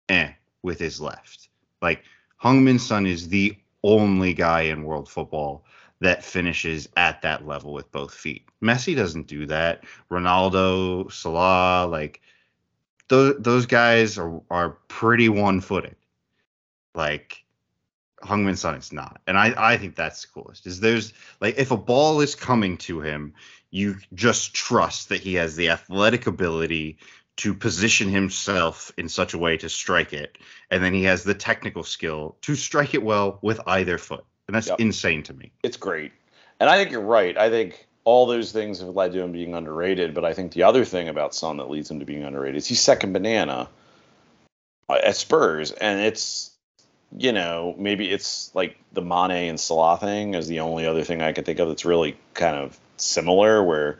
eh 0.09 0.31
with 0.61 0.79
his 0.79 0.99
left. 0.99 1.49
Like 1.81 2.03
Heung-min 2.43 2.79
Son 2.79 3.05
is 3.05 3.29
the 3.29 3.55
only 3.83 4.33
guy 4.33 4.61
in 4.63 4.83
world 4.83 5.09
football 5.09 5.63
that 6.01 6.23
finishes 6.23 6.89
at 6.97 7.21
that 7.21 7.47
level 7.47 7.71
with 7.73 7.91
both 7.91 8.13
feet. 8.13 8.47
Messi 8.61 8.95
doesn't 8.95 9.27
do 9.27 9.45
that. 9.45 9.83
Ronaldo, 10.11 11.11
Salah, 11.11 11.87
like 11.87 12.21
those 13.07 13.35
those 13.39 13.65
guys 13.65 14.17
are 14.17 14.41
are 14.49 14.71
pretty 14.87 15.29
one-footed. 15.29 15.95
Like 16.93 17.43
Heung-min 18.23 18.55
Son 18.55 18.75
is 18.75 18.91
not. 18.93 19.21
And 19.27 19.37
I, 19.37 19.53
I 19.73 19.77
think 19.77 19.95
that's 19.95 20.21
the 20.21 20.27
coolest. 20.33 20.65
Is 20.65 20.79
there's 20.79 21.13
like 21.41 21.57
if 21.57 21.71
a 21.71 21.77
ball 21.77 22.21
is 22.21 22.35
coming 22.35 22.77
to 22.79 23.01
him, 23.01 23.33
you 23.71 23.97
just 24.13 24.53
trust 24.53 25.09
that 25.09 25.21
he 25.21 25.35
has 25.35 25.55
the 25.55 25.69
athletic 25.69 26.27
ability 26.27 26.97
to 27.37 27.53
position 27.53 28.07
himself 28.09 28.93
in 28.97 29.09
such 29.09 29.33
a 29.33 29.37
way 29.37 29.57
to 29.57 29.67
strike 29.67 30.13
it. 30.13 30.37
And 30.71 30.81
then 30.81 30.93
he 30.93 31.03
has 31.03 31.23
the 31.23 31.33
technical 31.33 31.83
skill 31.83 32.37
to 32.41 32.55
strike 32.55 32.93
it 32.93 33.03
well 33.03 33.39
with 33.41 33.59
either 33.67 33.97
foot. 33.97 34.23
And 34.47 34.55
that's 34.55 34.67
Yep. 34.67 34.79
insane 34.79 35.23
to 35.23 35.33
me. 35.33 35.51
it's 35.61 35.75
great. 35.77 36.13
And 36.61 36.69
I 36.69 36.77
think 36.77 36.91
you're 36.91 37.01
right. 37.01 37.37
I 37.37 37.49
think 37.49 37.85
all 38.05 38.27
those 38.27 38.51
things 38.51 38.79
have 38.79 38.89
led 38.89 39.11
to 39.11 39.21
him 39.21 39.31
being 39.31 39.53
underrated. 39.53 40.13
But 40.13 40.23
I 40.23 40.33
think 40.33 40.53
the 40.53 40.63
other 40.63 40.85
thing 40.85 41.09
about 41.09 41.35
Son 41.35 41.57
that 41.57 41.69
leads 41.69 41.91
him 41.91 41.99
to 41.99 42.05
being 42.05 42.23
underrated 42.23 42.57
is 42.57 42.67
he's 42.67 42.79
second 42.79 43.11
banana 43.11 43.67
uh, 44.87 44.99
at 45.03 45.17
Spurs, 45.17 45.71
and 45.71 45.99
it's 45.99 46.51
you 47.17 47.31
know 47.31 47.75
maybe 47.77 48.09
it's 48.09 48.53
like 48.55 48.77
the 48.93 49.01
Mane 49.01 49.49
and 49.49 49.59
Salah 49.59 49.97
thing 49.97 50.35
is 50.35 50.47
the 50.47 50.61
only 50.61 50.85
other 50.85 51.03
thing 51.03 51.21
I 51.21 51.33
can 51.33 51.43
think 51.43 51.59
of 51.59 51.67
that's 51.67 51.85
really 51.85 52.17
kind 52.33 52.55
of 52.55 52.79
similar. 52.97 53.63
Where 53.63 53.99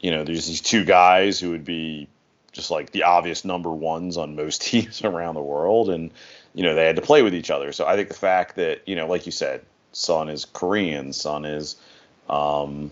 you 0.00 0.10
know 0.10 0.24
there's 0.24 0.46
these 0.46 0.62
two 0.62 0.84
guys 0.84 1.38
who 1.38 1.50
would 1.50 1.64
be 1.64 2.08
just 2.52 2.70
like 2.70 2.90
the 2.90 3.02
obvious 3.02 3.44
number 3.44 3.70
ones 3.70 4.16
on 4.16 4.34
most 4.34 4.62
teams 4.70 5.04
around 5.04 5.34
the 5.34 5.42
world, 5.42 5.90
and 5.90 6.10
you 6.54 6.62
know 6.62 6.74
they 6.74 6.86
had 6.86 6.96
to 6.96 7.02
play 7.02 7.20
with 7.20 7.34
each 7.34 7.50
other. 7.50 7.70
So 7.72 7.86
I 7.86 7.96
think 7.96 8.08
the 8.08 8.14
fact 8.14 8.56
that 8.56 8.88
you 8.88 8.96
know, 8.96 9.06
like 9.06 9.26
you 9.26 9.32
said, 9.32 9.60
Son 9.92 10.30
is 10.30 10.46
Korean, 10.46 11.12
Son 11.12 11.44
is 11.44 11.76
um, 12.30 12.90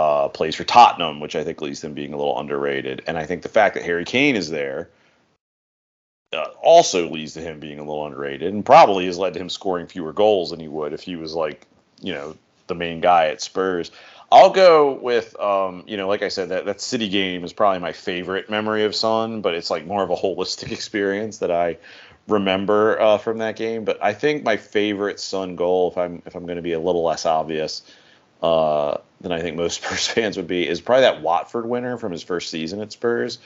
uh, 0.00 0.28
plays 0.28 0.54
for 0.54 0.64
Tottenham, 0.64 1.20
which 1.20 1.36
I 1.36 1.44
think 1.44 1.60
leads 1.60 1.82
them 1.82 1.92
being 1.92 2.14
a 2.14 2.16
little 2.16 2.38
underrated. 2.38 3.02
And 3.06 3.18
I 3.18 3.26
think 3.26 3.42
the 3.42 3.50
fact 3.50 3.74
that 3.74 3.82
Harry 3.82 4.06
Kane 4.06 4.34
is 4.34 4.48
there 4.48 4.88
uh, 6.32 6.46
also 6.62 7.10
leads 7.10 7.34
to 7.34 7.42
him 7.42 7.60
being 7.60 7.78
a 7.78 7.84
little 7.84 8.06
underrated, 8.06 8.50
and 8.50 8.64
probably 8.64 9.04
has 9.04 9.18
led 9.18 9.34
to 9.34 9.40
him 9.40 9.50
scoring 9.50 9.88
fewer 9.88 10.14
goals 10.14 10.50
than 10.50 10.60
he 10.60 10.68
would 10.68 10.94
if 10.94 11.02
he 11.02 11.16
was 11.16 11.34
like 11.34 11.66
you 12.00 12.14
know 12.14 12.34
the 12.66 12.74
main 12.74 13.02
guy 13.02 13.26
at 13.26 13.42
Spurs. 13.42 13.90
I'll 14.32 14.50
go 14.50 14.92
with, 14.92 15.38
um, 15.40 15.82
you 15.88 15.96
know, 15.96 16.06
like 16.06 16.22
I 16.22 16.28
said, 16.28 16.50
that, 16.50 16.64
that 16.64 16.80
City 16.80 17.08
game 17.08 17.42
is 17.42 17.52
probably 17.52 17.80
my 17.80 17.92
favorite 17.92 18.48
memory 18.48 18.84
of 18.84 18.94
Son, 18.94 19.40
but 19.42 19.54
it's 19.54 19.70
like 19.70 19.86
more 19.86 20.04
of 20.04 20.10
a 20.10 20.14
holistic 20.14 20.70
experience 20.72 21.38
that 21.38 21.50
I 21.50 21.78
remember 22.28 22.98
uh, 23.00 23.18
from 23.18 23.38
that 23.38 23.56
game. 23.56 23.84
But 23.84 24.02
I 24.02 24.14
think 24.14 24.44
my 24.44 24.56
favorite 24.56 25.20
Son 25.20 25.56
goal, 25.56 25.90
if 25.90 25.98
I'm 25.98 26.22
if 26.24 26.36
I'm 26.36 26.46
going 26.46 26.56
to 26.56 26.62
be 26.62 26.72
a 26.72 26.80
little 26.80 27.02
less 27.02 27.26
obvious 27.26 27.82
uh, 28.42 28.98
than 29.20 29.32
I 29.32 29.40
think 29.40 29.56
most 29.56 29.82
Spurs 29.82 30.06
fans 30.06 30.36
would 30.36 30.46
be, 30.46 30.66
is 30.66 30.80
probably 30.80 31.02
that 31.02 31.22
Watford 31.22 31.66
winner 31.66 31.96
from 31.96 32.12
his 32.12 32.22
first 32.22 32.50
season 32.50 32.80
at 32.80 32.92
Spurs, 32.92 33.38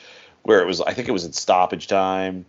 where 0.42 0.60
it 0.60 0.66
was 0.66 0.80
I 0.80 0.92
think 0.92 1.08
it 1.08 1.12
was 1.12 1.24
at 1.24 1.34
stoppage 1.34 1.86
time, 1.86 2.46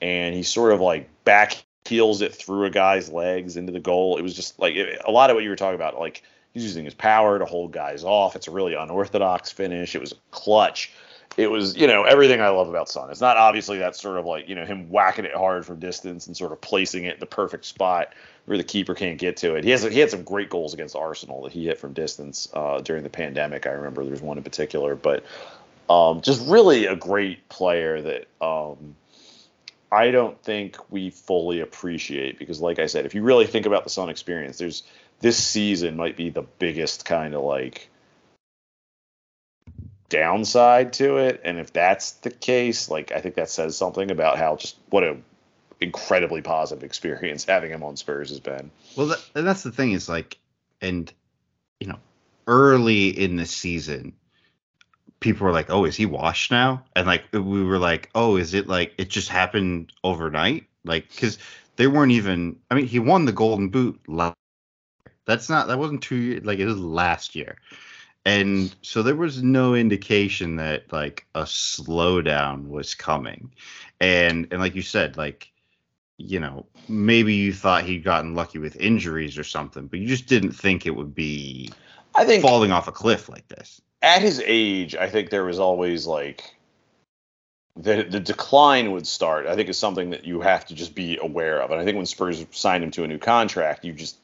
and 0.00 0.34
he 0.34 0.42
sort 0.42 0.72
of 0.72 0.80
like 0.80 1.08
back 1.24 1.64
heels 1.86 2.22
it 2.22 2.34
through 2.34 2.66
a 2.66 2.70
guy's 2.70 3.10
legs 3.10 3.56
into 3.56 3.72
the 3.72 3.80
goal. 3.80 4.16
It 4.16 4.22
was 4.22 4.34
just 4.34 4.58
like 4.58 4.74
it, 4.76 5.00
a 5.04 5.10
lot 5.10 5.30
of 5.30 5.34
what 5.34 5.44
you 5.44 5.50
were 5.50 5.56
talking 5.56 5.74
about, 5.74 5.98
like 5.98 6.22
he's 6.52 6.64
using 6.64 6.84
his 6.84 6.94
power 6.94 7.38
to 7.38 7.44
hold 7.44 7.72
guys 7.72 8.04
off. 8.04 8.36
It's 8.36 8.48
a 8.48 8.50
really 8.50 8.74
unorthodox 8.74 9.50
finish. 9.50 9.94
It 9.94 10.00
was 10.00 10.14
clutch. 10.30 10.92
It 11.40 11.50
was, 11.50 11.76
you 11.76 11.86
know, 11.86 12.04
everything 12.04 12.40
I 12.40 12.50
love 12.50 12.68
about 12.68 12.88
Son. 12.88 13.10
It's 13.10 13.20
not 13.20 13.36
obviously 13.36 13.78
that 13.78 13.96
sort 13.96 14.18
of 14.18 14.26
like, 14.26 14.48
you 14.48 14.54
know, 14.54 14.66
him 14.66 14.90
whacking 14.90 15.24
it 15.24 15.34
hard 15.34 15.64
from 15.64 15.78
distance 15.78 16.26
and 16.26 16.36
sort 16.36 16.52
of 16.52 16.60
placing 16.60 17.04
it 17.04 17.18
the 17.18 17.26
perfect 17.26 17.64
spot 17.64 18.12
where 18.44 18.58
the 18.58 18.64
keeper 18.64 18.94
can't 18.94 19.18
get 19.18 19.38
to 19.38 19.54
it. 19.54 19.64
He 19.64 19.70
has 19.70 19.82
he 19.82 19.98
had 19.98 20.10
some 20.10 20.22
great 20.22 20.50
goals 20.50 20.74
against 20.74 20.96
Arsenal 20.96 21.42
that 21.42 21.52
he 21.52 21.66
hit 21.66 21.78
from 21.78 21.92
distance 21.92 22.48
uh, 22.52 22.80
during 22.80 23.02
the 23.02 23.10
pandemic. 23.10 23.66
I 23.66 23.70
remember 23.70 24.04
there's 24.04 24.20
one 24.20 24.36
in 24.36 24.44
particular, 24.44 24.94
but 24.94 25.24
um, 25.88 26.20
just 26.20 26.48
really 26.48 26.86
a 26.86 26.96
great 26.96 27.48
player 27.48 28.00
that 28.00 28.26
um, 28.40 28.94
I 29.92 30.10
don't 30.10 30.40
think 30.42 30.76
we 30.90 31.10
fully 31.10 31.60
appreciate 31.60 32.38
because, 32.38 32.60
like 32.60 32.78
I 32.78 32.86
said, 32.86 33.06
if 33.06 33.14
you 33.14 33.22
really 33.22 33.46
think 33.46 33.66
about 33.66 33.84
the 33.84 33.90
Son 33.90 34.08
experience, 34.08 34.58
there's 34.58 34.84
this 35.20 35.36
season 35.36 35.96
might 35.96 36.16
be 36.16 36.30
the 36.30 36.42
biggest 36.42 37.04
kind 37.04 37.34
of 37.34 37.42
like 37.42 37.89
downside 40.10 40.92
to 40.94 41.16
it, 41.16 41.40
and 41.44 41.58
if 41.58 41.72
that's 41.72 42.12
the 42.12 42.30
case, 42.30 42.90
like 42.90 43.12
I 43.12 43.20
think 43.20 43.36
that 43.36 43.48
says 43.48 43.76
something 43.76 44.10
about 44.10 44.36
how 44.36 44.56
just 44.56 44.76
what 44.90 45.04
a 45.04 45.16
incredibly 45.80 46.42
positive 46.42 46.84
experience 46.84 47.44
having 47.48 47.70
him 47.70 47.82
on 47.82 47.96
Spurs 47.96 48.28
has 48.28 48.40
been. 48.40 48.70
Well, 48.96 49.06
that, 49.06 49.24
and 49.34 49.46
that's 49.46 49.62
the 49.62 49.72
thing 49.72 49.92
is 49.92 50.08
like, 50.08 50.38
and 50.82 51.10
you 51.78 51.86
know, 51.86 51.98
early 52.46 53.08
in 53.08 53.36
the 53.36 53.46
season, 53.46 54.12
people 55.20 55.46
were 55.46 55.52
like, 55.52 55.70
"Oh, 55.70 55.84
is 55.84 55.96
he 55.96 56.06
washed 56.06 56.50
now?" 56.50 56.84
And 56.94 57.06
like 57.06 57.24
we 57.32 57.64
were 57.64 57.78
like, 57.78 58.10
"Oh, 58.14 58.36
is 58.36 58.52
it 58.52 58.68
like 58.68 58.92
it 58.98 59.08
just 59.08 59.28
happened 59.28 59.92
overnight?" 60.04 60.66
Like 60.84 61.08
because 61.08 61.38
they 61.76 61.86
weren't 61.86 62.12
even. 62.12 62.56
I 62.70 62.74
mean, 62.74 62.86
he 62.86 62.98
won 62.98 63.24
the 63.24 63.32
Golden 63.32 63.68
Boot. 63.68 64.00
Last, 64.06 64.36
that's 65.24 65.48
not 65.48 65.68
that 65.68 65.78
wasn't 65.78 66.02
two 66.02 66.16
years. 66.16 66.44
Like 66.44 66.58
it 66.58 66.66
was 66.66 66.78
last 66.78 67.34
year, 67.34 67.56
and 68.24 68.74
so 68.82 69.02
there 69.02 69.16
was 69.16 69.42
no 69.42 69.74
indication 69.74 70.56
that 70.56 70.92
like 70.92 71.26
a 71.34 71.42
slowdown 71.42 72.68
was 72.68 72.94
coming, 72.94 73.52
and 74.00 74.46
and 74.50 74.60
like 74.60 74.74
you 74.74 74.82
said, 74.82 75.16
like 75.16 75.50
you 76.18 76.38
know, 76.38 76.66
maybe 76.88 77.34
you 77.34 77.52
thought 77.52 77.84
he'd 77.84 78.04
gotten 78.04 78.34
lucky 78.34 78.58
with 78.58 78.76
injuries 78.76 79.38
or 79.38 79.44
something, 79.44 79.86
but 79.86 80.00
you 80.00 80.06
just 80.06 80.26
didn't 80.26 80.52
think 80.52 80.84
it 80.84 80.94
would 80.94 81.14
be 81.14 81.70
I 82.14 82.24
think 82.26 82.42
falling 82.42 82.72
off 82.72 82.88
a 82.88 82.92
cliff 82.92 83.28
like 83.28 83.48
this. 83.48 83.80
at 84.02 84.20
his 84.22 84.42
age, 84.44 84.94
I 84.94 85.08
think 85.08 85.30
there 85.30 85.44
was 85.44 85.58
always 85.58 86.06
like 86.06 86.54
the 87.76 88.02
the 88.02 88.20
decline 88.20 88.92
would 88.92 89.06
start. 89.06 89.46
I 89.46 89.54
think 89.56 89.68
is 89.68 89.78
something 89.78 90.10
that 90.10 90.24
you 90.24 90.40
have 90.40 90.66
to 90.66 90.74
just 90.74 90.94
be 90.94 91.18
aware 91.22 91.62
of. 91.62 91.70
And 91.70 91.80
I 91.80 91.84
think 91.84 91.96
when 91.96 92.06
Spurs 92.06 92.44
signed 92.50 92.84
him 92.84 92.90
to 92.92 93.04
a 93.04 93.08
new 93.08 93.18
contract, 93.18 93.84
you 93.84 93.92
just 93.92 94.18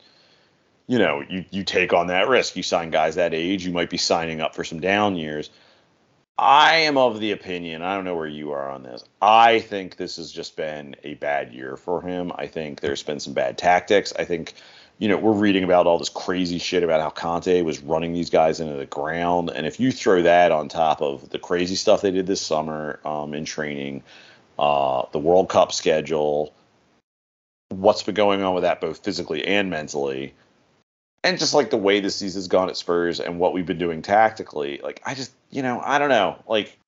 you 0.87 0.99
know 0.99 1.23
you 1.29 1.45
you 1.51 1.65
take 1.65 1.93
on 1.93 2.09
that 2.09 2.29
risk. 2.29 2.57
You 2.57 2.63
sign 2.63 2.91
guys 2.91 3.17
that 3.17 3.35
age, 3.35 3.65
you 3.65 3.73
might 3.73 3.91
be 3.91 3.99
signing 3.99 4.41
up 4.41 4.55
for 4.55 4.65
some 4.65 4.81
down 4.81 5.17
years. 5.17 5.51
I 6.39 6.77
am 6.81 6.99
of 6.99 7.19
the 7.19 7.33
opinion, 7.33 7.81
I 7.81 7.95
don't 7.95 8.05
know 8.05 8.15
where 8.15 8.27
you 8.27 8.53
are 8.53 8.71
on 8.71 8.83
this. 8.83 9.03
I 9.23 9.61
think 9.61 9.97
this 9.97 10.17
has 10.17 10.31
just 10.31 10.55
been 10.55 10.95
a 11.03 11.15
bad 11.15 11.55
year 11.55 11.79
for 11.79 12.03
him. 12.03 12.31
I 12.35 12.47
think 12.47 12.81
there's 12.81 13.03
been 13.03 13.21
some 13.21 13.33
bad 13.33 13.57
tactics. 13.57 14.13
I 14.19 14.25
think, 14.25 14.53
you 14.99 15.09
know, 15.09 15.17
we're 15.17 15.33
reading 15.33 15.65
about 15.65 15.87
all 15.87 15.99
this 15.99 16.11
crazy 16.11 16.59
shit 16.59 16.83
about 16.83 17.01
how 17.01 17.09
Conte 17.09 17.63
was 17.63 17.81
running 17.81 18.13
these 18.13 18.29
guys 18.29 18.61
into 18.61 18.75
the 18.75 18.85
ground. 18.85 19.51
And 19.55 19.67
if 19.67 19.81
you 19.81 19.91
throw 19.91 20.23
that 20.23 20.53
on 20.53 20.69
top 20.69 21.01
of 21.01 21.31
the 21.31 21.39
crazy 21.39 21.75
stuff 21.75 22.03
they 22.03 22.11
did 22.11 22.27
this 22.27 22.43
summer 22.43 23.01
um, 23.07 23.33
in 23.33 23.47
training, 23.47 24.03
uh, 24.59 25.05
the 25.13 25.19
World 25.19 25.49
Cup 25.49 25.73
schedule, 25.73 26.53
what's 27.71 28.03
been 28.03 28.15
going 28.15 28.43
on 28.43 28.53
with 28.53 28.63
that 28.63 28.83
both 28.83 29.03
physically 29.03 29.43
and 29.47 29.71
mentally, 29.71 30.35
and 31.23 31.39
just 31.39 31.55
like 31.55 31.71
the 31.71 31.77
way 31.77 32.01
the 32.01 32.11
season's 32.11 32.49
gone 32.49 32.69
at 32.69 32.77
Spurs 32.77 33.21
and 33.21 33.39
what 33.39 33.53
we've 33.53 33.67
been 33.67 33.79
doing 33.79 34.03
tactically, 34.03 34.81
like 34.83 35.03
I 35.05 35.15
just, 35.15 35.33
you 35.51 35.63
know, 35.63 35.81
I 35.85 35.99
don't 35.99 36.09
know, 36.09 36.43
like 36.49 36.79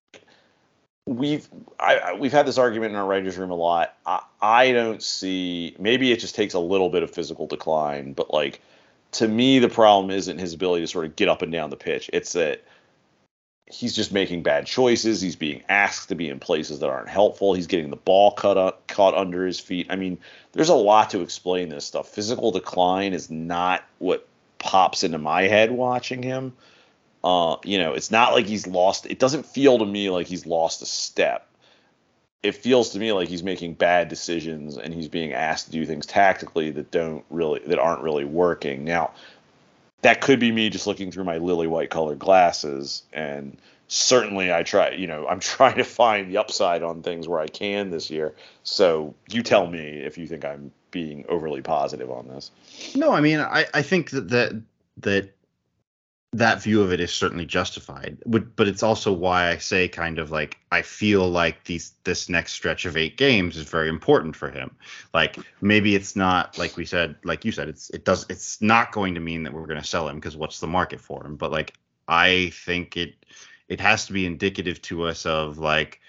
we've 1.07 1.49
I, 1.81 2.14
we've 2.18 2.33
had 2.33 2.47
this 2.47 2.59
argument 2.59 2.93
in 2.93 2.97
our 2.97 3.07
writers' 3.07 3.37
room 3.39 3.51
a 3.51 3.57
lot. 3.57 3.95
I, 4.05 4.22
I 4.41 4.72
don't 4.72 5.03
see 5.03 5.74
maybe 5.79 6.12
it 6.12 6.20
just 6.20 6.35
takes 6.35 6.55
a 6.55 6.61
little 6.61 6.91
bit 6.91 7.03
of 7.03 7.11
physical 7.11 7.47
decline, 7.47 8.12
but 8.12 8.33
like 8.33 8.61
to 9.12 9.26
me 9.26 9.59
the 9.59 9.68
problem 9.68 10.11
isn't 10.11 10.39
his 10.39 10.55
ability 10.55 10.85
to 10.85 10.89
sort 10.89 11.07
of 11.07 11.16
get 11.16 11.29
up 11.29 11.43
and 11.43 11.51
down 11.51 11.70
the 11.70 11.76
pitch. 11.76 12.11
It's 12.12 12.33
that 12.35 12.62
he's 13.70 13.94
just 13.94 14.12
making 14.12 14.42
bad 14.42 14.66
choices. 14.66 15.20
He's 15.20 15.36
being 15.36 15.62
asked 15.68 16.08
to 16.08 16.14
be 16.14 16.28
in 16.28 16.40
places 16.40 16.80
that 16.80 16.88
aren't 16.88 17.08
helpful. 17.08 17.54
He's 17.54 17.66
getting 17.66 17.90
the 17.90 17.96
ball 17.96 18.32
cut 18.32 18.56
up, 18.56 18.86
caught 18.86 19.14
under 19.14 19.46
his 19.46 19.60
feet. 19.60 19.86
I 19.90 19.96
mean, 19.96 20.18
there's 20.52 20.68
a 20.68 20.74
lot 20.74 21.10
to 21.10 21.20
explain 21.20 21.68
this 21.68 21.84
stuff. 21.84 22.08
Physical 22.08 22.50
decline 22.50 23.12
is 23.12 23.30
not 23.30 23.84
what 23.98 24.26
pops 24.58 25.04
into 25.04 25.18
my 25.18 25.42
head 25.42 25.70
watching 25.70 26.22
him. 26.22 26.54
Uh, 27.22 27.56
you 27.64 27.78
know, 27.78 27.94
it's 27.94 28.10
not 28.10 28.32
like 28.32 28.46
he's 28.46 28.66
lost. 28.66 29.06
It 29.06 29.18
doesn't 29.18 29.44
feel 29.44 29.78
to 29.78 29.86
me 29.86 30.10
like 30.10 30.26
he's 30.26 30.46
lost 30.46 30.82
a 30.82 30.86
step. 30.86 31.46
It 32.42 32.52
feels 32.52 32.90
to 32.90 33.00
me 33.00 33.12
like 33.12 33.28
he's 33.28 33.42
making 33.42 33.74
bad 33.74 34.08
decisions 34.08 34.78
and 34.78 34.94
he's 34.94 35.08
being 35.08 35.32
asked 35.32 35.66
to 35.66 35.72
do 35.72 35.84
things 35.84 36.06
tactically 36.06 36.70
that 36.70 36.92
don't 36.92 37.24
really 37.30 37.60
that 37.66 37.80
aren't 37.80 38.02
really 38.02 38.24
working. 38.24 38.84
Now, 38.84 39.10
that 40.03 40.20
could 40.20 40.40
be 40.40 40.53
me 40.53 40.70
just 40.70 40.86
looking 40.86 41.11
through 41.11 41.24
my 41.24 41.38
lily 41.38 41.66
white 41.66 41.90
colored 41.90 42.18
glasses 42.18 43.03
and 43.12 43.59
certainly 43.88 44.53
I 44.53 44.62
try, 44.62 44.90
you 44.90 45.07
know, 45.07 45.26
I'm 45.26 45.40
trying 45.40 45.76
to 45.76 45.84
find 45.84 46.30
the 46.30 46.38
upside 46.38 46.82
on 46.82 47.03
things 47.03 47.26
where 47.26 47.40
I 47.40 47.49
can 47.49 47.90
this 47.90 48.11
year. 48.11 48.34
So 48.62 49.14
you 49.28 49.42
tell 49.42 49.66
me 49.66 49.80
if 49.80 50.18
you 50.18 50.26
think 50.26 50.44
I'm 50.44 50.72
being 50.90 51.24
overly 51.28 51.62
positive 51.62 52.11
on 52.11 52.28
this. 52.28 52.51
No, 52.94 53.12
I 53.12 53.20
mean, 53.20 53.40
I, 53.40 53.66
I 53.74 53.82
think 53.82 54.11
that, 54.11 54.30
that 54.30 54.62
that 54.99 55.32
that 56.33 56.62
view 56.62 56.83
of 56.83 56.93
it 56.93 57.01
is 57.01 57.12
certainly 57.12 57.47
justified, 57.47 58.18
but 58.26 58.55
but 58.55 58.68
it's 58.68 58.83
also 58.83 59.12
why 59.12 59.49
I 59.49 59.57
say 59.57 59.89
kind 59.89 60.18
of 60.18 60.31
like 60.31 60.59
I 60.70 60.83
feel 60.83 61.29
like 61.29 61.64
these 61.64 61.95
this 62.05 62.29
next 62.29 62.53
stretch 62.53 62.85
of 62.85 62.97
eight 62.97 63.16
games 63.16 63.57
is 63.57 63.68
very 63.68 63.89
important 63.89 64.37
for 64.37 64.51
him. 64.51 64.76
Like 65.14 65.39
maybe 65.62 65.95
it's 65.95 66.14
not 66.16 66.59
like 66.59 66.76
we 66.76 66.85
said, 66.85 67.16
like 67.24 67.47
you 67.47 67.53
said, 67.53 67.68
it's 67.68 67.89
it 67.91 68.05
does 68.05 68.26
it's 68.29 68.61
not 68.61 68.93
going 68.93 69.14
to 69.14 69.20
mean 69.20 69.43
that 69.45 69.55
we're 69.55 69.66
going 69.66 69.81
to 69.81 69.87
sell 69.87 70.07
him 70.07 70.16
because 70.16 70.37
what's 70.37 70.61
the 70.61 70.66
market 70.66 71.01
for 71.01 71.24
him? 71.24 71.37
But 71.37 71.51
like 71.51 71.74
I 72.09 72.53
think 72.53 72.97
it 72.99 73.14
it 73.68 73.81
has 73.81 74.07
to 74.07 74.12
be 74.12 74.26
indicative 74.26 74.83
to 74.83 75.05
us 75.05 75.24
of 75.24 75.59
like 75.59 76.01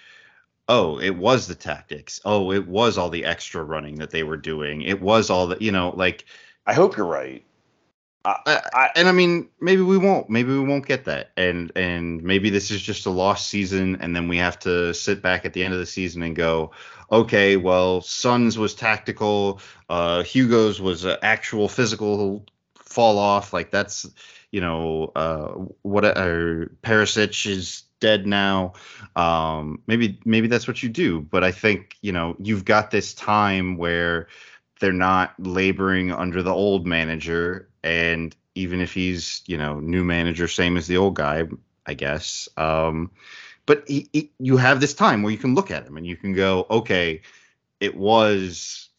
oh 0.68 1.00
it 1.00 1.16
was 1.16 1.48
the 1.48 1.56
tactics 1.56 2.22
oh 2.26 2.52
it 2.52 2.68
was 2.68 2.98
all 2.98 3.10
the 3.10 3.26
extra 3.26 3.64
running 3.64 3.96
that 3.96 4.12
they 4.12 4.22
were 4.22 4.38
doing 4.38 4.84
it 4.84 5.02
was 5.02 5.30
all 5.32 5.48
the 5.48 5.58
you 5.60 5.72
know 5.72 5.92
like 5.98 6.26
I 6.70 6.74
hope 6.74 6.96
you're 6.96 7.06
right. 7.08 7.44
I, 8.46 8.62
I, 8.74 8.90
and 8.96 9.08
I 9.08 9.12
mean, 9.12 9.50
maybe 9.60 9.82
we 9.82 9.98
won't. 9.98 10.30
Maybe 10.30 10.52
we 10.52 10.60
won't 10.60 10.86
get 10.86 11.06
that. 11.06 11.32
And 11.38 11.72
and 11.76 12.22
maybe 12.24 12.50
this 12.50 12.72
is 12.72 12.82
just 12.82 13.06
a 13.06 13.10
lost 13.10 13.50
season, 13.50 13.98
and 14.02 14.16
then 14.16 14.28
we 14.28 14.38
have 14.38 14.60
to 14.60 14.94
sit 14.94 15.22
back 15.22 15.46
at 15.46 15.54
the 15.54 15.64
end 15.64 15.74
of 15.74 15.80
the 15.80 15.86
season 15.86 16.24
and 16.24 16.36
go, 16.36 16.72
okay, 17.12 17.58
well, 17.58 18.02
Son's 18.02 18.58
was 18.58 18.74
tactical, 18.74 19.62
uh, 19.90 20.24
Hugo's 20.24 20.82
was 20.82 21.06
uh, 21.06 21.18
actual 21.22 21.68
physical 21.68 22.46
fall 22.76 23.18
off. 23.18 23.54
Like 23.54 23.72
that's, 23.72 24.06
you 24.52 24.62
know, 24.62 25.12
uh, 25.16 25.52
what 25.84 26.06
uh, 26.06 26.66
Perisic 26.84 27.46
is 27.46 27.84
dead 28.00 28.26
now. 28.28 28.74
Um, 29.16 29.82
maybe 29.88 30.20
maybe 30.26 30.48
that's 30.48 30.68
what 30.68 30.84
you 30.84 30.90
do. 30.90 31.22
But 31.22 31.44
I 31.44 31.52
think 31.52 31.96
you 32.02 32.12
know 32.12 32.36
you've 32.40 32.66
got 32.66 32.92
this 32.92 33.14
time 33.14 33.78
where 33.78 34.28
they're 34.80 34.94
not 34.94 35.34
laboring 35.40 36.12
under 36.12 36.42
the 36.42 36.54
old 36.54 36.88
manager 36.88 37.69
and 37.84 38.36
even 38.56 38.82
if 38.82 38.94
he's 38.94 39.42
you 39.46 39.58
know 39.58 39.80
new 39.80 40.04
manager 40.04 40.48
same 40.48 40.78
as 40.78 40.88
the 40.88 40.98
old 40.98 41.16
guy 41.16 41.44
i 41.86 41.94
guess 41.94 42.50
um, 42.58 43.12
but 43.66 43.84
he, 43.88 44.10
he, 44.14 44.32
you 44.40 44.58
have 44.58 44.80
this 44.80 44.94
time 44.94 45.22
where 45.22 45.32
you 45.32 45.38
can 45.38 45.56
look 45.56 45.72
at 45.72 45.86
him 45.86 45.98
and 45.98 46.06
you 46.06 46.16
can 46.16 46.34
go 46.34 46.66
okay 46.70 47.22
it 47.80 47.96
was 47.96 48.90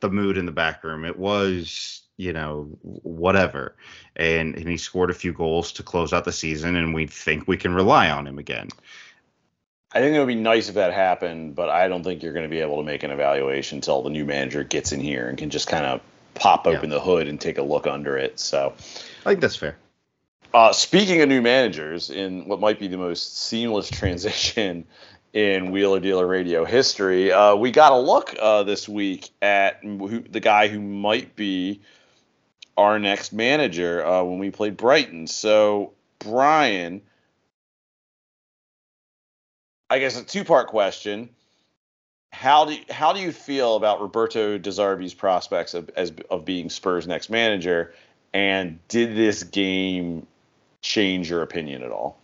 the 0.00 0.10
mood 0.10 0.38
in 0.38 0.46
the 0.46 0.52
back 0.52 0.84
room. 0.84 1.04
It 1.04 1.18
was 1.18 2.02
you 2.16 2.32
know 2.32 2.68
whatever. 2.82 3.76
And 4.16 4.54
and 4.56 4.68
he 4.68 4.76
scored 4.76 5.10
a 5.10 5.14
few 5.14 5.32
goals 5.32 5.72
to 5.72 5.82
close 5.82 6.12
out 6.12 6.24
the 6.24 6.32
season 6.32 6.76
and 6.76 6.94
we 6.94 7.06
think 7.06 7.46
we 7.46 7.56
can 7.56 7.74
rely 7.74 8.10
on 8.10 8.26
him 8.26 8.38
again. 8.38 8.68
I 9.92 10.00
think 10.00 10.14
it 10.14 10.18
would 10.18 10.28
be 10.28 10.34
nice 10.34 10.68
if 10.68 10.74
that 10.74 10.92
happened, 10.92 11.54
but 11.54 11.70
I 11.70 11.88
don't 11.88 12.04
think 12.04 12.22
you're 12.22 12.34
going 12.34 12.44
to 12.44 12.50
be 12.50 12.60
able 12.60 12.76
to 12.76 12.82
make 12.82 13.04
an 13.04 13.10
evaluation 13.10 13.78
until 13.78 14.02
the 14.02 14.10
new 14.10 14.26
manager 14.26 14.62
gets 14.62 14.92
in 14.92 15.00
here 15.00 15.26
and 15.26 15.38
can 15.38 15.48
just 15.48 15.66
kind 15.66 15.86
of 15.86 16.02
pop 16.38 16.66
open 16.66 16.90
yeah. 16.90 16.96
the 16.96 17.00
hood 17.00 17.28
and 17.28 17.40
take 17.40 17.58
a 17.58 17.62
look 17.62 17.86
under 17.86 18.16
it. 18.16 18.38
So 18.38 18.74
I 19.24 19.30
think 19.30 19.40
that's 19.40 19.56
fair. 19.56 19.76
Uh, 20.54 20.72
speaking 20.72 21.20
of 21.20 21.28
new 21.28 21.42
managers, 21.42 22.10
in 22.10 22.48
what 22.48 22.60
might 22.60 22.78
be 22.78 22.88
the 22.88 22.96
most 22.96 23.36
seamless 23.36 23.90
transition 23.90 24.86
in 25.32 25.70
Wheeler 25.70 26.00
Dealer 26.00 26.26
Radio 26.26 26.64
history, 26.64 27.30
uh, 27.30 27.54
we 27.54 27.70
got 27.70 27.92
a 27.92 27.98
look 27.98 28.34
uh, 28.40 28.62
this 28.62 28.88
week 28.88 29.30
at 29.42 29.80
who, 29.82 30.20
the 30.20 30.40
guy 30.40 30.68
who 30.68 30.80
might 30.80 31.36
be 31.36 31.82
our 32.76 32.98
next 32.98 33.32
manager 33.32 34.06
uh, 34.06 34.22
when 34.22 34.38
we 34.38 34.50
played 34.50 34.76
Brighton. 34.76 35.26
So, 35.26 35.92
Brian 36.18 37.02
I 39.90 39.98
guess 39.98 40.20
a 40.20 40.24
two 40.24 40.44
part 40.44 40.68
question. 40.68 41.30
How 42.32 42.66
do 42.66 42.74
you, 42.74 42.80
how 42.90 43.12
do 43.12 43.20
you 43.20 43.32
feel 43.32 43.76
about 43.76 44.00
Roberto 44.00 44.58
De 44.58 44.70
Zerbi's 44.70 45.14
prospects 45.14 45.74
of 45.74 45.90
as 45.96 46.12
of 46.30 46.44
being 46.44 46.70
Spurs' 46.70 47.06
next 47.06 47.30
manager? 47.30 47.94
And 48.34 48.78
did 48.88 49.16
this 49.16 49.42
game 49.42 50.26
change 50.82 51.30
your 51.30 51.42
opinion 51.42 51.82
at 51.82 51.90
all? 51.90 52.18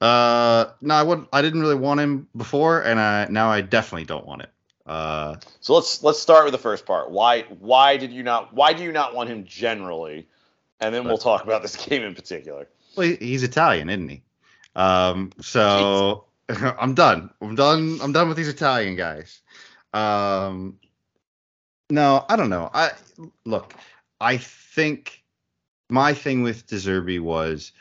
Uh, 0.00 0.66
no, 0.80 0.94
I 0.94 1.02
would. 1.02 1.26
I 1.32 1.42
didn't 1.42 1.60
really 1.60 1.74
want 1.74 2.00
him 2.00 2.26
before, 2.36 2.80
and 2.80 2.98
I 2.98 3.26
now 3.30 3.50
I 3.50 3.60
definitely 3.60 4.06
don't 4.06 4.26
want 4.26 4.42
it. 4.42 4.50
Uh, 4.86 5.36
so 5.60 5.74
let's 5.74 6.02
let's 6.02 6.18
start 6.18 6.44
with 6.44 6.52
the 6.52 6.58
first 6.58 6.86
part. 6.86 7.10
Why 7.10 7.42
why 7.42 7.96
did 7.96 8.10
you 8.10 8.22
not 8.22 8.52
why 8.54 8.72
do 8.72 8.82
you 8.82 8.92
not 8.92 9.14
want 9.14 9.28
him 9.28 9.44
generally, 9.44 10.26
and 10.80 10.94
then 10.94 11.04
we'll 11.04 11.18
talk 11.18 11.44
about 11.44 11.62
this 11.62 11.76
game 11.86 12.02
in 12.02 12.14
particular. 12.14 12.66
Well, 12.96 13.14
he's 13.20 13.42
Italian, 13.42 13.88
isn't 13.88 14.08
he? 14.08 14.22
Um, 14.74 15.32
so 15.40 16.24
I'm 16.78 16.94
done. 16.94 17.30
I'm 17.40 17.54
done. 17.54 17.98
I'm 18.02 18.12
done 18.12 18.28
with 18.28 18.36
these 18.36 18.48
Italian 18.48 18.96
guys. 18.96 19.40
Um, 19.92 20.78
no, 21.90 22.24
I 22.28 22.36
don't 22.36 22.50
know. 22.50 22.70
I 22.72 22.92
look. 23.44 23.74
I 24.20 24.36
think 24.36 25.22
my 25.88 26.14
thing 26.14 26.42
with 26.42 26.66
De 26.66 26.76
Zerbi 26.76 27.20
was, 27.20 27.72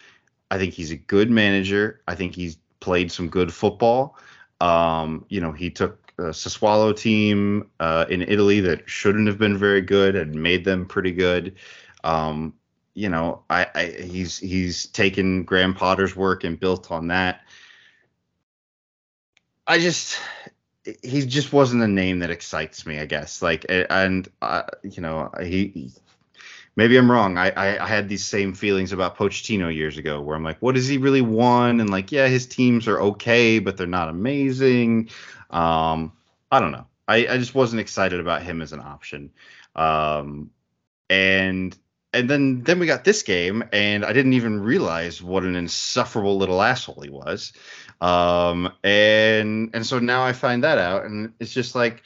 I 0.51 0.57
think 0.57 0.73
he's 0.73 0.91
a 0.91 0.97
good 0.97 1.29
manager. 1.29 2.01
I 2.07 2.15
think 2.15 2.35
he's 2.35 2.57
played 2.79 3.11
some 3.11 3.29
good 3.29 3.53
football. 3.53 4.17
Um, 4.61 5.25
you 5.29 5.41
know, 5.41 5.51
he 5.51 5.69
took 5.69 6.11
a 6.17 6.31
Sassuolo 6.31 6.95
team 6.95 7.69
uh, 7.79 8.05
in 8.09 8.21
Italy 8.21 8.59
that 8.61 8.89
shouldn't 8.89 9.27
have 9.27 9.37
been 9.37 9.57
very 9.57 9.81
good 9.81 10.15
and 10.15 10.35
made 10.35 10.65
them 10.65 10.85
pretty 10.85 11.11
good. 11.11 11.55
Um, 12.03 12.53
you 12.93 13.09
know, 13.09 13.43
I, 13.49 13.67
I 13.75 13.85
he's 13.85 14.37
he's 14.37 14.87
taken 14.87 15.43
Graham 15.43 15.73
Potter's 15.73 16.15
work 16.15 16.43
and 16.43 16.59
built 16.59 16.91
on 16.91 17.07
that. 17.07 17.41
I 19.69 19.77
just 19.77 20.17
he 21.03 21.25
just 21.25 21.53
wasn't 21.53 21.83
a 21.83 21.87
name 21.87 22.19
that 22.19 22.31
excites 22.31 22.87
me, 22.87 22.99
I 22.99 23.05
guess. 23.05 23.41
Like, 23.41 23.67
and 23.69 24.27
uh, 24.41 24.63
you 24.81 25.01
know, 25.01 25.29
he 25.39 25.91
maybe 26.75 26.97
I'm 26.97 27.11
wrong. 27.11 27.37
I, 27.37 27.51
I, 27.51 27.83
I 27.83 27.87
had 27.87 28.09
these 28.09 28.25
same 28.25 28.53
feelings 28.53 28.93
about 28.93 29.15
Pochettino 29.15 29.73
years 29.73 29.99
ago, 29.99 30.21
where 30.21 30.35
I'm 30.35 30.43
like, 30.43 30.57
what 30.59 30.73
does 30.73 30.87
he 30.87 30.97
really 30.97 31.21
want? 31.21 31.81
And 31.81 31.89
like, 31.91 32.11
yeah, 32.11 32.27
his 32.27 32.47
teams 32.47 32.87
are 32.87 32.99
okay, 32.99 33.59
but 33.59 33.77
they're 33.77 33.85
not 33.85 34.09
amazing. 34.09 35.09
Um, 35.51 36.13
I 36.51 36.59
don't 36.59 36.71
know. 36.71 36.87
I, 37.07 37.27
I 37.27 37.37
just 37.37 37.53
wasn't 37.53 37.81
excited 37.81 38.19
about 38.19 38.41
him 38.41 38.63
as 38.63 38.73
an 38.73 38.79
option. 38.79 39.31
Um, 39.75 40.49
and 41.11 41.77
and 42.11 42.27
then 42.27 42.63
then 42.63 42.79
we 42.79 42.87
got 42.87 43.03
this 43.03 43.21
game, 43.21 43.63
and 43.71 44.03
I 44.03 44.13
didn't 44.13 44.33
even 44.33 44.61
realize 44.61 45.21
what 45.21 45.43
an 45.43 45.55
insufferable 45.55 46.37
little 46.37 46.61
asshole 46.61 47.01
he 47.01 47.09
was. 47.09 47.53
Um, 48.01 48.71
and 48.83 49.69
and 49.73 49.85
so 49.85 49.99
now 49.99 50.23
I 50.23 50.33
find 50.33 50.63
that 50.63 50.77
out, 50.77 51.05
and 51.05 51.33
it's 51.39 51.53
just 51.53 51.75
like 51.75 52.03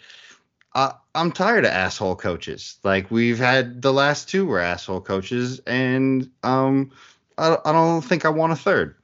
uh, 0.76 0.94
I'm 1.14 1.32
tired 1.32 1.66
of 1.66 1.72
asshole 1.72 2.16
coaches. 2.16 2.80
Like 2.84 3.12
we've 3.12 3.38
had 3.38 3.82
the 3.82 3.94
last 3.94 4.30
two 4.30 4.46
were 4.46 4.60
asshole 4.60 5.02
coaches, 5.02 5.60
and 5.68 6.30
um, 6.42 6.92
I, 7.38 7.58
I 7.64 7.72
don't 7.72 8.02
think 8.02 8.26
I 8.26 8.30
want 8.30 8.54
a 8.54 8.56
third. 8.56 8.96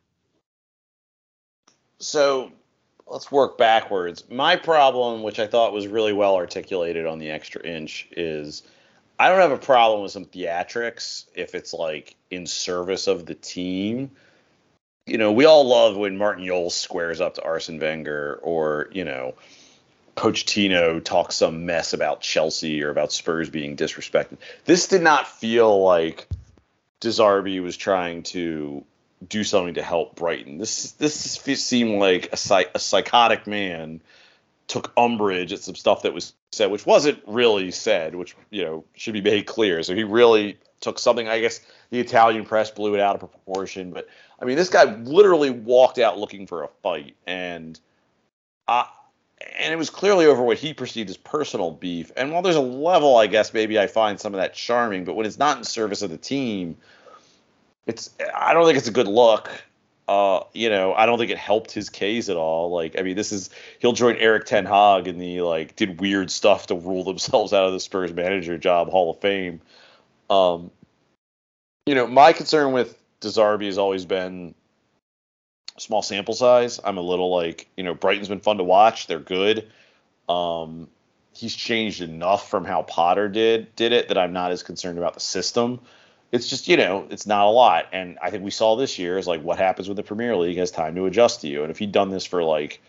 So 2.00 2.52
let's 3.08 3.32
work 3.32 3.58
backwards. 3.58 4.24
My 4.30 4.56
problem, 4.56 5.22
which 5.22 5.40
I 5.40 5.48
thought 5.48 5.74
was 5.74 5.88
really 5.88 6.14
well 6.14 6.36
articulated 6.36 7.06
on 7.06 7.20
the 7.20 7.30
extra 7.30 7.62
inch, 7.64 8.08
is 8.12 8.64
I 9.20 9.30
don't 9.30 9.40
have 9.40 9.52
a 9.52 9.58
problem 9.58 10.02
with 10.02 10.12
some 10.12 10.26
theatrics 10.26 11.26
if 11.36 11.54
it's 11.54 11.74
like 11.74 12.16
in 12.32 12.48
service 12.48 13.08
of 13.08 13.26
the 13.26 13.36
team. 13.36 14.12
You 15.10 15.18
know, 15.18 15.32
we 15.32 15.45
all 15.45 15.66
love 15.66 15.97
when 15.97 16.18
Martin 16.18 16.45
Jol 16.45 16.70
squares 16.70 17.20
up 17.20 17.36
to 17.36 17.43
Arsene 17.43 17.80
Wenger 17.80 18.39
or, 18.43 18.89
you 18.91 19.03
know, 19.03 19.34
Pochettino 20.16 21.03
talks 21.03 21.36
some 21.36 21.66
mess 21.66 21.93
about 21.93 22.22
Chelsea 22.22 22.84
or 22.84 22.89
about 22.89 23.12
Spurs 23.12 23.49
being 23.49 23.76
disrespected. 23.76 24.38
This 24.66 24.88
did 24.88 25.01
not 25.01 25.28
feel 25.28 25.82
like 25.82 26.28
De 26.99 27.07
Zerbi 27.07 27.62
was 27.62 27.78
trying 27.78 28.24
to 28.24 28.84
do 29.28 29.43
something 29.43 29.76
to 29.76 29.82
help 29.82 30.16
Brighton. 30.16 30.57
This 30.57 30.91
this 30.91 31.16
seemed 31.64 31.99
like 31.99 32.32
a, 32.32 32.38
psych, 32.38 32.72
a 32.76 32.80
psychotic 32.80 33.47
man 33.47 34.01
took 34.68 34.91
umbrage 34.95 35.51
at 35.51 35.60
some 35.60 35.76
stuff 35.76 36.03
that 36.03 36.14
was 36.14 36.34
said, 36.51 36.70
which 36.70 36.86
wasn't 36.86 37.20
really 37.26 37.72
said, 37.72 38.14
which 38.16 38.36
you 38.49 38.64
know 38.64 38.86
should 38.95 39.14
be 39.14 39.22
made 39.22 39.45
clear. 39.45 39.82
So 39.84 39.95
he 39.95 40.03
really 40.03 40.57
took 40.82 40.99
something. 40.99 41.28
I 41.28 41.39
guess 41.39 41.60
the 41.89 41.99
Italian 41.99 42.45
press 42.45 42.72
blew 42.72 42.95
it 42.95 43.01
out 43.01 43.16
of 43.16 43.22
proportion, 43.22 43.91
but 43.91 44.07
I 44.42 44.46
mean, 44.46 44.56
this 44.56 44.70
guy 44.70 44.86
literally 44.86 45.50
walked 45.50 45.98
out 45.98 46.18
looking 46.18 46.48
for 46.48 46.64
a 46.64 46.70
fight, 46.82 47.16
and 47.28 47.80
uh, 48.68 48.86
and 49.58 49.74
it 49.74 49.78
was 49.78 49.90
clearly 49.90 50.26
over 50.26 50.42
what 50.42 50.58
he 50.58 50.74
perceived 50.74 51.10
as 51.10 51.18
personal 51.18 51.72
beef. 51.72 52.12
And 52.16 52.32
while 52.32 52.42
there's 52.42 52.56
a 52.56 52.62
level, 52.62 53.18
I 53.18 53.28
guess 53.28 53.54
maybe 53.54 53.80
I 53.80 53.88
find 53.88 54.20
some 54.20 54.34
of 54.34 54.40
that 54.40 54.54
charming, 54.54 55.06
but 55.06 55.16
when 55.16 55.26
it's 55.26 55.40
not 55.40 55.58
in 55.58 55.64
service 55.64 56.02
of 56.02 56.10
the 56.10 56.18
team, 56.18 56.78
it's 57.86 58.12
I 58.36 58.54
don't 58.54 58.66
think 58.66 58.78
it's 58.78 58.88
a 58.88 58.92
good 58.92 59.08
look. 59.08 59.50
Uh, 60.08 60.44
you 60.54 60.70
know, 60.70 60.94
I 60.94 61.06
don't 61.06 61.20
think 61.20 61.30
it 61.30 61.38
helped 61.38 61.72
his 61.72 61.90
case 61.90 62.30
at 62.30 62.36
all. 62.36 62.72
Like, 62.72 62.98
I 62.98 63.04
mean, 63.04 63.16
this 63.16 63.32
is 63.32 63.50
he'll 63.80 63.94
join 63.94 64.16
Erik 64.18 64.46
ten 64.46 64.66
Hag 64.66 65.08
in 65.08 65.20
the 65.20 65.42
like 65.42 65.76
did 65.76 66.00
weird 66.00 66.32
stuff 66.32 66.68
to 66.68 66.76
rule 66.76 67.04
themselves 67.04 67.54
out 67.54 67.66
of 67.66 67.74
the 67.74 67.80
Spurs 67.80 68.14
manager 68.14 68.58
job 68.58 68.90
Hall 68.90 69.12
of 69.12 69.20
Fame. 69.20 69.62
Um, 70.30 70.72
you 71.86 71.96
know, 71.96 72.08
my 72.08 72.34
concern 72.34 72.72
with 72.72 72.99
De 73.22 73.28
Zerbi 73.28 73.66
has 73.66 73.78
always 73.78 74.06
been 74.06 74.56
small 75.78 76.02
sample 76.02 76.34
size. 76.34 76.80
I'm 76.84 76.98
a 76.98 77.02
little 77.02 77.34
like, 77.34 77.68
you 77.76 77.84
know, 77.84 77.94
Brighton's 77.94 78.28
been 78.28 78.40
fun 78.40 78.58
to 78.58 78.64
watch. 78.64 79.08
They're 79.08 79.20
good. 79.20 79.68
Um, 80.28 80.88
he's 81.34 81.56
changed 81.56 82.02
enough 82.02 82.50
from 82.50 82.66
how 82.66 82.84
Potter 82.84 83.30
did 83.30 83.76
did 83.76 83.92
it 83.92 84.10
that 84.10 84.18
I'm 84.18 84.34
not 84.34 84.52
as 84.52 84.64
concerned 84.64 84.98
about 84.98 85.14
the 85.14 85.20
system. 85.20 85.80
It's 86.32 86.48
just 86.48 86.68
you 86.68 86.78
know 86.78 87.08
it's 87.10 87.26
not 87.26 87.48
a 87.48 87.50
lot, 87.50 87.88
and 87.92 88.20
I 88.22 88.30
think 88.30 88.44
we 88.44 88.52
saw 88.52 88.76
this 88.76 89.00
year 89.00 89.18
is 89.18 89.26
like 89.26 89.42
what 89.42 89.58
happens 89.58 89.88
when 89.88 89.96
the 89.96 90.04
Premier 90.04 90.36
League 90.36 90.58
has 90.58 90.70
time 90.70 90.96
to 90.96 91.06
adjust 91.06 91.42
to 91.42 91.48
you, 91.48 91.64
and 91.64 91.72
if 91.72 91.80
he'd 91.80 91.92
done 91.92 92.10
this 92.10 92.26
for 92.26 92.44
like 92.44 92.82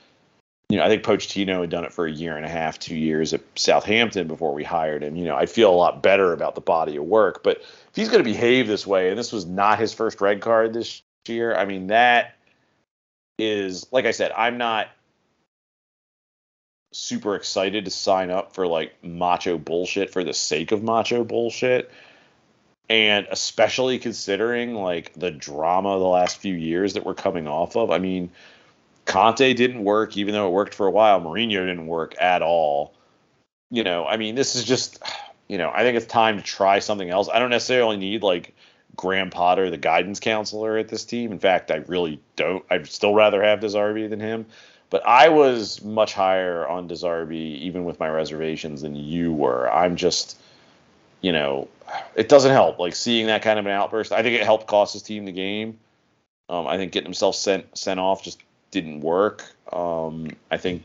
you 0.71 0.77
know, 0.77 0.85
I 0.85 0.89
think 0.89 1.03
Pochettino 1.03 1.63
had 1.63 1.71
done 1.71 1.85
it 1.85 1.93
for 1.93 2.07
a 2.07 2.13
year 2.13 2.37
and 2.37 2.47
a 2.47 2.49
half, 2.49 2.79
two 2.79 2.95
years 2.95 3.35
at 3.35 3.41
Southampton 3.57 4.29
before 4.29 4.55
we 4.55 4.63
hired 4.63 5.03
him. 5.03 5.17
You 5.17 5.25
know, 5.25 5.35
I 5.35 5.47
feel 5.47 5.69
a 5.69 5.75
lot 5.75 6.01
better 6.01 6.33
about 6.33 6.55
the 6.55 6.61
body 6.61 6.97
of 6.97 7.03
work. 7.03 7.43
But 7.43 7.61
if 7.91 7.97
he's 7.97 8.09
going 8.09 8.23
to 8.23 8.31
behave 8.31 8.69
this 8.69 8.87
way, 8.87 9.11
and 9.11 9.19
this 9.19 9.33
was 9.33 9.47
not 9.47 9.79
his 9.79 9.93
first 9.93 10.21
red 10.21 10.41
card 10.41 10.73
this 10.73 11.03
year, 11.27 11.55
I 11.55 11.65
mean, 11.65 11.89
that 11.89 12.37
is, 13.39 13.87
like 13.93 14.07
I 14.07 14.13
said, 14.13 14.33
I'm 14.37 14.59
not 14.59 14.89
super 16.93 17.37
excited 17.37 17.85
to 17.85 17.91
sign 17.91 18.31
up 18.31 18.55
for 18.55 18.67
like 18.67 19.05
macho 19.05 19.59
bullshit 19.59 20.13
for 20.13 20.25
the 20.25 20.35
sake 20.35 20.73
of 20.73 20.83
macho 20.83 21.25
bullshit. 21.25 21.91
And 22.89 23.29
especially 23.31 24.01
considering 24.01 24.75
like 24.75 25.13
the 25.15 25.31
drama 25.31 25.99
the 25.99 26.05
last 26.05 26.39
few 26.39 26.55
years 26.55 26.95
that 26.95 27.07
we're 27.07 27.15
coming 27.15 27.47
off 27.47 27.77
of. 27.77 27.93
I 27.93 27.99
mean, 27.99 28.31
Conte 29.05 29.55
didn't 29.55 29.85
work, 29.85 30.17
even 30.17 30.35
though 30.35 30.49
it 30.49 30.53
worked 30.53 30.75
for 30.75 30.89
a 30.89 30.91
while. 30.91 31.21
Mourinho 31.21 31.67
didn't 31.67 31.87
work 31.87 32.21
at 32.21 32.43
all. 32.43 32.95
You 33.71 33.85
know, 33.85 34.05
I 34.07 34.17
mean, 34.17 34.35
this 34.35 34.57
is 34.57 34.65
just, 34.65 35.01
you 35.51 35.59
know, 35.59 35.73
I 35.75 35.83
think 35.83 35.97
it's 35.97 36.07
time 36.07 36.37
to 36.37 36.45
try 36.45 36.79
something 36.79 37.11
else. 37.11 37.29
I 37.29 37.41
don't 37.41 37.51
necessarily 37.51 37.97
need 37.97 38.23
like 38.23 38.55
Graham 38.95 39.31
Potter, 39.31 39.69
the 39.69 39.77
guidance 39.77 40.21
counselor 40.21 40.79
at 40.79 40.87
this 40.87 41.05
team. 41.05 41.33
In 41.33 41.41
fact, 41.41 41.73
I 41.73 41.79
really 41.89 42.21
don't. 42.37 42.65
I'd 42.71 42.87
still 42.87 43.15
rather 43.15 43.43
have 43.43 43.59
De 43.59 43.67
Zerbi 43.67 44.09
than 44.09 44.21
him. 44.21 44.47
But 44.91 45.05
I 45.05 45.29
was 45.29 45.83
much 45.83 46.15
higher 46.15 46.69
on 46.69 46.87
De 46.87 46.95
Zerbi, 46.95 47.59
even 47.63 47.85
with 47.85 47.99
my 47.99 48.09
reservations, 48.09 48.83
than 48.83 48.95
you 48.95 49.33
were. 49.33 49.69
I'm 49.69 49.97
just, 49.97 50.41
you 51.21 51.33
know, 51.33 51.67
it 52.15 52.29
doesn't 52.29 52.53
help. 52.53 52.79
Like 52.79 52.95
seeing 52.95 53.27
that 53.27 53.43
kind 53.43 53.59
of 53.59 53.67
an 53.67 53.73
outburst, 53.73 54.13
I 54.13 54.23
think 54.23 54.37
it 54.37 54.45
helped 54.45 54.69
cost 54.69 54.93
his 54.93 55.03
team 55.03 55.25
the 55.25 55.33
game. 55.33 55.81
Um, 56.49 56.69
I 56.69 56.77
think 56.77 56.93
getting 56.93 57.09
himself 57.09 57.35
sent 57.35 57.77
sent 57.77 57.99
off 57.99 58.23
just 58.23 58.41
didn't 58.71 59.01
work. 59.01 59.53
Um, 59.73 60.29
I 60.49 60.59
think. 60.59 60.85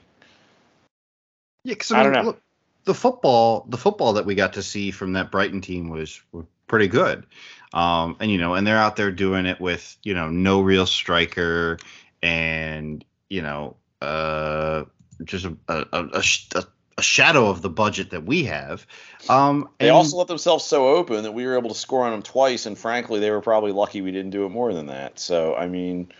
Yeah, 1.63 1.75
because 1.75 1.91
I, 1.91 1.97
mean, 1.97 1.99
I, 1.99 2.03
don't 2.03 2.13
know. 2.13 2.29
Look, 2.29 2.41
the 2.85 2.93
football, 2.93 3.65
the 3.69 3.77
football 3.77 4.13
that 4.13 4.25
we 4.25 4.35
got 4.35 4.53
to 4.53 4.63
see 4.63 4.91
from 4.91 5.13
that 5.13 5.31
Brighton 5.31 5.61
team 5.61 5.89
was, 5.89 6.21
was 6.31 6.45
pretty 6.67 6.87
good. 6.87 7.25
Um, 7.73 8.15
and 8.19 8.31
you 8.31 8.37
know, 8.37 8.53
and 8.53 8.65
they're 8.65 8.77
out 8.77 8.95
there 8.95 9.11
doing 9.11 9.45
it 9.45 9.59
with 9.59 9.97
you 10.03 10.13
know 10.13 10.29
no 10.29 10.61
real 10.61 10.85
striker 10.85 11.77
and 12.23 13.03
you 13.29 13.41
know 13.41 13.75
uh, 14.01 14.85
just 15.25 15.45
a 15.45 15.57
a, 15.67 15.85
a, 15.91 16.23
a, 16.55 16.63
a 16.97 17.01
shadow 17.01 17.49
of 17.49 17.61
the 17.61 17.69
budget 17.69 18.11
that 18.11 18.25
we 18.25 18.45
have. 18.45 18.87
Um, 19.27 19.69
they 19.79 19.89
also 19.89 20.17
let 20.17 20.27
themselves 20.27 20.63
so 20.63 20.87
open 20.87 21.23
that 21.23 21.33
we 21.33 21.45
were 21.45 21.57
able 21.57 21.69
to 21.69 21.75
score 21.75 22.05
on 22.05 22.11
them 22.11 22.21
twice, 22.21 22.65
and 22.65 22.77
frankly, 22.77 23.19
they 23.19 23.31
were 23.31 23.41
probably 23.41 23.73
lucky 23.73 24.01
we 24.01 24.11
didn't 24.11 24.31
do 24.31 24.45
it 24.45 24.49
more 24.49 24.73
than 24.73 24.85
that. 24.85 25.19
So 25.19 25.55
I 25.55 25.67
mean, 25.67 26.11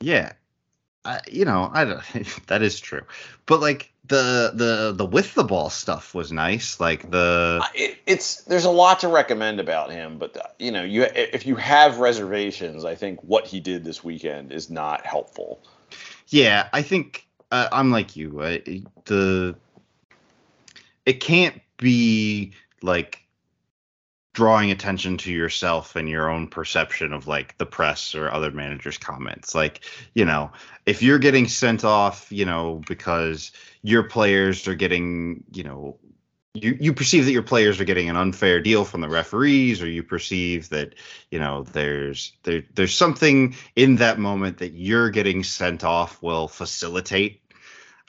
yeah, 0.00 0.32
I, 1.04 1.20
you 1.30 1.44
know, 1.44 1.70
I 1.72 1.84
don't. 1.84 2.02
that 2.46 2.62
is 2.62 2.78
true, 2.80 3.02
but 3.46 3.60
like 3.60 3.92
the 4.06 4.52
the 4.54 4.92
the 4.94 5.04
with 5.04 5.34
the 5.34 5.44
ball 5.44 5.70
stuff 5.70 6.14
was 6.14 6.30
nice. 6.30 6.78
Like 6.78 7.10
the 7.10 7.66
it, 7.74 7.98
it's 8.06 8.42
there's 8.42 8.64
a 8.64 8.70
lot 8.70 9.00
to 9.00 9.08
recommend 9.08 9.60
about 9.60 9.90
him, 9.90 10.18
but 10.18 10.34
the, 10.34 10.48
you 10.58 10.70
know, 10.70 10.82
you 10.82 11.02
if 11.14 11.46
you 11.46 11.56
have 11.56 11.98
reservations, 11.98 12.84
I 12.84 12.94
think 12.94 13.20
what 13.22 13.46
he 13.46 13.60
did 13.60 13.84
this 13.84 14.04
weekend 14.04 14.52
is 14.52 14.70
not 14.70 15.04
helpful. 15.04 15.60
Yeah, 16.28 16.68
I 16.72 16.82
think 16.82 17.26
uh, 17.50 17.68
I'm 17.72 17.90
like 17.90 18.16
you. 18.16 18.40
Uh, 18.40 18.58
the 19.06 19.56
it 21.04 21.20
can't 21.20 21.60
be 21.78 22.52
like 22.80 23.21
drawing 24.32 24.70
attention 24.70 25.18
to 25.18 25.32
yourself 25.32 25.94
and 25.94 26.08
your 26.08 26.30
own 26.30 26.48
perception 26.48 27.12
of 27.12 27.26
like 27.26 27.56
the 27.58 27.66
press 27.66 28.14
or 28.14 28.30
other 28.30 28.50
managers 28.50 28.98
comments. 28.98 29.54
Like 29.54 29.80
you 30.14 30.24
know 30.24 30.50
if 30.86 31.02
you're 31.02 31.18
getting 31.18 31.48
sent 31.48 31.84
off 31.84 32.30
you 32.30 32.44
know 32.44 32.80
because 32.86 33.52
your 33.82 34.02
players 34.02 34.66
are 34.68 34.74
getting 34.74 35.44
you 35.52 35.64
know 35.64 35.98
you 36.54 36.76
you 36.80 36.92
perceive 36.92 37.24
that 37.24 37.32
your 37.32 37.42
players 37.42 37.80
are 37.80 37.84
getting 37.84 38.10
an 38.10 38.16
unfair 38.16 38.60
deal 38.60 38.84
from 38.84 39.00
the 39.00 39.08
referees 39.08 39.82
or 39.82 39.88
you 39.88 40.02
perceive 40.02 40.68
that 40.70 40.94
you 41.30 41.38
know 41.38 41.62
there's 41.62 42.32
there 42.42 42.62
there's 42.74 42.94
something 42.94 43.54
in 43.76 43.96
that 43.96 44.18
moment 44.18 44.58
that 44.58 44.72
you're 44.72 45.10
getting 45.10 45.42
sent 45.42 45.84
off 45.84 46.22
will 46.22 46.48
facilitate 46.48 47.42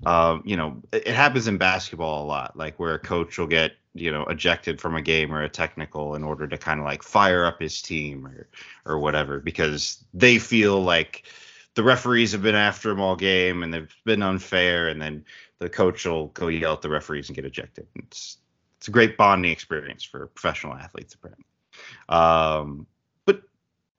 um, 0.05 0.43
you 0.45 0.57
know, 0.57 0.81
it, 0.91 1.07
it 1.07 1.15
happens 1.15 1.47
in 1.47 1.57
basketball 1.57 2.23
a 2.23 2.27
lot, 2.27 2.57
like 2.57 2.79
where 2.79 2.93
a 2.93 2.99
coach 2.99 3.37
will 3.37 3.47
get 3.47 3.73
you 3.93 4.11
know 4.11 4.23
ejected 4.25 4.81
from 4.81 4.95
a 4.95 5.01
game 5.01 5.33
or 5.33 5.43
a 5.43 5.49
technical 5.49 6.15
in 6.15 6.23
order 6.23 6.47
to 6.47 6.57
kind 6.57 6.79
of 6.79 6.85
like 6.85 7.03
fire 7.03 7.45
up 7.45 7.61
his 7.61 7.81
team 7.81 8.25
or 8.25 8.47
or 8.85 8.99
whatever 8.99 9.39
because 9.39 10.03
they 10.13 10.39
feel 10.39 10.81
like 10.81 11.23
the 11.75 11.83
referees 11.83 12.31
have 12.31 12.41
been 12.41 12.55
after 12.55 12.91
him 12.91 12.99
all 12.99 13.15
game 13.15 13.63
and 13.63 13.73
they've 13.73 13.95
been 14.05 14.23
unfair 14.23 14.87
and 14.87 15.01
then 15.01 15.23
the 15.59 15.69
coach 15.69 16.05
will 16.05 16.27
go 16.27 16.47
yell 16.47 16.73
at 16.73 16.81
the 16.81 16.89
referees 16.89 17.29
and 17.29 17.35
get 17.35 17.45
ejected 17.45 17.87
it's 17.95 18.37
it's 18.77 18.87
a 18.87 18.91
great 18.91 19.17
bonding 19.17 19.51
experience 19.51 20.03
for 20.03 20.27
professional 20.27 20.73
athletes 20.73 21.13
apparently 21.13 21.45
um 22.09 22.85
but 23.25 23.41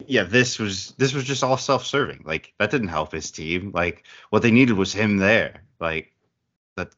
yeah 0.06 0.24
this 0.24 0.58
was 0.58 0.92
this 0.98 1.14
was 1.14 1.24
just 1.24 1.44
all 1.44 1.56
self-serving 1.56 2.22
like 2.26 2.52
that 2.58 2.70
didn't 2.70 2.88
help 2.88 3.12
his 3.12 3.30
team 3.30 3.70
like 3.72 4.04
what 4.30 4.42
they 4.42 4.50
needed 4.50 4.76
was 4.76 4.92
him 4.92 5.18
there 5.18 5.62
like 5.80 6.12
that. 6.76 6.88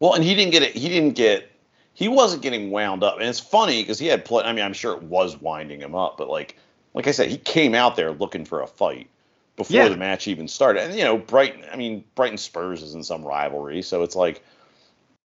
Well, 0.00 0.14
and 0.14 0.22
he 0.22 0.34
didn't 0.34 0.52
get 0.52 0.62
it. 0.62 0.76
He 0.76 0.88
didn't 0.88 1.14
get. 1.16 1.50
He 1.98 2.06
wasn't 2.06 2.42
getting 2.42 2.70
wound 2.70 3.02
up, 3.02 3.18
and 3.18 3.28
it's 3.28 3.40
funny 3.40 3.82
because 3.82 3.98
he 3.98 4.06
had. 4.06 4.24
I 4.30 4.52
mean, 4.52 4.64
I'm 4.64 4.72
sure 4.72 4.92
it 4.92 5.02
was 5.02 5.36
winding 5.40 5.80
him 5.80 5.96
up, 5.96 6.16
but 6.16 6.28
like, 6.28 6.56
like 6.94 7.08
I 7.08 7.10
said, 7.10 7.28
he 7.28 7.38
came 7.38 7.74
out 7.74 7.96
there 7.96 8.12
looking 8.12 8.44
for 8.44 8.62
a 8.62 8.68
fight 8.68 9.10
before 9.56 9.78
yeah. 9.78 9.88
the 9.88 9.96
match 9.96 10.28
even 10.28 10.46
started. 10.46 10.84
And 10.84 10.94
you 10.94 11.02
know, 11.02 11.18
Brighton. 11.18 11.64
I 11.72 11.74
mean, 11.74 12.04
Brighton 12.14 12.38
Spurs 12.38 12.84
isn't 12.84 13.04
some 13.04 13.24
rivalry, 13.24 13.82
so 13.82 14.04
it's 14.04 14.14
like, 14.14 14.44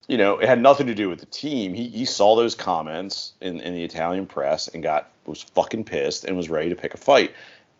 you 0.07 0.19
know, 0.19 0.37
it 0.37 0.47
had 0.47 0.61
nothing 0.61 0.85
to 0.85 0.93
do 0.93 1.09
with 1.09 1.19
the 1.19 1.25
team. 1.25 1.73
He 1.73 1.87
he 1.87 2.05
saw 2.05 2.35
those 2.35 2.53
comments 2.53 3.33
in 3.41 3.59
in 3.61 3.73
the 3.73 3.83
Italian 3.83 4.27
press 4.27 4.67
and 4.67 4.83
got 4.83 5.09
was 5.25 5.41
fucking 5.41 5.85
pissed 5.85 6.25
and 6.25 6.37
was 6.37 6.47
ready 6.47 6.69
to 6.69 6.75
pick 6.75 6.93
a 6.93 6.97
fight. 6.97 7.31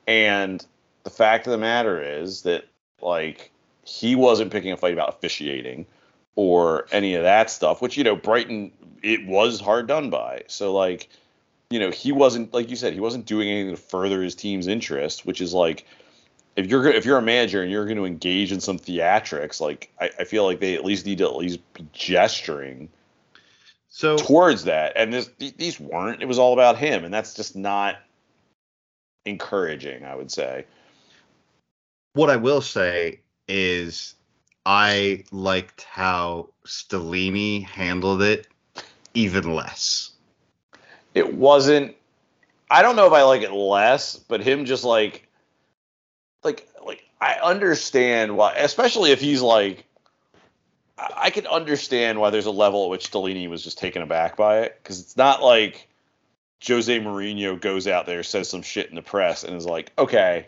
And 0.08 0.66
the 1.04 1.12
fact 1.12 1.46
of 1.46 1.52
the 1.52 1.60
matter 1.60 2.02
is 2.02 2.42
that 2.42 2.66
like 3.00 3.52
he 3.86 4.16
wasn't 4.16 4.52
picking 4.52 4.72
a 4.72 4.78
fight 4.78 4.94
about 4.94 5.10
officiating 5.10 5.86
or 6.36 6.88
any 6.92 7.16
of 7.16 7.24
that 7.24 7.50
stuff, 7.50 7.82
which, 7.82 7.98
you 7.98 8.04
know, 8.04 8.16
Brighton, 8.16 8.72
it 9.04 9.26
was 9.26 9.60
hard 9.60 9.88
done 9.88 10.10
by. 10.10 10.44
So, 10.48 10.74
like, 10.74 11.10
you 11.70 11.80
know, 11.80 11.92
he 11.92 12.12
wasn't, 12.12 12.54
like 12.54 12.70
you 12.70 12.76
said, 12.76 12.94
he 12.94 13.00
wasn't 13.00 13.26
doing 13.26 13.50
anything 13.50 13.76
to 13.76 13.82
further 13.82 14.22
his 14.22 14.36
team's 14.36 14.68
interest, 14.68 15.26
which 15.26 15.42
is 15.42 15.54
like, 15.54 15.86
if 16.56 16.68
you're 16.68 16.86
if 16.88 17.06
you're 17.06 17.18
a 17.18 17.22
manager 17.22 17.62
and 17.62 17.72
you're 17.72 17.86
going 17.86 17.98
to 17.98 18.06
engage 18.06 18.52
in 18.52 18.60
some 18.60 18.78
theatrics, 18.78 19.62
like 19.62 19.92
I, 20.00 20.10
I 20.20 20.24
feel 20.26 20.46
like 20.46 20.60
they 20.60 20.76
at 20.76 20.84
least 20.84 21.06
need 21.06 21.20
to 21.20 21.26
at 21.26 21.36
least 21.38 21.60
be 21.74 21.88
gesturing 21.94 22.90
so 23.88 24.18
towards 24.18 24.66
that. 24.66 24.94
And 24.96 25.14
this 25.14 25.30
these 25.38 25.80
weren't. 25.80 26.22
It 26.22 26.28
was 26.28 26.40
all 26.40 26.54
about 26.54 26.78
him, 26.78 27.06
and 27.06 27.14
that's 27.14 27.34
just 27.34 27.56
not 27.56 27.98
encouraging. 29.26 30.06
I 30.06 30.16
would 30.16 30.32
say. 30.32 30.66
What 32.14 32.30
I 32.30 32.36
will 32.36 32.62
say 32.62 33.22
is 33.48 34.16
I 34.66 35.24
liked 35.32 35.84
how 35.84 36.50
Stellini 36.66 37.66
handled 37.66 38.22
it 38.22 38.48
even 39.14 39.54
less. 39.54 40.12
It 41.14 41.34
wasn't 41.34 41.96
I 42.70 42.82
don't 42.82 42.96
know 42.96 43.08
if 43.08 43.14
I 43.14 43.24
like 43.24 43.42
it 43.42 43.52
less, 43.52 44.16
but 44.16 44.42
him 44.42 44.66
just 44.66 44.84
like 44.84 45.28
like 46.44 46.68
like 46.86 47.04
I 47.20 47.36
understand 47.36 48.38
why 48.38 48.54
especially 48.56 49.12
if 49.12 49.20
he's 49.20 49.42
like 49.42 49.86
I 50.98 51.32
can 51.32 51.48
understand 51.48 52.20
why 52.20 52.30
there's 52.30 52.46
a 52.46 52.52
level 52.52 52.84
at 52.86 52.90
which 52.92 53.12
Stellini 53.12 53.50
was 53.50 53.64
just 53.64 53.80
taken 53.80 54.02
aback 54.02 54.38
by 54.38 54.60
it 54.60 54.80
because 54.82 55.00
it's 55.00 55.18
not 55.18 55.42
like 55.42 55.88
Jose 56.68 57.00
Mourinho 57.00 57.60
goes 57.60 57.88
out 57.88 58.06
there, 58.06 58.22
says 58.22 58.50
some 58.50 58.62
shit 58.62 58.90
in 58.90 58.96
the 58.96 59.02
press, 59.02 59.44
and 59.44 59.56
is 59.56 59.66
like, 59.66 59.92
okay, 59.98 60.48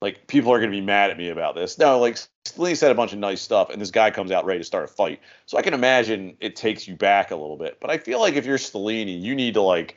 like 0.00 0.26
people 0.26 0.52
are 0.52 0.58
going 0.58 0.70
to 0.70 0.76
be 0.76 0.84
mad 0.84 1.10
at 1.10 1.16
me 1.16 1.30
about 1.30 1.54
this. 1.54 1.78
No, 1.78 1.98
like 1.98 2.18
Lee 2.56 2.74
said 2.74 2.90
a 2.90 2.94
bunch 2.94 3.12
of 3.12 3.18
nice 3.18 3.40
stuff, 3.40 3.70
and 3.70 3.80
this 3.80 3.90
guy 3.90 4.10
comes 4.10 4.30
out 4.30 4.44
ready 4.44 4.60
to 4.60 4.64
start 4.64 4.84
a 4.84 4.88
fight. 4.88 5.20
So 5.46 5.56
I 5.56 5.62
can 5.62 5.74
imagine 5.74 6.36
it 6.40 6.56
takes 6.56 6.86
you 6.86 6.94
back 6.94 7.30
a 7.30 7.36
little 7.36 7.56
bit. 7.56 7.78
But 7.80 7.90
I 7.90 7.98
feel 7.98 8.20
like 8.20 8.34
if 8.34 8.44
you're 8.44 8.58
Stellini, 8.58 9.20
you 9.20 9.34
need 9.34 9.54
to 9.54 9.62
like, 9.62 9.96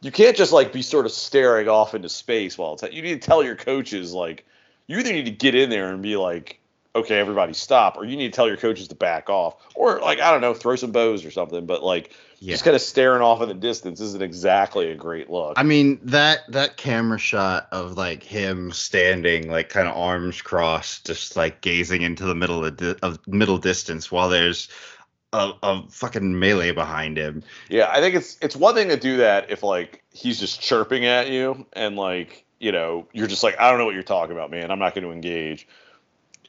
you 0.00 0.10
can't 0.10 0.36
just 0.36 0.52
like 0.52 0.72
be 0.72 0.82
sort 0.82 1.06
of 1.06 1.12
staring 1.12 1.68
off 1.68 1.94
into 1.94 2.08
space 2.08 2.56
while 2.56 2.74
it's. 2.74 2.82
You 2.82 3.02
need 3.02 3.20
to 3.20 3.26
tell 3.26 3.42
your 3.42 3.56
coaches 3.56 4.12
like, 4.12 4.46
you 4.86 4.98
either 4.98 5.12
need 5.12 5.26
to 5.26 5.30
get 5.30 5.54
in 5.54 5.70
there 5.70 5.90
and 5.92 6.02
be 6.02 6.16
like, 6.16 6.60
okay, 6.96 7.18
everybody 7.18 7.52
stop, 7.52 7.96
or 7.96 8.04
you 8.04 8.16
need 8.16 8.32
to 8.32 8.36
tell 8.36 8.46
your 8.46 8.56
coaches 8.56 8.88
to 8.88 8.94
back 8.94 9.28
off, 9.28 9.56
or 9.74 10.00
like 10.00 10.20
I 10.20 10.30
don't 10.30 10.40
know, 10.40 10.54
throw 10.54 10.76
some 10.76 10.92
bows 10.92 11.24
or 11.24 11.30
something. 11.30 11.66
But 11.66 11.82
like 11.82 12.14
yeah. 12.44 12.52
just 12.52 12.64
kind 12.64 12.74
of 12.74 12.82
staring 12.82 13.22
off 13.22 13.40
in 13.40 13.48
the 13.48 13.54
distance 13.54 14.00
isn't 14.00 14.22
exactly 14.22 14.90
a 14.90 14.94
great 14.94 15.30
look. 15.30 15.54
I 15.56 15.62
mean 15.62 15.98
that 16.04 16.40
that 16.48 16.76
camera 16.76 17.18
shot 17.18 17.68
of 17.72 17.96
like 17.96 18.22
him 18.22 18.70
standing 18.72 19.50
like 19.50 19.70
kind 19.70 19.88
of 19.88 19.96
arms 19.96 20.42
crossed, 20.42 21.06
just 21.06 21.36
like 21.36 21.62
gazing 21.62 22.02
into 22.02 22.24
the 22.24 22.34
middle 22.34 22.64
of, 22.64 22.76
di- 22.76 22.96
of 23.02 23.18
middle 23.26 23.58
distance 23.58 24.12
while 24.12 24.28
there's 24.28 24.68
a, 25.32 25.52
a 25.62 25.82
fucking 25.88 26.38
melee 26.38 26.72
behind 26.72 27.16
him. 27.16 27.42
Yeah, 27.70 27.88
I 27.90 28.00
think 28.00 28.14
it's 28.14 28.36
it's 28.42 28.56
one 28.56 28.74
thing 28.74 28.88
to 28.90 28.98
do 28.98 29.16
that 29.18 29.50
if 29.50 29.62
like 29.62 30.04
he's 30.12 30.38
just 30.38 30.60
chirping 30.60 31.06
at 31.06 31.30
you 31.30 31.66
and 31.72 31.96
like 31.96 32.44
you 32.60 32.72
know 32.72 33.08
you're 33.12 33.26
just 33.26 33.42
like 33.42 33.58
I 33.58 33.70
don't 33.70 33.78
know 33.78 33.86
what 33.86 33.94
you're 33.94 34.02
talking 34.02 34.36
about, 34.36 34.50
man. 34.50 34.70
I'm 34.70 34.78
not 34.78 34.94
going 34.94 35.04
to 35.04 35.12
engage. 35.12 35.66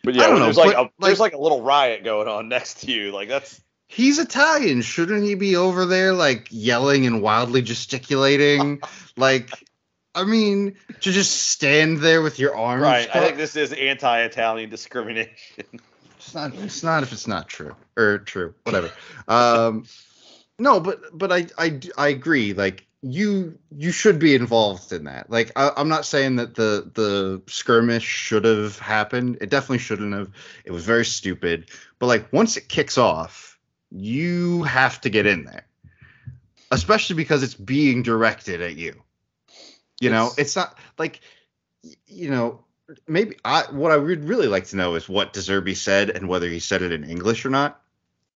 But 0.04 0.14
yeah, 0.14 0.28
know, 0.28 0.40
there's 0.40 0.58
like, 0.58 0.76
but, 0.76 0.86
a, 0.86 0.92
there's 1.00 1.20
like 1.20 1.34
a 1.34 1.40
little 1.40 1.62
riot 1.62 2.04
going 2.04 2.28
on 2.28 2.48
next 2.50 2.82
to 2.82 2.92
you. 2.92 3.12
Like 3.12 3.30
that's 3.30 3.62
He's 3.88 4.20
Italian. 4.20 4.82
Shouldn't 4.82 5.24
he 5.24 5.36
be 5.36 5.56
over 5.56 5.86
there 5.86 6.14
like 6.14 6.48
yelling 6.50 7.06
and 7.06 7.22
wildly 7.22 7.62
gesticulating? 7.62 8.82
like, 9.18 9.52
I 10.14 10.24
mean, 10.24 10.76
to 11.02 11.12
just 11.12 11.50
stand 11.50 12.00
there 12.00 12.22
with 12.22 12.40
your 12.40 12.56
arms. 12.56 12.84
right. 12.84 13.10
I 13.14 13.20
think 13.20 13.38
this 13.38 13.56
is 13.56 13.74
anti-Italian 13.74 14.70
discrimination. 14.70 15.66
It's 16.18 16.34
not. 16.34 16.56
It's 16.56 16.84
not 16.84 17.04
if 17.04 17.12
it's 17.12 17.28
not 17.28 17.48
true 17.48 17.76
or 17.96 18.20
true. 18.20 18.56
Whatever. 18.64 18.92
Um, 19.28 19.86
no, 20.58 20.80
but 20.80 21.02
but 21.14 21.32
I 21.32 21.48
I 21.58 21.80
I 21.98 22.08
agree. 22.08 22.54
Like 22.54 22.88
you 23.02 23.60
you 23.70 23.92
should 23.92 24.18
be 24.18 24.34
involved 24.34 24.92
in 24.92 25.04
that. 25.04 25.30
Like 25.30 25.52
I, 25.56 25.72
I'm 25.78 25.90
not 25.90 26.06
saying 26.06 26.38
that 26.38 26.56
the 26.56 26.90
the 26.94 27.42
skirmish 27.48 28.04
should 28.04 28.46
have 28.46 28.80
happened. 28.80 29.38
It 29.42 29.50
definitely 29.50 29.78
shouldn't 29.80 30.14
have. 30.14 30.32
It 30.66 30.72
was 30.72 30.86
very 30.86 31.06
stupid. 31.06 31.70
But 32.00 32.08
like 32.08 32.34
once 32.34 32.58
it 32.58 32.68
kicks 32.68 32.98
off, 32.98 33.55
you 33.92 34.64
have 34.64 35.02
to 35.02 35.10
get 35.10 35.26
in 35.26 35.46
there, 35.46 35.66
especially 36.72 37.16
because 37.16 37.44
it's 37.44 37.54
being 37.56 38.04
directed 38.04 38.62
at 38.62 38.76
you. 38.76 39.02
You 40.00 40.10
know, 40.10 40.26
It's- 40.28 40.40
it's 40.40 40.56
not 40.56 40.78
like 40.98 41.22
you 42.08 42.30
know 42.30 42.64
maybe 43.08 43.36
I 43.44 43.64
what 43.72 43.92
I 43.92 43.98
would 43.98 44.26
really 44.26 44.48
like 44.48 44.66
to 44.68 44.76
know 44.76 44.96
is 44.96 45.10
what 45.10 45.34
De 45.34 45.40
Zerbi 45.40 45.76
said 45.76 46.10
and 46.10 46.28
whether 46.28 46.48
he 46.48 46.60
said 46.60 46.82
it 46.82 46.92
in 46.92 47.04
English 47.04 47.46
or 47.46 47.50
not. 47.50 47.82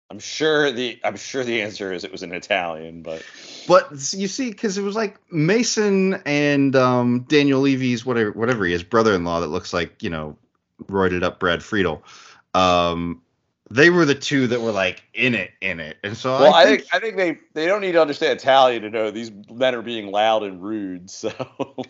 I'm 0.09 0.19
sure 0.19 0.71
the 0.71 0.99
I'm 1.03 1.17
sure 1.17 1.43
the 1.43 1.61
answer 1.61 1.91
is 1.91 2.05
it 2.05 2.11
was 2.13 2.23
in 2.23 2.33
Italian, 2.33 3.01
but 3.01 3.25
But 3.67 3.91
you 4.13 4.29
see, 4.29 4.49
because 4.51 4.77
it 4.77 4.83
was 4.83 4.95
like 4.95 5.17
Mason 5.31 6.13
and 6.25 6.73
um, 6.77 7.25
Daniel 7.27 7.59
Levy's 7.59 8.05
whatever 8.05 8.31
whatever 8.31 8.65
he 8.65 8.71
is 8.73 8.83
brother-in-law 8.83 9.41
that 9.41 9.47
looks 9.47 9.73
like 9.73 10.01
you 10.01 10.09
know 10.09 10.37
roided 10.83 11.23
up 11.23 11.39
Brad 11.39 11.61
Friedel. 11.61 12.03
Um, 12.53 13.21
they 13.69 13.89
were 13.89 14.05
the 14.05 14.15
two 14.15 14.47
that 14.47 14.61
were 14.61 14.71
like 14.71 15.03
in 15.13 15.35
it, 15.35 15.51
in 15.61 15.79
it, 15.79 15.97
and 16.03 16.15
so 16.15 16.31
well, 16.31 16.53
I 16.53 16.61
I 16.61 16.65
think, 16.65 16.85
I 16.93 16.99
think 16.99 17.17
they 17.17 17.37
they 17.53 17.65
don't 17.65 17.81
need 17.81 17.93
to 17.93 18.01
understand 18.01 18.39
Italian 18.39 18.83
to 18.83 18.89
know 18.89 19.11
these 19.11 19.31
men 19.51 19.75
are 19.75 19.81
being 19.81 20.11
loud 20.11 20.43
and 20.43 20.61
rude. 20.61 21.09
So 21.17 21.31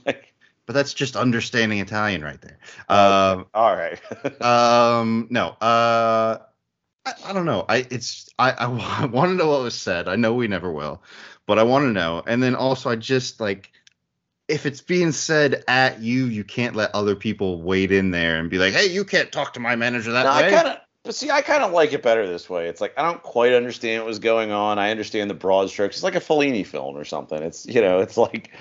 like, 0.05 0.33
but 0.65 0.73
that's 0.73 0.93
just 0.93 1.15
understanding 1.15 1.79
Italian 1.79 2.23
right 2.23 2.39
there. 2.41 2.57
Um, 2.89 3.45
all 3.53 3.75
right. 3.75 3.99
um 4.41 5.27
no 5.29 5.47
uh 5.61 6.39
I, 7.05 7.13
I 7.25 7.33
don't 7.33 7.45
know 7.45 7.65
i 7.67 7.85
it's 7.89 8.29
i 8.37 8.51
i 8.51 9.05
want 9.05 9.31
to 9.31 9.35
know 9.35 9.49
what 9.49 9.61
was 9.61 9.75
said 9.75 10.07
i 10.07 10.15
know 10.15 10.33
we 10.33 10.47
never 10.47 10.71
will 10.71 11.01
but 11.45 11.57
i 11.57 11.63
want 11.63 11.83
to 11.83 11.91
know 11.91 12.23
and 12.25 12.41
then 12.43 12.55
also 12.55 12.89
i 12.89 12.95
just 12.95 13.39
like 13.39 13.71
if 14.47 14.65
it's 14.65 14.81
being 14.81 15.11
said 15.11 15.63
at 15.67 16.01
you 16.01 16.25
you 16.25 16.43
can't 16.43 16.75
let 16.75 16.93
other 16.93 17.15
people 17.15 17.61
wade 17.61 17.91
in 17.91 18.11
there 18.11 18.37
and 18.39 18.49
be 18.49 18.57
like 18.57 18.73
hey 18.73 18.87
you 18.87 19.05
can't 19.05 19.31
talk 19.31 19.53
to 19.53 19.59
my 19.59 19.75
manager 19.75 20.11
that 20.11 20.25
No, 20.25 20.31
I 20.31 20.41
way 20.43 20.51
kind 20.51 20.67
of, 20.67 20.77
but 21.07 21.15
see, 21.15 21.31
I 21.31 21.41
kind 21.41 21.63
of 21.63 21.71
like 21.71 21.93
it 21.93 22.03
better 22.03 22.27
this 22.27 22.49
way. 22.49 22.67
It's 22.67 22.81
like 22.81 22.93
I 22.97 23.01
don't 23.01 23.23
quite 23.23 23.53
understand 23.53 24.03
what 24.03 24.09
was 24.09 24.19
going 24.19 24.51
on. 24.51 24.77
I 24.77 24.91
understand 24.91 25.29
the 25.29 25.35
broad 25.35 25.69
strokes. 25.69 25.95
It's 25.95 26.03
like 26.03 26.15
a 26.15 26.19
Fellini 26.19 26.65
film 26.65 26.97
or 26.97 27.05
something. 27.05 27.41
It's 27.41 27.65
you 27.65 27.79
know, 27.79 27.99
it's 27.99 28.17
like, 28.17 28.51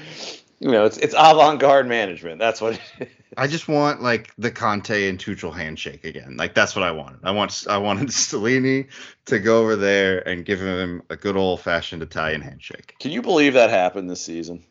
you 0.61 0.71
know, 0.71 0.85
it's 0.85 0.97
it's 0.97 1.13
avant-garde 1.19 1.89
management. 1.89 2.39
That's 2.39 2.61
what. 2.61 2.75
It 2.75 2.81
is. 3.01 3.09
I 3.37 3.49
just 3.49 3.67
want 3.67 4.01
like 4.01 4.33
the 4.39 4.53
Conte 4.53 5.09
and 5.09 5.19
Tuchel 5.19 5.53
handshake 5.53 6.05
again. 6.05 6.37
Like 6.37 6.55
that's 6.55 6.77
what 6.77 6.85
I 6.85 6.93
wanted. 6.93 7.19
I 7.25 7.33
want 7.33 7.67
I 7.69 7.79
wanted 7.79 8.09
Stellini 8.11 8.87
to 9.25 9.41
go 9.41 9.61
over 9.61 9.75
there 9.75 10.27
and 10.27 10.45
give 10.45 10.61
him 10.61 11.03
a 11.11 11.17
good 11.17 11.37
old 11.37 11.61
fashioned 11.61 12.03
Italian 12.03 12.43
handshake. 12.43 12.95
Can 13.01 13.11
you 13.11 13.23
believe 13.23 13.55
that 13.55 13.71
happened 13.71 14.09
this 14.09 14.23
season? 14.23 14.65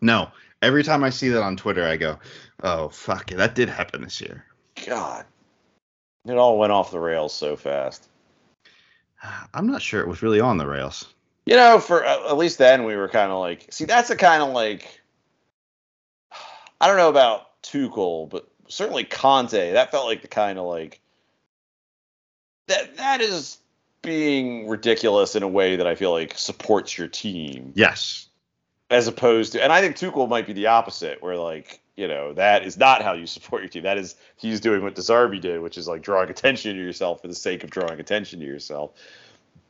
No. 0.00 0.30
Every 0.62 0.82
time 0.82 1.04
I 1.04 1.10
see 1.10 1.28
that 1.28 1.42
on 1.42 1.58
Twitter, 1.58 1.84
I 1.84 1.98
go, 1.98 2.18
"Oh 2.62 2.88
fuck, 2.88 3.30
it. 3.32 3.36
that 3.36 3.54
did 3.54 3.68
happen 3.68 4.00
this 4.00 4.22
year." 4.22 4.46
God, 4.86 5.26
it 6.30 6.36
all 6.38 6.58
went 6.58 6.72
off 6.72 6.90
the 6.90 7.00
rails 7.00 7.32
so 7.32 7.56
fast. 7.56 8.08
I'm 9.54 9.66
not 9.66 9.82
sure 9.82 10.00
it 10.00 10.08
was 10.08 10.22
really 10.22 10.40
on 10.40 10.58
the 10.58 10.66
rails. 10.66 11.06
You 11.46 11.56
know, 11.56 11.78
for 11.78 12.04
uh, 12.04 12.28
at 12.28 12.36
least 12.36 12.58
then 12.58 12.84
we 12.84 12.96
were 12.96 13.08
kind 13.08 13.30
of 13.32 13.38
like, 13.38 13.66
see, 13.70 13.84
that's 13.84 14.10
a 14.10 14.16
kind 14.16 14.42
of 14.42 14.50
like, 14.50 15.00
I 16.80 16.86
don't 16.88 16.96
know 16.96 17.08
about 17.08 17.62
Tuchel, 17.62 18.28
but 18.28 18.48
certainly 18.68 19.04
Conte. 19.04 19.72
That 19.72 19.90
felt 19.90 20.06
like 20.06 20.22
the 20.22 20.28
kind 20.28 20.58
of 20.58 20.66
like 20.66 21.00
that. 22.66 22.96
That 22.96 23.20
is 23.20 23.58
being 24.02 24.68
ridiculous 24.68 25.34
in 25.34 25.42
a 25.42 25.48
way 25.48 25.76
that 25.76 25.86
I 25.86 25.94
feel 25.94 26.12
like 26.12 26.36
supports 26.36 26.96
your 26.98 27.08
team, 27.08 27.72
Yes. 27.74 28.28
as 28.90 29.08
opposed 29.08 29.52
to, 29.52 29.62
and 29.62 29.72
I 29.72 29.80
think 29.80 29.96
Tuchel 29.96 30.28
might 30.28 30.46
be 30.46 30.52
the 30.52 30.66
opposite, 30.66 31.22
where 31.22 31.36
like. 31.36 31.80
You 31.96 32.08
know 32.08 32.34
that 32.34 32.64
is 32.64 32.76
not 32.76 33.02
how 33.02 33.14
you 33.14 33.26
support 33.26 33.62
your 33.62 33.70
team. 33.70 33.82
That 33.82 33.96
is 33.96 34.16
he's 34.36 34.60
doing 34.60 34.82
what 34.82 34.94
De 34.94 35.00
Zerbi 35.00 35.40
did, 35.40 35.62
which 35.62 35.78
is 35.78 35.88
like 35.88 36.02
drawing 36.02 36.28
attention 36.28 36.76
to 36.76 36.82
yourself 36.82 37.22
for 37.22 37.28
the 37.28 37.34
sake 37.34 37.64
of 37.64 37.70
drawing 37.70 37.98
attention 37.98 38.38
to 38.40 38.46
yourself. 38.46 38.92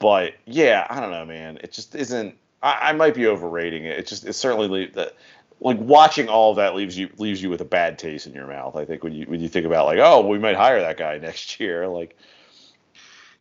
But 0.00 0.34
yeah, 0.44 0.86
I 0.90 1.00
don't 1.00 1.12
know, 1.12 1.24
man. 1.24 1.58
It 1.62 1.72
just 1.72 1.94
isn't. 1.94 2.36
I, 2.62 2.90
I 2.90 2.92
might 2.92 3.14
be 3.14 3.28
overrating 3.28 3.84
it. 3.84 3.98
It 3.98 4.06
just 4.08 4.26
it 4.26 4.32
certainly 4.32 4.86
that 4.86 5.14
like 5.60 5.78
watching 5.78 6.28
all 6.28 6.50
of 6.50 6.56
that 6.56 6.74
leaves 6.74 6.98
you 6.98 7.08
leaves 7.18 7.42
you 7.42 7.48
with 7.48 7.60
a 7.60 7.66
bad 7.66 7.98
taste 7.98 8.26
in 8.26 8.34
your 8.34 8.46
mouth. 8.46 8.76
I 8.76 8.84
think 8.84 9.04
when 9.04 9.12
you 9.12 9.26
when 9.26 9.40
you 9.40 9.48
think 9.48 9.64
about 9.64 9.86
like 9.86 9.98
oh 9.98 10.26
we 10.26 10.38
might 10.38 10.56
hire 10.56 10.80
that 10.80 10.96
guy 10.96 11.18
next 11.22 11.60
year. 11.60 11.86
Like 11.86 12.16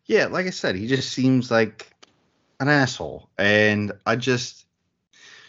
Yeah, 0.06 0.28
like 0.28 0.46
I 0.46 0.52
said, 0.52 0.76
he 0.76 0.88
just 0.88 1.12
seems 1.12 1.50
like 1.50 1.92
an 2.60 2.70
asshole, 2.70 3.30
and 3.38 3.92
I 4.06 4.16
just 4.16 4.65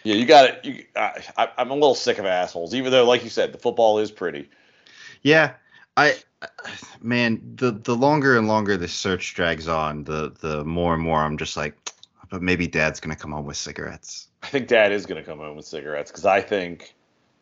yeah, 0.07 0.15
you 0.15 0.25
got 0.27 0.45
it. 0.49 0.65
You, 0.65 0.85
I, 0.95 1.49
I'm 1.59 1.71
a 1.71 1.75
little 1.75 1.95
sick 1.95 2.19
of 2.19 2.27
assholes. 2.27 2.75
Even 2.75 2.93
though, 2.93 3.05
like 3.05 3.25
you 3.25 3.31
said, 3.31 3.53
the 3.53 3.59
football 3.59 3.99
is 3.99 4.11
pretty. 4.11 4.49
yeah, 5.23 5.55
I 5.97 6.17
man, 7.01 7.41
the 7.57 7.73
the 7.73 7.97
longer 7.97 8.39
and 8.39 8.49
longer 8.49 8.77
this 8.77 8.93
search 8.93 9.35
drags 9.35 9.69
on, 9.69 10.05
the 10.05 10.33
the 10.41 10.65
more 10.65 10.95
and 10.95 11.03
more 11.03 11.21
I'm 11.21 11.39
just 11.39 11.57
like, 11.57 11.75
but 12.31 12.43
maybe 12.43 12.67
Dad's 12.67 13.01
gonna 13.01 13.17
come 13.17 13.33
home 13.33 13.47
with 13.47 13.57
cigarettes. 13.57 14.29
I 14.47 14.49
think 14.49 14.69
Dad 14.69 14.93
is 14.93 15.07
going 15.07 15.21
to 15.21 15.29
come 15.29 15.41
home 15.41 15.57
with 15.57 15.67
cigarettes 15.67 16.13
because 16.13 16.25
I 16.25 16.41
think, 16.41 16.95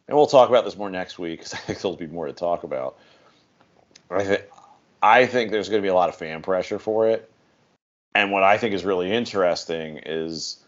and 0.09 0.17
we'll 0.17 0.27
talk 0.27 0.49
about 0.49 0.65
this 0.65 0.77
more 0.77 0.89
next 0.89 1.19
week 1.19 1.41
because 1.41 1.53
I 1.55 1.59
think 1.59 1.81
there'll 1.81 1.99
be 1.99 2.07
more 2.07 2.27
to 2.27 2.33
talk 2.33 2.65
about. 2.65 2.97
I 4.11 4.25
think 4.25 4.43
I 5.03 5.27
think 5.27 5.51
there's 5.51 5.69
going 5.69 5.83
to 5.83 5.87
be 5.87 5.91
a 5.91 5.95
lot 5.95 6.09
of 6.09 6.17
fan 6.17 6.41
pressure 6.41 6.79
for 6.79 7.11
it, 7.11 7.31
and 8.15 8.33
what 8.33 8.43
I 8.43 8.57
think 8.57 8.75
is 8.75 8.87
really 8.87 9.13
interesting 9.13 9.99
is, 10.07 10.64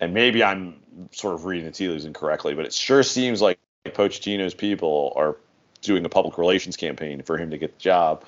and 0.00 0.14
maybe 0.14 0.42
I'm 0.42 0.80
sort 1.12 1.34
of 1.34 1.44
reading 1.44 1.66
the 1.66 1.72
tea 1.72 1.88
leaves 1.88 2.04
incorrectly, 2.04 2.54
but 2.54 2.64
it 2.64 2.72
sure 2.72 3.02
seems 3.02 3.40
like 3.40 3.58
Pochettino's 3.86 4.54
people 4.54 5.12
are 5.16 5.36
doing 5.82 6.04
a 6.04 6.08
public 6.08 6.38
relations 6.38 6.76
campaign 6.76 7.22
for 7.22 7.38
him 7.38 7.50
to 7.50 7.58
get 7.58 7.74
the 7.74 7.80
job. 7.80 8.24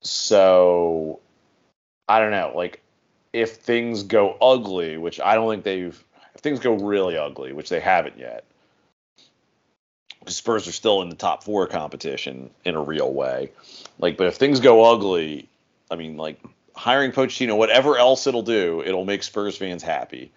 So 0.00 1.20
I 2.08 2.20
don't 2.20 2.30
know, 2.30 2.52
like 2.54 2.82
if 3.32 3.56
things 3.56 4.04
go 4.04 4.36
ugly, 4.40 4.96
which 4.96 5.20
I 5.20 5.34
don't 5.34 5.50
think 5.50 5.64
they've, 5.64 6.04
if 6.34 6.40
things 6.40 6.60
go 6.60 6.74
really 6.74 7.16
ugly, 7.16 7.52
which 7.52 7.68
they 7.68 7.80
haven't 7.80 8.18
yet, 8.18 8.44
Spurs 10.26 10.66
are 10.66 10.72
still 10.72 11.02
in 11.02 11.10
the 11.10 11.16
top 11.16 11.44
four 11.44 11.66
competition 11.66 12.50
in 12.64 12.74
a 12.74 12.82
real 12.82 13.12
way. 13.12 13.50
Like, 13.98 14.16
but 14.16 14.26
if 14.26 14.36
things 14.36 14.60
go 14.60 14.84
ugly, 14.84 15.48
I 15.90 15.96
mean, 15.96 16.16
like 16.16 16.40
hiring 16.74 17.12
Pochettino, 17.12 17.56
whatever 17.56 17.98
else 17.98 18.26
it'll 18.26 18.42
do, 18.42 18.82
it'll 18.84 19.04
make 19.04 19.22
Spurs 19.22 19.56
fans 19.56 19.82
happy. 19.82 20.32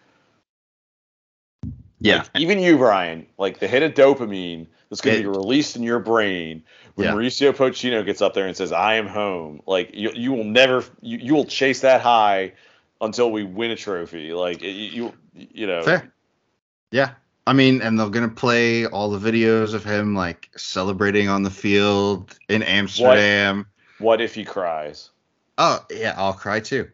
Yeah, 1.99 2.17
Like, 2.17 2.29
even 2.35 2.59
you, 2.59 2.77
Brian, 2.77 3.25
like 3.37 3.59
the 3.59 3.67
hit 3.67 3.81
of 3.81 3.93
dopamine 3.93 4.67
that's 4.89 5.01
going 5.01 5.17
to 5.17 5.23
be 5.23 5.27
released 5.27 5.75
in 5.75 5.83
your 5.83 5.99
brain 5.99 6.63
when 6.95 7.07
Yeah. 7.07 7.13
Mauricio 7.13 7.51
Pochettino 7.53 8.05
gets 8.05 8.21
up 8.21 8.33
there 8.35 8.45
and 8.45 8.55
says, 8.55 8.71
"I 8.71 8.95
am 8.95 9.07
home." 9.07 9.61
Like 9.65 9.95
you, 9.95 10.11
you 10.13 10.31
will 10.31 10.43
never, 10.43 10.83
you, 11.01 11.17
you 11.17 11.33
will 11.33 11.45
chase 11.45 11.81
that 11.81 12.01
high 12.01 12.53
until 13.01 13.31
we 13.31 13.43
win 13.43 13.71
a 13.71 13.75
trophy. 13.75 14.33
Like 14.33 14.61
you, 14.61 14.69
you, 14.69 15.13
you 15.33 15.67
know, 15.67 15.81
fair. 15.81 16.13
Yeah, 16.91 17.13
I 17.47 17.53
mean, 17.53 17.81
and 17.81 17.99
they're 17.99 18.09
gonna 18.09 18.29
play 18.29 18.85
all 18.85 19.09
the 19.09 19.31
videos 19.31 19.73
of 19.73 19.83
him 19.83 20.13
like 20.13 20.49
celebrating 20.55 21.29
on 21.29 21.41
the 21.41 21.51
field 21.51 22.37
in 22.47 22.61
Amsterdam. 22.61 23.65
what 23.97 24.21
if 24.21 24.35
he 24.35 24.45
cries? 24.45 25.09
Oh 25.57 25.85
yeah, 25.91 26.13
I'll 26.17 26.33
cry 26.33 26.59
too. 26.59 26.89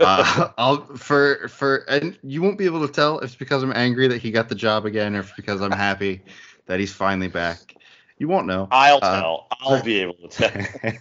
uh, 0.00 0.48
I'll 0.58 0.84
for 0.96 1.48
for 1.48 1.76
and 1.88 2.18
you 2.22 2.42
won't 2.42 2.58
be 2.58 2.64
able 2.66 2.86
to 2.86 2.92
tell 2.92 3.18
if 3.18 3.24
it's 3.24 3.36
because 3.36 3.62
I'm 3.62 3.72
angry 3.74 4.08
that 4.08 4.20
he 4.20 4.30
got 4.30 4.48
the 4.48 4.54
job 4.54 4.84
again 4.86 5.14
or 5.14 5.20
if 5.20 5.26
it's 5.28 5.36
because 5.36 5.60
I'm 5.60 5.70
happy 5.72 6.22
that 6.66 6.80
he's 6.80 6.92
finally 6.92 7.28
back. 7.28 7.76
You 8.18 8.28
won't 8.28 8.46
know. 8.46 8.68
I'll 8.70 9.00
Uh, 9.00 9.20
tell. 9.20 9.46
I'll 9.60 9.82
be 9.82 10.00
able 10.00 10.14
to 10.14 10.28
tell. 10.28 10.50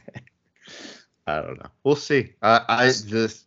I 1.27 1.41
don't 1.41 1.57
know. 1.57 1.69
We'll 1.83 1.95
see. 1.95 2.33
I 2.41 2.61
I 2.67 2.85
this 2.85 3.45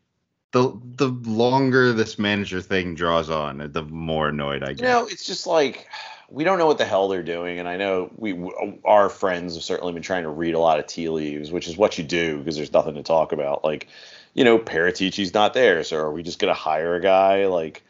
the 0.52 0.80
the 0.96 1.08
longer 1.08 1.92
this 1.92 2.18
manager 2.18 2.60
thing 2.60 2.94
draws 2.94 3.28
on, 3.30 3.70
the 3.72 3.82
more 3.82 4.28
annoyed 4.28 4.62
I 4.62 4.70
You 4.70 4.76
get. 4.76 4.84
know, 4.84 5.06
it's 5.06 5.26
just 5.26 5.46
like 5.46 5.86
we 6.30 6.44
don't 6.44 6.58
know 6.58 6.66
what 6.66 6.78
the 6.78 6.84
hell 6.84 7.08
they're 7.08 7.22
doing, 7.22 7.58
and 7.58 7.68
I 7.68 7.76
know 7.76 8.10
we 8.16 8.36
our 8.84 9.08
friends 9.08 9.54
have 9.54 9.62
certainly 9.62 9.92
been 9.92 10.02
trying 10.02 10.24
to 10.24 10.30
read 10.30 10.54
a 10.54 10.58
lot 10.58 10.78
of 10.78 10.86
tea 10.86 11.08
leaves, 11.08 11.50
which 11.50 11.68
is 11.68 11.76
what 11.76 11.98
you 11.98 12.04
do 12.04 12.38
because 12.38 12.56
there's 12.56 12.72
nothing 12.72 12.94
to 12.94 13.02
talk 13.02 13.32
about. 13.32 13.64
Like, 13.64 13.88
you 14.34 14.44
know, 14.44 14.58
Paratici's 14.58 15.34
not 15.34 15.54
there, 15.54 15.84
so 15.84 15.96
are 15.96 16.12
we 16.12 16.22
just 16.22 16.38
gonna 16.38 16.54
hire 16.54 16.94
a 16.94 17.00
guy 17.00 17.46
like? 17.46 17.82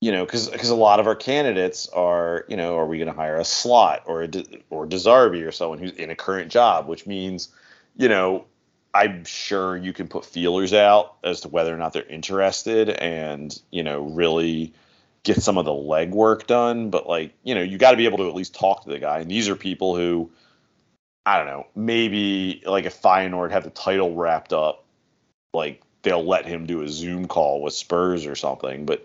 You 0.00 0.12
know, 0.12 0.26
because 0.26 0.50
because 0.50 0.68
a 0.68 0.74
lot 0.74 1.00
of 1.00 1.06
our 1.06 1.14
candidates 1.14 1.88
are, 1.88 2.44
you 2.48 2.56
know, 2.58 2.76
are 2.76 2.84
we 2.84 2.98
going 2.98 3.08
to 3.08 3.14
hire 3.14 3.36
a 3.36 3.44
Slot 3.44 4.02
or 4.04 4.24
a 4.24 4.28
or 4.68 4.84
De 4.84 4.96
Zerbi 4.96 5.46
or 5.46 5.50
someone 5.50 5.78
who's 5.78 5.92
in 5.92 6.10
a 6.10 6.14
current 6.14 6.50
job, 6.50 6.88
which 6.88 7.06
means, 7.06 7.48
you 7.96 8.10
know, 8.10 8.44
I'm 8.94 9.24
sure 9.24 9.76
you 9.76 9.92
can 9.92 10.06
put 10.06 10.26
feelers 10.26 10.74
out 10.74 11.16
as 11.24 11.40
to 11.40 11.48
whether 11.48 11.74
or 11.74 11.78
not 11.78 11.94
they're 11.94 12.04
interested 12.04 12.90
and, 12.90 13.58
you 13.70 13.82
know, 13.82 14.02
really 14.02 14.74
get 15.24 15.42
some 15.42 15.58
of 15.58 15.64
the 15.64 15.72
legwork 15.72 16.46
done. 16.46 16.90
But 16.90 17.08
like, 17.08 17.32
you 17.42 17.54
know, 17.54 17.62
you 17.62 17.78
got 17.78 17.90
to 17.90 17.96
be 17.96 18.04
able 18.04 18.18
to 18.18 18.28
at 18.28 18.34
least 18.34 18.54
talk 18.54 18.84
to 18.84 18.90
the 18.90 18.98
guy. 18.98 19.18
And 19.18 19.30
these 19.30 19.48
are 19.48 19.56
people 19.56 19.96
who, 19.96 20.30
I 21.26 21.38
don't 21.38 21.46
know, 21.46 21.66
maybe 21.74 22.62
like 22.66 22.84
if 22.84 23.00
Feyenoord 23.00 23.50
had 23.50 23.64
the 23.64 23.70
title 23.70 24.14
wrapped 24.14 24.52
up, 24.52 24.84
like 25.52 25.82
they'll 26.02 26.24
let 26.24 26.46
him 26.46 26.66
do 26.66 26.82
a 26.82 26.88
Zoom 26.88 27.26
call 27.26 27.62
with 27.62 27.74
Spurs 27.74 28.26
or 28.26 28.36
something. 28.36 28.84
But 28.84 29.04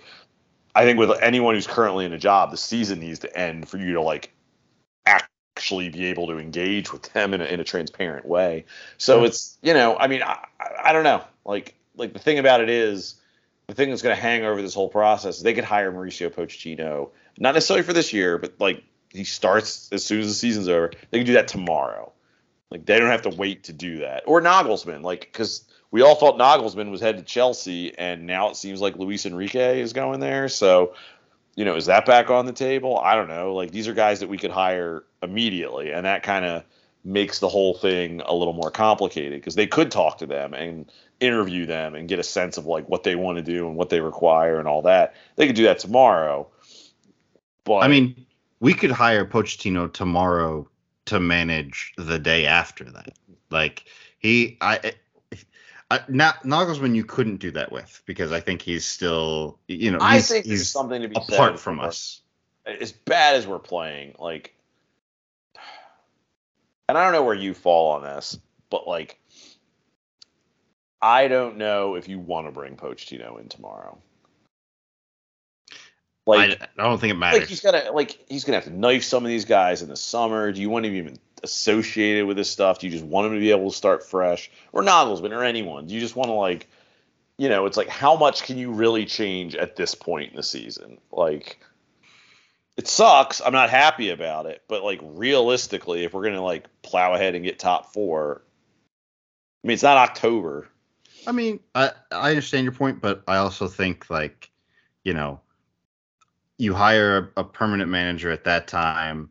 I 0.76 0.84
think 0.84 1.00
with 1.00 1.12
anyone 1.22 1.56
who's 1.56 1.68
currently 1.68 2.06
in 2.06 2.14
a 2.14 2.20
job, 2.20 2.52
the 2.52 2.58
season 2.58 3.00
needs 3.00 3.20
to 3.20 3.38
end 3.38 3.68
for 3.68 3.78
you 3.78 3.94
to 3.94 4.02
like 4.02 4.32
actually 5.06 5.90
be 5.90 6.06
able 6.06 6.28
to 6.28 6.38
engage 6.38 6.92
with 6.92 7.12
them 7.14 7.34
in 7.34 7.42
a, 7.42 7.46
in 7.46 7.60
a 7.60 7.64
transparent 7.64 8.26
way. 8.26 8.66
So 8.98 9.24
it's 9.24 9.58
you 9.62 9.74
know, 9.74 9.98
I 9.98 10.08
mean, 10.08 10.22
I, 10.22 10.38
I 10.84 10.92
don't 10.92 11.04
know, 11.04 11.24
like 11.46 11.76
like 11.96 12.14
the 12.14 12.20
thing 12.20 12.40
about 12.40 12.62
it 12.62 12.70
is 12.70 13.16
the 13.70 13.76
thing 13.76 13.90
that's 13.90 14.02
going 14.02 14.16
to 14.16 14.22
hang 14.22 14.44
over 14.44 14.62
this 14.64 14.74
whole 14.74 14.90
process 14.90 15.38
is 15.38 15.44
they 15.44 15.54
could 15.54 15.64
hire 15.64 15.92
Mauricio 15.92 16.32
Pochettino, 16.32 17.12
not 17.38 17.54
necessarily 17.54 17.84
for 17.84 17.94
this 17.94 18.12
year, 18.12 18.40
but 18.40 18.56
like 18.60 18.84
he 19.12 19.24
starts 19.24 19.90
as 19.92 20.04
soon 20.04 20.22
as 20.22 20.28
the 20.28 20.34
season's 20.34 20.68
over. 20.68 20.92
They 21.12 21.20
can 21.20 21.28
do 21.28 21.34
that 21.34 21.48
tomorrow. 21.48 22.12
Like 22.72 22.88
they 22.88 22.98
don't 23.00 23.12
have 23.12 23.22
to 23.24 23.30
wait 23.30 23.66
to 23.66 23.74
do 23.74 24.00
that. 24.00 24.24
Or 24.26 24.42
Nagelsmann, 24.42 25.04
like 25.04 25.22
because 25.22 25.66
we 25.92 26.02
all 26.02 26.16
thought 26.16 26.40
Nagelsmann 26.40 26.90
was 26.90 27.00
headed 27.00 27.26
to 27.26 27.32
Chelsea, 27.32 27.96
and 27.96 28.26
now 28.26 28.50
it 28.50 28.56
seems 28.56 28.82
like 28.82 28.96
Luis 28.98 29.28
Enrique 29.28 29.82
is 29.82 29.94
going 29.94 30.20
there. 30.20 30.50
So, 30.50 30.96
you 31.56 31.64
know, 31.64 31.76
is 31.76 31.86
that 31.86 32.08
back 32.08 32.32
on 32.32 32.48
the 32.48 32.54
table? 32.54 32.98
I 32.98 33.14
don't 33.14 33.30
know. 33.30 33.54
Like 33.54 33.70
these 33.70 33.88
are 33.88 33.94
guys 33.94 34.20
that 34.22 34.30
we 34.30 34.40
could 34.40 34.52
hire 34.52 35.04
immediately, 35.22 35.92
and 35.92 36.08
that 36.08 36.24
kind 36.24 36.46
of 36.46 36.64
makes 37.04 37.38
the 37.38 37.50
whole 37.50 37.76
thing 37.76 38.22
a 38.26 38.34
little 38.34 38.54
more 38.54 38.72
complicated 38.72 39.40
because 39.40 39.56
they 39.56 39.68
could 39.68 39.92
talk 39.92 40.18
to 40.18 40.26
them 40.26 40.54
and 40.56 40.92
interview 41.20 41.66
them 41.66 41.96
and 41.96 42.08
get 42.08 42.20
a 42.20 42.24
sense 42.24 42.58
of 42.58 42.66
like 42.66 42.88
what 42.88 43.04
they 43.04 43.16
want 43.16 43.38
to 43.38 43.42
do 43.42 43.68
and 43.68 43.76
what 43.76 43.90
they 43.90 44.00
require 44.00 44.60
and 44.60 44.68
all 44.68 44.84
that. 44.84 45.16
They 45.36 45.48
could 45.48 45.56
do 45.56 45.64
that 45.64 45.80
tomorrow. 45.80 46.48
But 47.64 47.80
I 47.80 47.88
mean, 47.88 48.26
we 48.60 48.74
could 48.74 48.92
hire 48.92 49.26
Pochettino 49.26 49.92
tomorrow 49.92 50.68
to 51.06 51.20
manage 51.20 51.94
the 51.98 52.20
day 52.20 52.46
after 52.46 52.86
that. 52.86 53.18
Like 53.50 53.86
he, 54.20 54.58
I, 54.62 54.94
I 55.92 56.02
not 56.08 56.44
Nagelsmann, 56.44 56.96
you 56.96 57.04
couldn't 57.04 57.38
do 57.38 57.52
that 57.52 57.72
with 57.72 58.02
because 58.06 58.32
I 58.32 58.40
think 58.40 58.62
he's 58.62 58.86
still, 58.86 59.60
you 59.68 59.92
know, 59.92 60.00
I 60.02 60.22
think 60.22 60.46
he's 60.46 60.70
something 60.70 61.02
to 61.02 61.08
be 61.08 61.16
said 61.16 61.34
apart 61.34 61.60
from 61.60 61.80
us. 61.80 62.22
as 62.66 62.92
bad 62.92 63.36
as 63.36 63.48
we're 63.48 63.60
playing, 63.60 64.16
like, 64.20 64.54
and 66.88 66.98
I 66.98 67.04
don't 67.04 67.14
know 67.14 67.24
where 67.24 67.36
you 67.36 67.54
fall 67.54 67.92
on 67.92 68.04
this, 68.04 68.40
but 68.70 68.88
like, 68.88 69.19
I 71.02 71.28
don't 71.28 71.58
know 71.58 71.96
if 71.96 72.08
you 72.08 72.20
want 72.20 72.48
to 72.48 72.52
bring 72.52 72.76
Pochettino 72.76 73.40
in 73.40 73.48
tomorrow. 73.48 73.98
Like, 76.30 76.62
I, 76.62 76.68
I 76.78 76.88
don't 76.88 77.00
think 77.00 77.12
it 77.12 77.18
matters. 77.18 77.40
like 77.40 77.50
he's 77.50 77.62
gonna 77.62 77.92
like 77.92 78.20
he's 78.30 78.44
gonna 78.44 78.58
have 78.58 78.66
to 78.66 78.74
knife 78.74 79.04
some 79.04 79.24
of 79.26 79.30
these 79.30 79.46
guys 79.46 79.82
in 79.82 79.90
the 79.90 79.96
summer. 79.96 80.52
Do 80.52 80.62
you 80.62 80.70
want 80.70 80.86
him 80.86 80.94
even 80.94 81.18
associated 81.42 82.28
with 82.28 82.38
this 82.38 82.50
stuff? 82.50 82.80
Do 82.80 82.88
you 82.88 82.92
just 82.92 83.06
want 83.06 83.28
him 83.28 83.34
to 83.34 83.40
be 83.40 83.50
able 83.50 83.72
to 83.72 83.76
start 83.76 84.06
fresh, 84.06 84.52
or 84.72 84.84
Nagelsmann, 84.84 85.32
or 85.32 85.44
anyone? 85.44 85.88
Do 85.88 85.96
you 85.96 86.00
just 86.00 86.16
want 86.16 86.30
to 86.30 86.34
like, 86.34 86.68
you 87.38 87.50
know, 87.50 87.66
it's 87.66 87.78
like 87.78 87.88
how 87.88 88.16
much 88.16 88.44
can 88.44 88.60
you 88.60 88.72
really 88.72 89.06
change 89.06 89.56
at 89.56 89.76
this 89.76 89.96
point 89.96 90.30
in 90.30 90.36
the 90.36 90.44
season? 90.44 91.00
Like, 91.12 91.60
it 92.78 92.88
sucks. 92.88 93.42
I'm 93.42 93.54
not 93.54 93.72
happy 93.72 94.12
about 94.12 94.46
it, 94.46 94.62
but 94.68 94.84
like 94.84 95.00
realistically, 95.02 96.04
if 96.04 96.14
we're 96.14 96.26
gonna 96.26 96.44
like 96.44 96.68
plow 96.84 97.16
ahead 97.16 97.34
and 97.34 97.44
get 97.44 97.58
top 97.58 97.92
four, 97.92 98.44
I 99.64 99.68
mean, 99.68 99.74
it's 99.74 99.84
not 99.84 99.98
October. 99.98 100.68
I 101.28 101.32
mean, 101.32 101.60
I 101.76 101.92
I 102.12 102.30
understand 102.30 102.64
your 102.64 102.74
point, 102.74 103.02
but 103.02 103.24
I 103.28 103.38
also 103.38 103.68
think 103.68 104.10
like, 104.10 104.50
you 105.04 105.14
know, 105.14 105.42
you 106.58 106.74
hire 106.74 107.32
a, 107.36 107.42
a 107.42 107.44
permanent 107.44 107.90
manager 107.90 108.32
at 108.32 108.44
that 108.46 108.68
time 108.68 109.30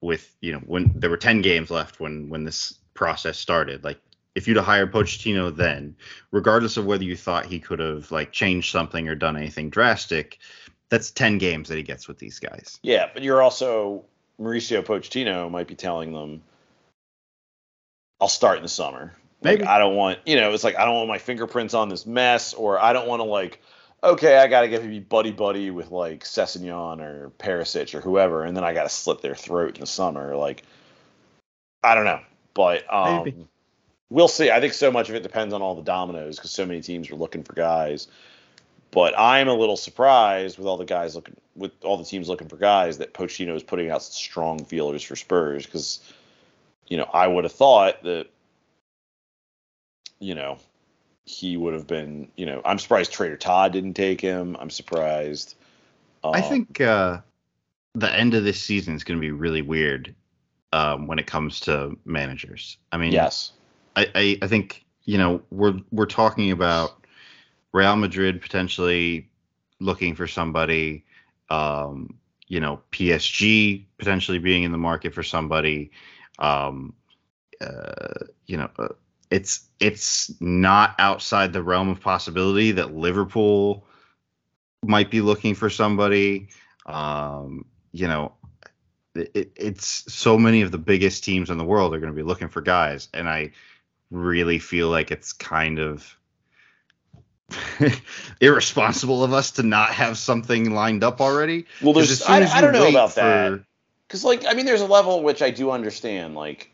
with, 0.00 0.34
you 0.40 0.52
know, 0.52 0.60
when 0.60 0.92
there 0.94 1.10
were 1.10 1.16
10 1.16 1.42
games 1.42 1.70
left 1.70 2.00
when 2.00 2.28
when 2.28 2.44
this 2.44 2.78
process 2.94 3.38
started. 3.38 3.84
Like 3.84 4.00
if 4.34 4.46
you'd 4.46 4.56
have 4.56 4.66
hired 4.66 4.92
Pochettino 4.92 5.54
then, 5.54 5.96
regardless 6.30 6.76
of 6.76 6.86
whether 6.86 7.04
you 7.04 7.16
thought 7.16 7.46
he 7.46 7.58
could 7.58 7.78
have 7.78 8.10
like 8.10 8.32
changed 8.32 8.72
something 8.72 9.08
or 9.08 9.14
done 9.14 9.36
anything 9.36 9.70
drastic, 9.70 10.38
that's 10.88 11.10
10 11.10 11.38
games 11.38 11.68
that 11.68 11.76
he 11.76 11.82
gets 11.82 12.08
with 12.08 12.18
these 12.18 12.38
guys. 12.38 12.78
Yeah, 12.82 13.08
but 13.12 13.22
you're 13.22 13.42
also 13.42 14.04
Mauricio 14.40 14.82
Pochettino 14.82 15.50
might 15.50 15.68
be 15.68 15.74
telling 15.74 16.12
them, 16.12 16.42
"I'll 18.20 18.28
start 18.28 18.56
in 18.56 18.62
the 18.62 18.68
summer." 18.68 19.14
Like, 19.42 19.62
I 19.62 19.78
don't 19.78 19.96
want, 19.96 20.18
you 20.26 20.36
know, 20.36 20.52
it's 20.52 20.64
like 20.64 20.76
I 20.76 20.84
don't 20.84 20.96
want 20.96 21.08
my 21.08 21.18
fingerprints 21.18 21.72
on 21.72 21.88
this 21.88 22.04
mess, 22.04 22.52
or 22.52 22.78
I 22.78 22.92
don't 22.92 23.08
want 23.08 23.20
to 23.20 23.24
like, 23.24 23.62
okay, 24.02 24.38
I 24.38 24.46
got 24.48 24.62
to 24.62 24.68
get 24.68 24.82
to 24.82 24.88
be 24.88 25.00
buddy 25.00 25.32
buddy 25.32 25.70
with 25.70 25.90
like 25.90 26.24
Sessegnon 26.24 27.00
or 27.00 27.30
Perisic 27.38 27.94
or 27.94 28.00
whoever, 28.00 28.44
and 28.44 28.56
then 28.56 28.64
I 28.64 28.74
got 28.74 28.82
to 28.84 28.88
slit 28.88 29.22
their 29.22 29.34
throat 29.34 29.76
in 29.76 29.80
the 29.80 29.86
summer. 29.86 30.36
Like, 30.36 30.62
I 31.82 31.94
don't 31.94 32.04
know, 32.04 32.20
but 32.54 32.92
um, 32.92 33.24
Maybe. 33.24 33.48
we'll 34.10 34.28
see. 34.28 34.50
I 34.50 34.60
think 34.60 34.74
so 34.74 34.90
much 34.90 35.08
of 35.08 35.14
it 35.14 35.22
depends 35.22 35.54
on 35.54 35.62
all 35.62 35.74
the 35.74 35.82
dominoes 35.82 36.36
because 36.36 36.50
so 36.50 36.66
many 36.66 36.82
teams 36.82 37.10
are 37.10 37.16
looking 37.16 37.42
for 37.42 37.54
guys. 37.54 38.08
But 38.90 39.16
I'm 39.16 39.48
a 39.48 39.54
little 39.54 39.76
surprised 39.76 40.58
with 40.58 40.66
all 40.66 40.76
the 40.76 40.84
guys 40.84 41.14
looking, 41.14 41.36
with 41.54 41.72
all 41.84 41.96
the 41.96 42.04
teams 42.04 42.28
looking 42.28 42.48
for 42.48 42.56
guys, 42.56 42.98
that 42.98 43.14
Pochettino 43.14 43.54
is 43.54 43.62
putting 43.62 43.88
out 43.88 44.02
strong 44.02 44.64
feelers 44.64 45.02
for 45.02 45.14
Spurs 45.14 45.64
because, 45.64 46.00
you 46.88 46.96
know, 46.96 47.08
I 47.14 47.28
would 47.28 47.44
have 47.44 47.52
thought 47.52 48.02
that, 48.02 48.26
you 50.20 50.34
know, 50.34 50.58
he 51.24 51.56
would 51.56 51.74
have 51.74 51.86
been, 51.86 52.30
you 52.36 52.46
know, 52.46 52.60
I'm 52.64 52.78
surprised 52.78 53.12
Trader 53.12 53.36
Todd 53.36 53.72
didn't 53.72 53.94
take 53.94 54.20
him. 54.20 54.56
I'm 54.60 54.70
surprised. 54.70 55.56
I 56.32 56.40
Um, 56.40 56.42
think 56.42 56.80
uh, 56.80 57.20
the 57.94 58.12
end 58.14 58.34
of 58.34 58.44
this 58.44 58.60
season 58.60 58.94
is 58.94 59.04
going 59.04 59.18
to 59.18 59.20
be 59.20 59.32
really 59.32 59.62
weird 59.62 60.14
um, 60.72 61.06
when 61.06 61.18
it 61.18 61.26
comes 61.26 61.60
to 61.60 61.96
managers. 62.04 62.76
I 62.92 62.98
mean, 62.98 63.12
yes, 63.12 63.52
I, 63.96 64.06
I, 64.14 64.38
I 64.42 64.46
think 64.46 64.84
you 65.04 65.18
know 65.18 65.42
we're 65.50 65.80
we're 65.90 66.06
talking 66.06 66.50
about 66.50 67.06
Real 67.72 67.96
Madrid 67.96 68.42
potentially 68.42 69.28
looking 69.80 70.14
for 70.14 70.26
somebody, 70.26 71.04
um, 71.48 72.18
you 72.48 72.60
know, 72.60 72.80
PSG 72.92 73.86
potentially 73.98 74.38
being 74.38 74.62
in 74.62 74.72
the 74.72 74.78
market 74.78 75.14
for 75.14 75.22
somebody. 75.22 75.90
Um, 76.38 76.94
uh, 77.60 78.26
you 78.46 78.56
know, 78.56 78.70
uh, 78.78 78.88
it's 79.30 79.68
it's 79.78 80.32
not 80.40 80.94
outside 80.98 81.52
the 81.52 81.62
realm 81.62 81.88
of 81.88 82.00
possibility 82.00 82.72
that 82.72 82.94
Liverpool 82.94 83.86
might 84.82 85.10
be 85.10 85.20
looking 85.20 85.54
for 85.54 85.70
somebody. 85.70 86.48
Um, 86.86 87.64
you 87.92 88.08
know, 88.08 88.32
it, 89.14 89.52
it's 89.56 90.12
so 90.12 90.38
many 90.38 90.62
of 90.62 90.72
the 90.72 90.78
biggest 90.78 91.24
teams 91.24 91.50
in 91.50 91.58
the 91.58 91.64
world 91.64 91.94
are 91.94 92.00
going 92.00 92.12
to 92.12 92.16
be 92.16 92.22
looking 92.22 92.48
for 92.48 92.60
guys, 92.60 93.08
and 93.14 93.28
I 93.28 93.52
really 94.10 94.58
feel 94.58 94.88
like 94.88 95.10
it's 95.10 95.32
kind 95.32 95.78
of 95.78 96.16
irresponsible 98.40 99.22
of 99.22 99.32
us 99.32 99.52
to 99.52 99.62
not 99.62 99.90
have 99.90 100.18
something 100.18 100.74
lined 100.74 101.04
up 101.04 101.20
already. 101.20 101.66
Well, 101.80 101.92
there's 101.92 102.10
as 102.10 102.24
soon 102.24 102.36
I, 102.36 102.40
as 102.40 102.52
I 102.52 102.60
don't 102.60 102.72
know 102.72 102.88
about 102.88 103.12
for- 103.12 103.20
that 103.20 103.60
because 104.06 104.24
like 104.24 104.44
I 104.44 104.54
mean, 104.54 104.66
there's 104.66 104.80
a 104.80 104.86
level 104.86 105.22
which 105.22 105.40
I 105.40 105.50
do 105.50 105.70
understand. 105.70 106.34
Like, 106.34 106.72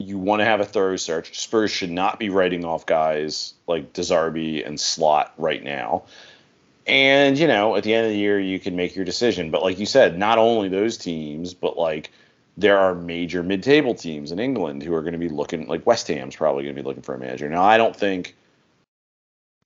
you 0.00 0.18
want 0.18 0.40
to 0.40 0.46
have 0.46 0.60
a 0.60 0.64
thorough 0.64 0.96
search. 0.96 1.38
Spurs 1.38 1.70
should 1.70 1.90
not 1.90 2.18
be 2.18 2.30
writing 2.30 2.64
off 2.64 2.86
guys 2.86 3.52
like 3.66 3.92
De 3.92 4.00
Zerbi 4.00 4.66
and 4.66 4.80
Slot 4.80 5.34
right 5.36 5.62
now. 5.62 6.04
And 6.86 7.38
you 7.38 7.46
know, 7.46 7.76
at 7.76 7.84
the 7.84 7.92
end 7.92 8.06
of 8.06 8.12
the 8.12 8.18
year, 8.18 8.40
you 8.40 8.58
can 8.58 8.76
make 8.76 8.96
your 8.96 9.04
decision. 9.04 9.50
But 9.50 9.62
like 9.62 9.78
you 9.78 9.84
said, 9.84 10.18
not 10.18 10.38
only 10.38 10.70
those 10.70 10.96
teams, 10.96 11.52
but 11.52 11.76
like 11.76 12.10
there 12.56 12.78
are 12.78 12.94
major 12.94 13.42
mid-table 13.42 13.94
teams 13.94 14.32
in 14.32 14.38
England 14.38 14.82
who 14.82 14.94
are 14.94 15.02
going 15.02 15.12
to 15.12 15.18
be 15.18 15.28
looking. 15.28 15.68
Like 15.68 15.86
West 15.86 16.08
Ham's 16.08 16.34
probably 16.34 16.64
going 16.64 16.74
to 16.74 16.82
be 16.82 16.86
looking 16.86 17.02
for 17.02 17.14
a 17.14 17.18
manager. 17.18 17.50
Now, 17.50 17.62
I 17.62 17.76
don't 17.76 17.94
think, 17.94 18.34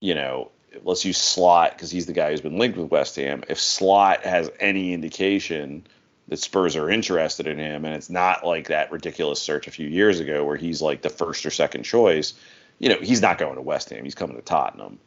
you 0.00 0.16
know, 0.16 0.50
let's 0.82 1.04
use 1.04 1.18
Slot 1.18 1.72
because 1.72 1.92
he's 1.92 2.06
the 2.06 2.12
guy 2.12 2.30
who's 2.30 2.40
been 2.40 2.58
linked 2.58 2.76
with 2.76 2.90
West 2.90 3.14
Ham. 3.16 3.44
If 3.48 3.60
Slot 3.60 4.24
has 4.24 4.50
any 4.58 4.92
indication 4.92 5.86
that 6.28 6.38
Spurs 6.38 6.76
are 6.76 6.90
interested 6.90 7.46
in 7.46 7.58
him, 7.58 7.84
and 7.84 7.94
it's 7.94 8.10
not 8.10 8.46
like 8.46 8.68
that 8.68 8.90
ridiculous 8.90 9.42
search 9.42 9.66
a 9.66 9.70
few 9.70 9.86
years 9.86 10.20
ago 10.20 10.44
where 10.44 10.56
he's 10.56 10.80
like 10.80 11.02
the 11.02 11.10
first 11.10 11.44
or 11.44 11.50
second 11.50 11.82
choice, 11.82 12.34
you 12.78 12.88
know, 12.88 12.98
he's 13.00 13.22
not 13.22 13.38
going 13.38 13.56
to 13.56 13.62
West 13.62 13.90
Ham. 13.90 14.04
He's 14.04 14.14
coming 14.14 14.36
to 14.36 14.42
Tottenham. 14.42 14.98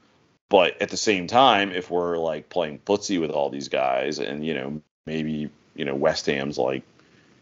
But 0.50 0.82
at 0.82 0.90
the 0.90 0.98
same 0.98 1.28
time, 1.28 1.72
if 1.72 1.90
we're 1.92 2.18
like 2.18 2.50
playing 2.50 2.80
footsie 2.80 3.20
with 3.20 3.32
all 3.32 3.50
these 3.50 3.68
guys, 3.68 4.20
and 4.20 4.46
you 4.46 4.54
know, 4.54 4.82
maybe 5.06 5.50
you 5.76 5.86
know, 5.86 5.96
West 5.96 6.26
Ham's 6.26 6.58
like, 6.58 6.84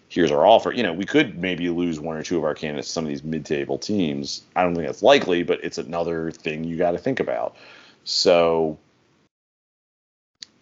here's 0.09 0.31
our 0.31 0.45
offer. 0.45 0.71
You 0.71 0.83
know, 0.83 0.93
we 0.93 1.05
could 1.05 1.37
maybe 1.37 1.69
lose 1.69 1.99
one 1.99 2.17
or 2.17 2.23
two 2.23 2.37
of 2.37 2.43
our 2.43 2.53
candidates 2.53 2.89
some 2.89 3.05
of 3.05 3.09
these 3.09 3.23
mid-table 3.23 3.77
teams. 3.77 4.43
I 4.55 4.63
don't 4.63 4.75
think 4.75 4.87
that's 4.87 5.03
likely, 5.03 5.43
but 5.43 5.63
it's 5.63 5.77
another 5.77 6.31
thing 6.31 6.63
you 6.63 6.77
got 6.77 6.91
to 6.91 6.97
think 6.97 7.19
about. 7.19 7.55
So, 8.03 8.77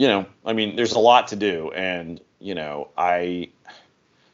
you 0.03 0.09
know, 0.09 0.25
I 0.43 0.51
mean, 0.51 0.75
there's 0.75 0.91
a 0.91 0.99
lot 0.99 1.29
to 1.29 1.37
do, 1.37 1.71
and 1.71 2.19
you 2.37 2.55
know, 2.55 2.89
I 2.97 3.51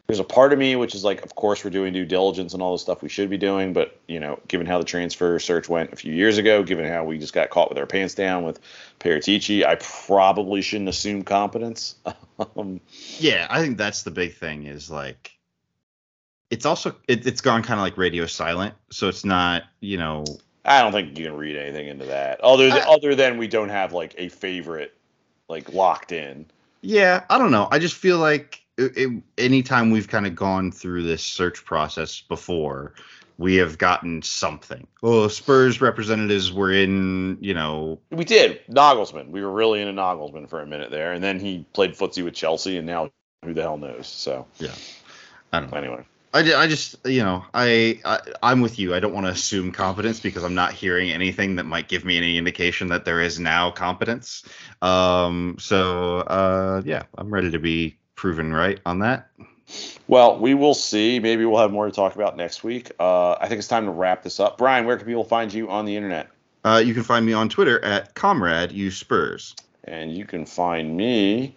there's 0.07 0.17
a 0.17 0.24
part 0.24 0.51
of 0.51 0.57
me 0.57 0.76
which 0.76 0.95
is 0.95 1.03
like, 1.03 1.24
of 1.24 1.36
course, 1.36 1.63
we're 1.63 1.70
doing 1.70 1.93
due 1.93 2.05
diligence 2.05 2.53
and 2.55 2.63
all 2.63 2.72
the 2.72 2.80
stuff 2.80 3.03
we 3.03 3.09
should 3.09 3.30
be 3.30 3.38
doing, 3.38 3.72
but 3.72 3.99
you 4.07 4.20
know, 4.20 4.39
given 4.47 4.65
how 4.65 4.80
the 4.80 4.84
transfer 4.84 5.38
search 5.38 5.70
went 5.70 5.93
a 5.93 5.95
few 5.95 6.11
years 6.11 6.39
ago, 6.39 6.63
given 6.63 6.86
how 6.88 7.03
we 7.03 7.20
just 7.20 7.34
got 7.34 7.51
caught 7.51 7.70
with 7.70 7.78
our 7.78 7.86
pants 7.86 8.15
down 8.15 8.45
with 8.45 8.59
Paratici, 8.99 9.63
I 9.63 9.76
probably 9.76 10.63
shouldn't 10.63 10.89
assume 10.89 11.22
competence. 11.22 11.93
um, 12.57 12.82
Yeah, 13.20 13.45
I 13.47 13.61
think 13.61 13.78
that's 13.78 14.01
the 14.01 14.09
big 14.09 14.34
thing 14.34 14.65
is 14.65 14.89
like 14.89 15.38
it's 16.49 16.65
also 16.65 16.95
it, 17.07 17.28
it's 17.28 17.41
gone 17.41 17.61
kind 17.61 17.80
of 17.80 17.84
like 17.84 17.95
radio 17.95 18.26
silent, 18.26 18.74
so 18.89 19.07
it's 19.07 19.24
not 19.24 19.65
you 19.82 19.97
know 19.97 20.26
I 20.65 20.82
don't 20.82 20.93
think 20.93 21.15
you 21.15 21.26
can 21.26 21.36
read 21.36 21.55
anything 21.55 21.89
into 21.89 22.05
that, 22.05 22.41
other 22.41 22.70
than, 22.70 22.82
other 22.88 23.13
than 23.13 23.38
we 23.38 23.47
don't 23.47 23.70
have 23.70 23.93
like 23.93 24.15
a 24.17 24.30
favorite 24.30 24.95
like 25.50 25.74
locked 25.74 26.12
in. 26.12 26.45
yeah 26.82 27.24
I 27.30 27.38
don't 27.38 27.52
know 27.52 27.68
I 27.72 27.80
just 27.80 27.95
feel 27.95 28.18
like 28.20 28.64
it, 28.78 28.95
it, 28.97 29.24
anytime 29.38 29.91
we've 29.91 30.08
kind 30.08 30.26
of 30.26 30.36
gone 30.36 30.72
through 30.72 31.04
this 31.04 31.22
search 31.24 31.66
process 31.66 32.22
before 32.22 32.93
we 33.38 33.56
have 33.56 33.78
gotten 33.78 34.22
something. 34.22 34.86
Oh, 35.02 35.30
Spurs 35.30 35.80
representatives 35.82 36.52
were 36.52 36.72
in 36.74 37.38
you 37.41 37.54
know 37.54 38.00
We 38.12 38.26
did 38.26 38.62
Nagelsmann. 38.68 39.30
We 39.30 39.41
were 39.41 39.52
really 39.52 39.82
into 39.82 39.93
Nagelsmann 39.93 40.50
for 40.50 40.62
a 40.62 40.66
minute 40.68 40.91
there, 40.91 41.14
and 41.14 41.24
then 41.24 41.39
he 41.39 41.66
played 41.74 41.93
footsie 41.93 42.24
with 42.24 42.34
Chelsea, 42.34 42.78
and 42.78 42.86
now 42.86 43.10
who 43.43 43.54
the 43.54 43.62
hell 43.62 43.78
knows? 43.78 44.08
So 44.08 44.45
Yeah. 44.60 44.74
I 45.54 45.62
don't 45.62 45.72
know. 45.72 45.78
anyway, 45.78 46.04
I, 46.34 46.53
I 46.53 46.67
just 46.67 46.95
you 47.05 47.23
know 47.23 47.43
I, 47.53 47.99
I 48.05 48.19
I'm 48.43 48.61
with 48.61 48.77
you. 48.77 48.93
I 48.93 48.99
don't 48.99 49.13
want 49.13 49.25
to 49.25 49.32
assume 49.32 49.71
competence 49.71 50.19
because 50.19 50.43
I'm 50.43 50.55
not 50.55 50.73
hearing 50.73 51.09
anything 51.09 51.55
that 51.55 51.65
might 51.65 51.88
give 51.88 52.05
me 52.05 52.17
any 52.17 52.38
indication 52.38 52.89
that 52.89 53.05
there 53.05 53.21
is 53.21 53.39
now 53.39 53.71
competence. 53.71 54.43
Um, 54.82 55.57
so 55.59 56.19
uh, 56.19 56.82
yeah, 56.86 57.03
I'm 57.17 57.34
ready 57.34 57.51
to 57.51 57.59
be 57.59 57.97
proven 58.15 58.53
right 58.53 58.80
on 58.86 58.99
that. 58.99 59.30
well, 60.07 60.38
we 60.38 60.53
will 60.53 60.73
see. 60.73 61.19
Maybe 61.19 61.45
we'll 61.45 61.61
have 61.61 61.71
more 61.71 61.86
to 61.86 61.91
talk 61.91 62.15
about 62.15 62.38
next 62.38 62.63
week. 62.63 62.91
Uh, 62.99 63.32
I 63.34 63.47
think 63.47 63.59
it's 63.59 63.67
time 63.67 63.86
to 63.86 63.91
wrap 63.91 64.23
this 64.23 64.39
up. 64.39 64.57
Brian, 64.57 64.86
where 64.86 64.97
can 64.97 65.07
people 65.07 65.23
find 65.23 65.51
you 65.51 65.69
on 65.69 65.86
the 65.86 65.95
internet? 65.95 66.30
Uh, 66.63 66.82
you 66.84 66.93
can 66.93 67.03
find 67.03 67.25
me 67.25 67.34
on 67.34 67.49
Twitter 67.49 67.84
at 67.84 68.13
Comrade 68.15 68.71
U 68.71 68.91
Spurs. 68.91 69.55
And 69.86 70.15
you 70.15 70.25
can 70.25 70.45
find 70.45 70.95
me 70.95 71.55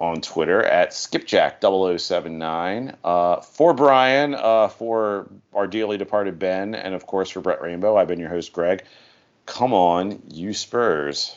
on 0.00 0.20
Twitter 0.20 0.62
at 0.62 0.90
skipjack0079. 0.90 2.94
Uh, 3.02 3.40
for 3.40 3.74
Brian, 3.74 4.34
uh, 4.34 4.68
for 4.68 5.28
our 5.54 5.66
dearly 5.66 5.96
departed 5.96 6.38
Ben, 6.38 6.74
and 6.74 6.94
of 6.94 7.06
course 7.06 7.30
for 7.30 7.40
Brett 7.40 7.62
Rainbow, 7.62 7.96
I've 7.96 8.08
been 8.08 8.20
your 8.20 8.28
host, 8.28 8.52
Greg. 8.52 8.84
Come 9.46 9.72
on, 9.72 10.22
you 10.28 10.52
Spurs. 10.52 11.34